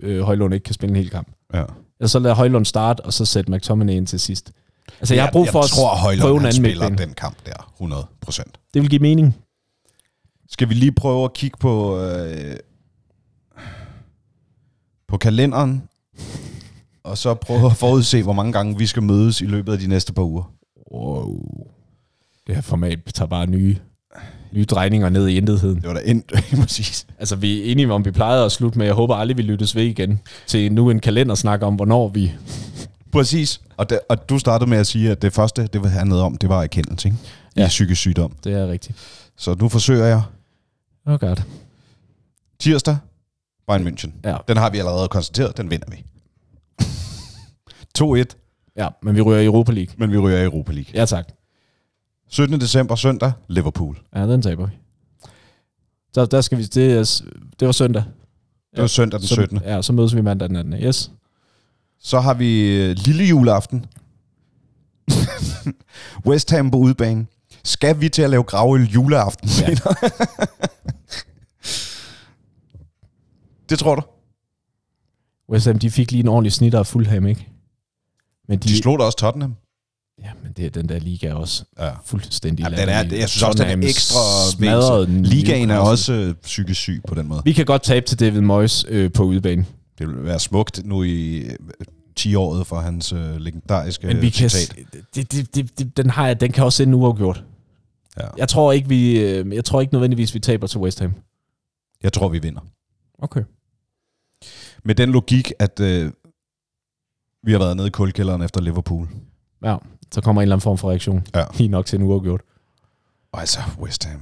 øh, 0.00 0.20
Højlund 0.20 0.54
ikke 0.54 0.64
kan 0.64 0.74
spille 0.74 0.90
en 0.90 0.96
hel 0.96 1.10
kamp. 1.10 1.28
Ja. 1.54 1.64
Eller 2.00 2.08
så 2.08 2.18
lader 2.18 2.34
Højlund 2.34 2.64
starte, 2.64 3.00
og 3.00 3.12
så 3.12 3.24
sætte 3.24 3.52
McTominay 3.52 3.92
ind 3.92 4.06
til 4.06 4.20
sidst. 4.20 4.52
Altså, 5.00 5.14
jeg 5.14 5.24
har 5.24 5.30
brug 5.30 5.48
for 5.48 5.58
jeg 5.58 5.64
at 5.64 5.70
tror, 5.70 5.88
prøve 5.88 6.00
Højlund, 6.00 6.30
en 6.30 6.38
han 6.38 6.46
anden 6.46 6.62
spiller 6.64 6.88
den 6.88 7.14
kamp 7.14 7.36
der, 7.46 7.72
100 7.74 8.06
procent. 8.20 8.58
Det 8.74 8.82
vil 8.82 8.90
give 8.90 9.00
mening. 9.00 9.36
Skal 10.48 10.68
vi 10.68 10.74
lige 10.74 10.92
prøve 10.92 11.24
at 11.24 11.32
kigge 11.32 11.56
på, 11.60 12.00
øh, 12.00 12.56
på 15.08 15.16
kalenderen, 15.16 15.82
og 17.02 17.18
så 17.18 17.34
prøve 17.34 17.66
at 17.66 17.76
forudse, 17.76 18.22
hvor 18.22 18.32
mange 18.32 18.52
gange 18.52 18.78
vi 18.78 18.86
skal 18.86 19.02
mødes 19.02 19.40
i 19.40 19.46
løbet 19.46 19.72
af 19.72 19.78
de 19.78 19.86
næste 19.86 20.12
par 20.12 20.22
uger. 20.22 20.52
Wow. 20.92 21.40
Det 22.46 22.54
her 22.54 22.62
format 22.62 22.98
tager 23.14 23.28
bare 23.28 23.46
nye, 23.46 23.76
nye 24.52 24.64
drejninger 24.64 25.08
ned 25.08 25.28
i 25.28 25.36
intetheden. 25.36 25.76
Det 25.80 25.88
var 25.88 25.94
da 25.94 26.00
endt, 26.04 26.32
præcis. 26.60 27.06
Altså, 27.18 27.36
vi 27.36 27.60
er 27.60 27.72
enige 27.72 27.92
om, 27.92 28.04
vi 28.04 28.10
plejede 28.10 28.44
at 28.44 28.52
slutte 28.52 28.78
med, 28.78 28.86
jeg 28.86 28.94
håber 28.94 29.14
aldrig, 29.16 29.36
vi 29.36 29.42
lyttes 29.42 29.74
ved 29.76 29.82
igen. 29.84 30.20
Til 30.46 30.72
nu 30.72 30.90
en 30.90 31.00
kalendersnak 31.00 31.62
om, 31.62 31.74
hvornår 31.74 32.08
vi... 32.08 32.32
Præcis. 33.12 33.60
Og, 33.76 33.90
det, 33.90 34.00
og 34.08 34.28
du 34.28 34.38
startede 34.38 34.70
med 34.70 34.78
at 34.78 34.86
sige, 34.86 35.10
at 35.10 35.22
det 35.22 35.32
første, 35.32 35.66
det 35.66 35.90
handlede 35.90 36.22
om, 36.22 36.36
det 36.38 36.48
var 36.48 36.62
erkendelse, 36.62 37.08
ikke? 37.08 37.18
I 37.56 37.60
Ja. 37.60 37.66
psykisk 37.66 38.00
sygdom. 38.00 38.32
Det 38.44 38.52
er 38.52 38.68
rigtigt. 38.68 38.98
Så 39.36 39.54
nu 39.60 39.68
forsøger 39.68 40.06
jeg. 40.06 40.22
Oh 41.06 41.18
god. 41.18 41.36
Tirsdag, 42.60 42.96
Bayern 43.68 43.86
München. 43.88 44.10
Ja. 44.24 44.36
Den 44.48 44.56
har 44.56 44.70
vi 44.70 44.78
allerede 44.78 45.08
konstateret, 45.08 45.56
den 45.56 45.70
vinder 45.70 45.86
vi. 45.90 46.04
2-1, 47.98 48.24
ja, 48.76 48.88
men 49.02 49.14
vi 49.16 49.20
ryger 49.20 49.40
i 49.40 49.44
Europa 49.44 49.72
League. 49.72 49.94
men 49.98 50.12
vi 50.12 50.18
ryger 50.18 50.38
i 50.38 50.44
Europa 50.44 50.72
League. 50.72 50.90
Ja, 50.94 51.04
tak. 51.04 51.28
17. 52.28 52.60
december, 52.60 52.94
søndag, 52.94 53.32
Liverpool. 53.48 53.98
Ja, 54.14 54.26
den 54.26 54.42
taber 54.42 54.66
vi. 54.66 54.72
Så 56.12 56.26
der 56.26 56.40
skal 56.40 56.58
vi... 56.58 56.64
Det, 56.64 56.92
er, 56.92 57.22
det 57.60 57.66
var 57.66 57.72
søndag. 57.72 58.04
Det 58.74 58.80
var 58.80 58.86
søndag 58.86 59.20
den 59.20 59.26
17. 59.28 59.58
Så, 59.58 59.64
ja, 59.64 59.82
så 59.82 59.92
mødes 59.92 60.16
vi 60.16 60.20
mandag 60.20 60.48
den 60.48 60.56
18. 60.56 60.72
Yes. 60.72 61.10
Så 62.00 62.20
har 62.20 62.34
vi 62.34 62.76
øh, 62.76 62.96
lille 62.98 63.24
juleaften. 63.24 63.86
West 66.26 66.50
Ham 66.50 66.70
på 66.70 66.78
udebane. 66.78 67.26
Skal 67.64 68.00
vi 68.00 68.08
til 68.08 68.22
at 68.22 68.30
lave 68.30 68.42
gravøl 68.42 68.84
juleaften? 68.84 69.48
Ja. 69.60 69.68
Ja. 69.70 69.74
det 73.70 73.78
tror 73.78 73.94
du? 73.94 74.02
West 75.50 75.66
Ham, 75.66 75.78
de 75.78 75.90
fik 75.90 76.10
lige 76.12 76.20
en 76.20 76.28
ordentlig 76.28 76.52
snitter 76.52 76.78
af 76.78 76.86
Fulham, 76.86 77.26
ikke? 77.26 77.48
Men 78.48 78.58
de, 78.58 78.68
De 78.68 78.78
slog 78.78 78.98
da 78.98 79.04
også 79.04 79.18
Tottenham. 79.18 79.54
Ja, 80.24 80.30
men 80.42 80.52
det, 80.56 80.74
den 80.74 80.88
der 80.88 80.98
liga 80.98 81.26
er 81.28 81.34
også 81.34 81.64
Ja. 81.78 81.90
fuldstændig 82.04 82.62
Ja, 82.64 82.76
den 82.76 82.88
er, 82.88 83.16
jeg 83.16 83.28
synes 83.28 83.42
også, 83.42 83.64
den 83.64 83.82
er 83.82 83.88
ekstra 83.88 85.04
den 85.04 85.22
Ligaen 85.22 85.70
er 85.70 85.78
også 85.78 86.12
øh, 86.12 86.34
psykisk 86.34 86.80
syg 86.80 87.02
på 87.08 87.14
den 87.14 87.28
måde. 87.28 87.40
Vi 87.44 87.52
kan 87.52 87.66
godt 87.66 87.82
tabe 87.82 88.06
til 88.06 88.20
David 88.20 88.40
Moyes 88.40 88.86
øh, 88.88 89.12
på 89.12 89.22
udebane. 89.22 89.66
Det 89.98 90.08
vil 90.08 90.24
være 90.24 90.38
smukt 90.38 90.80
nu 90.84 91.02
i 91.02 91.36
øh, 91.38 91.56
10-året 92.20 92.66
for 92.66 92.80
hans 92.80 93.12
øh, 93.12 93.36
legendariske 93.36 94.06
Men 94.06 94.20
vi 94.20 94.30
kan, 94.30 94.50
det, 95.14 95.32
det, 95.32 95.54
det, 95.54 95.78
det, 95.78 95.96
den, 95.96 96.10
har 96.10 96.26
jeg, 96.26 96.40
den 96.40 96.52
kan 96.52 96.64
også 96.64 96.82
ende 96.82 96.96
uafgjort. 96.96 97.44
Ja. 98.20 98.26
Jeg 98.38 98.48
tror 98.48 98.72
ikke, 98.72 98.88
vi, 98.88 99.20
øh, 99.20 99.54
jeg 99.54 99.64
tror 99.64 99.80
ikke 99.80 99.92
nødvendigvis, 99.94 100.34
vi 100.34 100.40
taber 100.40 100.66
til 100.66 100.80
West 100.80 101.00
Ham. 101.00 101.12
Jeg 102.02 102.12
tror, 102.12 102.28
vi 102.28 102.38
vinder. 102.38 102.60
Okay. 103.18 103.42
Med 104.84 104.94
den 104.94 105.10
logik, 105.12 105.52
at 105.58 105.80
øh, 105.80 106.12
vi 107.42 107.52
har 107.52 107.58
været 107.58 107.76
nede 107.76 107.86
i 107.88 107.90
kulkælderen 107.90 108.42
efter 108.42 108.60
Liverpool. 108.60 109.08
Ja, 109.64 109.76
så 110.12 110.20
kommer 110.20 110.42
en 110.42 110.44
eller 110.44 110.56
anden 110.56 110.62
form 110.62 110.78
for 110.78 110.90
reaktion. 110.90 111.26
Ja. 111.34 111.44
Lige 111.58 111.68
nok 111.68 111.86
til 111.86 111.98
en 111.98 112.06
uafgjort. 112.06 112.40
Og 113.32 113.40
altså, 113.40 113.60
West 113.80 114.04
Ham. 114.04 114.20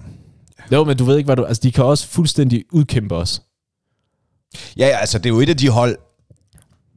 Jo, 0.72 0.84
men 0.84 0.96
du 0.96 1.04
ved 1.04 1.16
ikke, 1.16 1.26
hvad 1.28 1.36
du... 1.36 1.44
Altså, 1.44 1.60
de 1.62 1.72
kan 1.72 1.84
også 1.84 2.08
fuldstændig 2.08 2.64
udkæmpe 2.72 3.14
os. 3.14 3.42
Ja, 4.76 4.86
ja, 4.86 4.96
altså 4.96 5.18
det 5.18 5.26
er 5.26 5.34
jo 5.34 5.40
et 5.40 5.48
af 5.48 5.56
de 5.56 5.68
hold, 5.68 5.98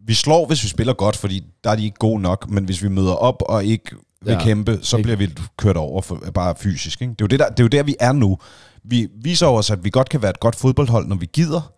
vi 0.06 0.14
slår, 0.14 0.46
hvis 0.46 0.64
vi 0.64 0.68
spiller 0.68 0.94
godt, 0.94 1.16
fordi 1.16 1.44
der 1.64 1.70
er 1.70 1.76
de 1.76 1.84
ikke 1.84 1.98
gode 2.00 2.22
nok, 2.22 2.50
men 2.50 2.66
hvis 2.66 2.84
vi 2.84 2.90
møder 2.90 3.14
op 3.14 3.44
og 3.46 3.66
ikke 3.66 3.96
vil 4.22 4.32
Ja, 4.32 4.38
ja, 4.38 4.44
kæmpe, 4.44 4.80
så 4.82 4.98
ikke. 4.98 5.04
bliver 5.04 5.18
vi 5.18 5.30
kørt 5.58 5.78
over 5.78 6.02
for, 6.02 6.24
bare 6.34 6.56
fysisk. 6.56 7.02
Ikke? 7.02 7.12
Det, 7.12 7.22
er 7.22 7.26
jo 7.26 7.28
det, 7.28 7.40
der, 7.40 7.50
det 7.50 7.60
er 7.60 7.64
jo 7.64 7.68
der, 7.68 7.84
vi 7.84 7.96
er 8.00 8.12
nu. 8.12 8.38
Vi 8.84 9.08
viser 9.24 9.48
os, 9.48 9.70
at 9.72 9.84
vi 9.84 9.90
godt 9.90 10.10
kan 10.10 10.22
være 10.22 10.30
et 10.30 10.40
godt 10.40 10.56
fodboldhold, 10.56 11.08
når 11.08 11.16
vi 11.16 11.30
gider, 11.34 11.74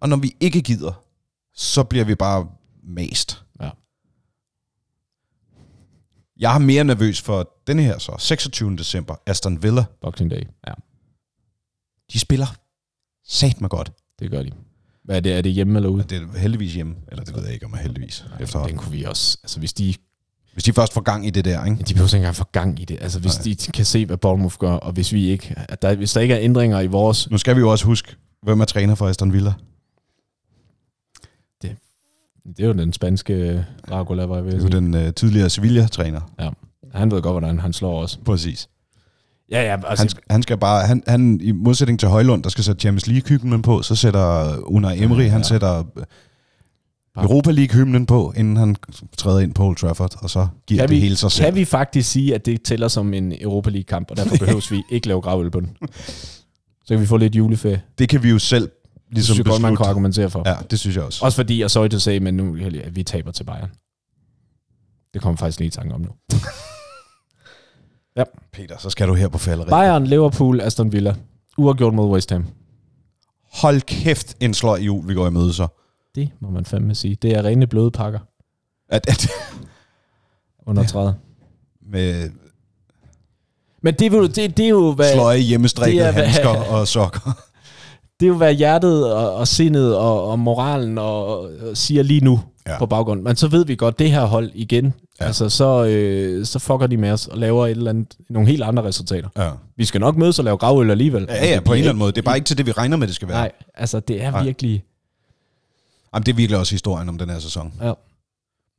og 0.00 0.08
når 0.08 0.16
vi 0.16 0.36
ikke 0.40 0.62
gider, 0.62 0.92
så 1.54 1.82
bliver 1.84 2.04
vi 2.04 2.14
bare 2.14 2.46
mast. 2.84 3.42
Ja. 6.40 6.48
Jeg 6.48 6.54
er 6.54 6.58
mere 6.58 6.84
nervøs 6.84 7.20
for 7.20 7.50
denne 7.66 7.82
her 7.82 7.98
så, 7.98 8.16
26. 8.18 8.76
december, 8.76 9.14
Aston 9.26 9.62
Villa. 9.62 9.84
Boxing 10.02 10.30
Day. 10.30 10.42
Ja, 10.68 10.72
De 12.12 12.18
spiller 12.18 12.46
sat 13.26 13.60
med 13.60 13.68
godt. 13.68 13.92
det 14.18 14.30
gør 14.30 14.42
de. 14.42 14.50
Hvad 15.04 15.16
er 15.16 15.20
det? 15.20 15.32
Er 15.32 15.40
det 15.40 15.52
hjemme 15.52 15.76
eller 15.78 15.88
ude? 15.88 16.02
Det 16.02 16.22
er 16.22 16.38
heldigvis 16.38 16.74
hjemme, 16.74 16.94
eller 17.08 17.24
det 17.24 17.34
ved 17.36 17.44
jeg 17.44 17.52
ikke 17.54 17.66
om 17.66 17.72
er 17.72 17.76
heldigvis 17.76 18.24
efterhånden. 18.40 18.76
Den 18.76 18.82
kunne 18.84 18.92
vi 18.92 19.04
også... 19.04 19.38
Altså, 19.42 19.58
hvis 19.58 19.72
de... 19.72 19.94
Hvis 20.52 20.64
de 20.64 20.72
først 20.72 20.92
får 20.92 21.00
gang 21.00 21.26
i 21.26 21.30
det 21.30 21.44
der, 21.44 21.64
ikke? 21.64 21.76
Men 21.76 21.84
de 21.84 21.94
behøver 21.94 22.08
ikke 22.08 22.16
engang 22.16 22.36
få 22.36 22.44
gang 22.52 22.80
i 22.80 22.84
det. 22.84 22.98
Altså, 23.00 23.20
hvis 23.20 23.46
Nej. 23.46 23.54
de 23.66 23.72
kan 23.72 23.84
se, 23.84 24.06
hvad 24.06 24.16
Bournemouth 24.16 24.56
gør, 24.58 24.72
og 24.72 24.92
hvis, 24.92 25.12
vi 25.12 25.28
ikke, 25.28 25.54
at 25.68 25.82
der, 25.82 25.94
hvis 25.94 26.12
der 26.12 26.20
ikke 26.20 26.34
er 26.34 26.40
ændringer 26.40 26.80
i 26.80 26.86
vores... 26.86 27.30
Nu 27.30 27.38
skal 27.38 27.56
vi 27.56 27.60
jo 27.60 27.70
også 27.70 27.84
huske, 27.84 28.16
hvem 28.42 28.60
er 28.60 28.64
træner 28.64 28.94
for 28.94 29.08
Aston 29.08 29.32
Villa? 29.32 29.52
Det, 32.56 32.62
er 32.62 32.66
jo 32.66 32.72
den 32.72 32.92
spanske 32.92 33.64
Dracula, 33.88 34.24
var 34.24 34.34
jeg 34.36 34.44
ved 34.44 34.52
Det 34.52 34.58
er 34.58 34.62
jo 34.62 34.68
den 34.68 34.94
uh, 35.06 35.14
tidligere 35.14 35.50
Sevilla-træner. 35.50 36.20
Ja. 36.40 36.48
Han 36.94 37.10
ved 37.10 37.22
godt, 37.22 37.32
hvordan 37.34 37.58
han 37.60 37.72
slår 37.72 38.02
os. 38.02 38.20
Præcis. 38.24 38.68
Ja, 39.50 39.62
ja. 39.62 39.76
Altså, 39.88 40.02
Han, 40.04 40.08
sk- 40.10 40.26
han 40.30 40.42
skal 40.42 40.58
bare, 40.58 40.86
han, 40.86 41.02
han, 41.06 41.40
i 41.42 41.52
modsætning 41.52 42.00
til 42.00 42.08
Højlund, 42.08 42.42
der 42.42 42.48
skal 42.50 42.64
sætte 42.64 42.80
Champions 42.80 43.06
League-hymnen 43.06 43.62
på, 43.62 43.82
så 43.82 43.94
sætter 43.96 44.56
Unai 44.64 45.02
Emery, 45.02 45.22
Ja, 45.22 45.28
han 45.28 45.40
ja. 45.40 45.42
sætter 45.46 45.78
øh, 45.96 46.04
Europa 47.24 47.50
League-hymnen 47.50 48.06
på, 48.06 48.32
inden 48.36 48.56
han 48.56 48.76
træder 49.18 49.38
ind 49.40 49.54
på 49.54 49.64
Old 49.64 49.76
Trafford, 49.76 50.14
og 50.22 50.30
så 50.30 50.46
giver 50.66 50.80
kan 50.82 50.88
det 50.88 50.94
vi, 50.96 51.00
hele 51.00 51.16
sig 51.16 51.30
selv. 51.30 51.44
kan 51.44 51.54
vi 51.54 51.64
faktisk 51.64 52.10
sige, 52.10 52.34
at 52.34 52.46
det 52.46 52.62
tæller 52.62 52.88
som 52.88 53.14
en 53.14 53.32
Europa 53.40 53.70
League-kamp, 53.70 54.10
og 54.10 54.16
derfor 54.16 54.36
behøves 54.44 54.70
vi 54.70 54.82
ikke 54.90 55.06
lave 55.08 55.20
gravøl 55.20 55.50
på 55.50 55.60
den. 55.60 55.76
Så 56.84 56.94
kan 56.94 57.00
vi 57.00 57.06
få 57.06 57.16
lidt 57.16 57.34
juleferie. 57.36 57.82
Det 57.98 58.08
kan 58.08 58.22
vi 58.22 58.30
jo 58.30 58.38
selv 58.38 58.70
ligesom 59.10 59.34
synes 59.34 59.38
jeg 59.46 59.52
godt, 59.52 59.62
man 59.62 59.76
kunne 59.76 59.88
argumentere 59.88 60.30
for. 60.30 60.42
Ja, 60.48 60.56
det 60.70 60.78
synes 60.80 60.96
jeg 60.96 61.04
også. 61.04 61.24
Også 61.24 61.36
fordi, 61.36 61.60
og 61.60 61.70
sorry 61.70 61.88
to 61.88 61.98
say, 61.98 62.18
men 62.18 62.34
nu 62.34 62.56
at 62.84 62.96
vi 62.96 63.02
taber 63.02 63.32
til 63.32 63.44
Bayern. 63.44 63.70
Det 65.14 65.22
kommer 65.22 65.36
faktisk 65.36 65.58
lige 65.58 65.66
i 65.68 65.70
tanke 65.70 65.94
om 65.94 66.00
nu. 66.00 66.08
Peter, 68.52 68.78
så 68.78 68.90
skal 68.90 69.08
du 69.08 69.14
her 69.14 69.28
på 69.28 69.38
falderæb. 69.38 69.68
Bayern, 69.70 70.06
Liverpool, 70.06 70.60
Aston 70.60 70.92
Villa. 70.92 71.14
Uafgjort 71.58 71.94
mod 71.94 72.10
West 72.10 72.30
Ham. 72.30 72.46
Hold 73.52 73.80
kæft, 73.80 74.36
en 74.40 74.54
sløj 74.54 74.78
jul, 74.78 75.08
vi 75.08 75.14
går 75.14 75.26
i 75.26 75.30
møde 75.30 75.52
så. 75.52 75.68
Det 76.14 76.30
må 76.40 76.50
man 76.50 76.64
fandme 76.64 76.94
sige. 76.94 77.14
Det 77.14 77.32
er 77.32 77.44
rene 77.44 77.66
bløde 77.66 77.90
pakker 77.90 78.18
At, 78.88 79.08
at, 79.08 79.28
under 80.66 80.82
Ja. 80.82 80.88
træet. 80.88 81.14
med 81.82 82.30
Men 83.82 83.94
det, 83.94 84.12
det, 84.36 84.56
det 84.56 84.64
er 84.64 84.68
jo, 84.68 84.92
hvad, 84.92 85.12
sløje 85.12 85.38
hvad- 86.12 86.12
handsker 86.12 86.48
og 86.48 86.88
sokker. 86.88 87.42
Det 88.20 88.26
er 88.26 88.28
jo, 88.28 88.36
hvad 88.36 88.54
hjertet 88.54 89.14
og, 89.14 89.34
og 89.34 89.48
sindet 89.48 89.96
og, 89.96 90.24
og 90.30 90.38
moralen 90.38 90.98
og, 90.98 91.26
og 91.40 91.50
siger 91.74 92.02
lige 92.02 92.20
nu 92.20 92.40
Ja. 92.66 92.72
ja. 92.72 92.78
på 92.78 92.86
baggrund. 92.86 93.22
Men 93.22 93.36
så 93.36 93.48
ved 93.48 93.64
vi 93.64 93.76
godt, 93.76 93.98
det 93.98 94.10
her 94.10 94.24
hold 94.24 94.50
igen, 94.54 94.84
Ja. 94.84 94.90
ja. 95.20 95.26
altså 95.26 95.48
så, 95.48 95.84
øh, 95.84 96.46
så 96.46 96.58
fucker 96.58 96.86
de 96.86 96.96
med 96.96 97.10
os 97.10 97.26
og 97.26 97.38
laver 97.38 97.66
et 97.66 97.70
eller 97.70 97.90
andet, 97.90 98.16
nogle 98.30 98.48
helt 98.48 98.62
andre 98.62 98.82
resultater. 98.82 99.28
Ja. 99.36 99.50
Vi 99.76 99.84
skal 99.84 100.00
nok 100.00 100.16
mødes 100.16 100.38
og 100.38 100.44
lave 100.44 100.56
gravøl 100.56 100.90
alligevel. 100.90 101.26
Ja, 101.28 101.46
ja, 101.54 101.60
på 101.60 101.72
en 101.72 101.78
eller 101.78 101.90
anden 101.90 101.98
måde. 101.98 102.12
Det 102.12 102.18
er 102.18 102.22
bare 102.22 102.36
ikke 102.36 102.46
til 102.46 102.58
det, 102.58 102.66
vi 102.66 102.72
regner 102.72 102.96
med, 102.96 103.06
det 103.06 103.14
skal 103.16 103.28
være. 103.28 103.36
Nej, 103.38 103.52
altså 103.74 104.00
det 104.00 104.22
er 104.22 104.30
Nej. 104.30 104.44
virkelig... 104.44 104.84
Jamen, 106.14 106.26
det 106.26 106.32
er 106.32 106.36
virkelig 106.36 106.58
også 106.58 106.74
historien 106.74 107.08
om 107.08 107.18
den 107.18 107.30
her 107.30 107.38
sæson. 107.38 107.72
Ja. 107.82 107.92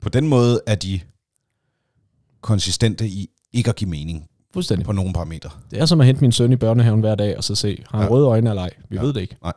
På 0.02 0.10
den 0.10 0.28
måde 0.28 0.62
er 0.68 0.76
de 0.76 1.00
konsistente 2.42 3.08
i 3.08 3.30
ikke 3.54 3.70
at 3.70 3.76
give 3.76 3.89
mening 3.89 4.28
Fuldstændig. 4.54 4.86
på 4.86 4.91
nogle 4.91 5.14
parametre. 5.14 5.49
Det 5.72 5.80
er 5.82 5.86
som 5.86 5.99
at 6.02 6.06
hente 6.08 6.22
min 6.22 6.32
søn 6.32 6.52
i 6.52 6.56
børnehaven 6.56 6.99
hver 6.99 7.16
dag, 7.16 7.38
og 7.38 7.43
så 7.43 7.56
se, 7.56 7.84
har 7.89 7.97
han 7.97 8.08
Ja. 8.08 8.14
ja. 8.14 8.18
røde 8.20 8.28
øjne 8.28 8.49
eller 8.49 8.62
ej? 8.64 8.70
Vi 8.89 8.95
Ja. 8.95 9.02
ja. 9.02 9.06
ved 9.06 9.14
det 9.14 9.22
ikke. 9.22 9.38
Nej. 9.43 9.54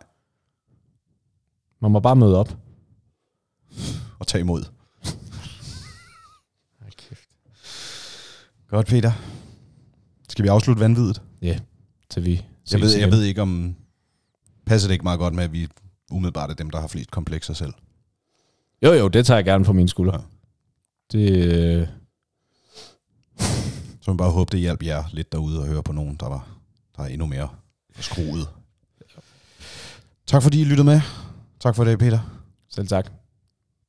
Man 1.80 1.90
må 1.90 2.00
bare 2.00 2.16
møde 2.16 2.36
op. 2.38 2.56
Og 4.18 4.26
tage 4.26 4.40
imod. 4.40 4.64
Godt, 8.70 8.86
Peter. 8.86 9.12
Skal 10.28 10.42
vi 10.42 10.48
afslutte 10.48 10.80
vanviddet? 10.80 11.22
Til 12.10 12.24
vi 12.24 12.42
Jeg 12.72 12.80
ved, 12.80 12.96
jeg 12.98 13.10
ved 13.10 13.22
ikke, 13.22 13.42
om... 13.42 13.74
Passer 14.66 14.88
det 14.88 14.92
ikke 14.92 15.02
meget 15.02 15.18
godt 15.18 15.34
med, 15.34 15.44
at 15.44 15.52
vi 15.52 15.68
umiddelbart 16.10 16.50
er 16.50 16.54
dem, 16.54 16.70
der 16.70 16.80
har 16.80 16.88
flest 16.88 17.10
komplekser 17.10 17.54
selv? 17.54 17.72
Jo, 18.82 18.92
jo, 18.92 19.08
det 19.08 19.26
tager 19.26 19.38
jeg 19.38 19.44
gerne 19.44 19.64
på 19.64 19.72
mine 19.72 19.88
skuldre. 19.88 20.20
Ja. 21.12 21.18
Det, 21.18 21.46
øh, 21.80 21.88
Så 24.04 24.12
vi 24.12 24.16
bare 24.16 24.30
håbe, 24.30 24.52
det 24.52 24.60
hjælper 24.60 24.86
jer 24.86 25.04
lidt 25.12 25.32
derude 25.32 25.60
og 25.60 25.66
høre 25.66 25.82
på 25.82 25.92
nogen, 25.92 26.16
der, 26.20 26.28
var, 26.28 26.48
der 26.96 27.02
er 27.02 27.06
endnu 27.06 27.26
mere 27.26 27.48
skruet. 28.00 28.48
Tak 30.26 30.42
fordi 30.42 30.60
I 30.60 30.64
lyttede 30.64 30.84
med. 30.84 31.00
Tak 31.60 31.76
for 31.76 31.84
det, 31.84 31.98
Peter. 31.98 32.18
selv 32.70 32.86
tak. 32.88 33.10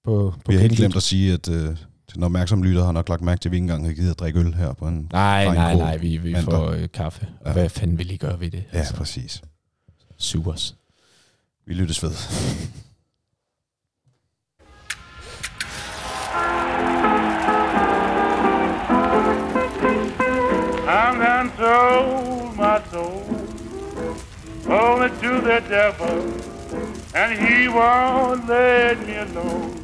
På, 0.03 0.33
på 0.45 0.51
Vi 0.51 0.53
har 0.53 0.61
helt 0.61 0.75
glemt 0.77 0.95
at 0.95 1.03
sige, 1.03 1.33
at 1.33 1.49
øh, 1.49 1.77
den 2.13 2.23
opmærksomme 2.23 2.65
lytter 2.65 2.85
har 2.85 2.91
nok 2.91 3.09
lagt 3.09 3.21
mærke 3.21 3.39
til, 3.39 3.49
at 3.49 3.51
vi 3.51 3.55
ikke 3.57 3.63
engang 3.63 3.85
har 3.85 3.93
givet 3.93 4.09
at 4.11 4.19
drikke 4.19 4.39
øl 4.39 4.53
her 4.53 4.73
på 4.73 4.87
en... 4.87 5.09
Nej, 5.11 5.45
nej, 5.53 5.75
nej, 5.75 5.97
vi, 5.97 6.17
vi 6.17 6.31
mandag. 6.31 6.53
får 6.53 6.69
øh, 6.69 6.87
kaffe. 6.93 7.27
Ja. 7.45 7.53
Hvad 7.53 7.69
fanden 7.69 7.97
vil 7.97 8.11
I 8.11 8.17
gøre 8.17 8.39
ved 8.39 8.51
det? 8.51 8.63
Ja, 8.73 8.85
præcis. 8.95 9.41
Supers. 10.17 10.75
Vi 11.67 11.73
lyttes 11.73 12.03
ved. 12.03 12.11
Sold 21.57 22.57
my 22.57 22.83
soul 22.91 23.23
only 24.67 25.09
to 25.21 25.39
the 25.39 25.63
devil, 25.69 26.33
and 27.15 27.31
he 27.39 27.69
won't 27.69 28.45
let 28.45 28.99
me 29.07 29.15
alone. 29.15 29.81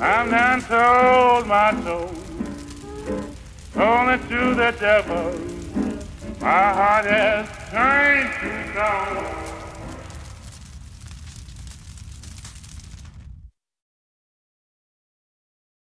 I'm 0.00 0.30
done 0.30 0.60
sold 0.62 1.46
my 1.46 1.78
soul 1.82 2.14
only 3.76 4.18
to 4.28 4.54
the 4.54 4.74
devil. 4.80 5.38
My 6.40 6.72
heart 6.72 7.04
has 7.04 7.46
turned 7.70 8.30
to 8.40 8.72
stone. 8.72 9.57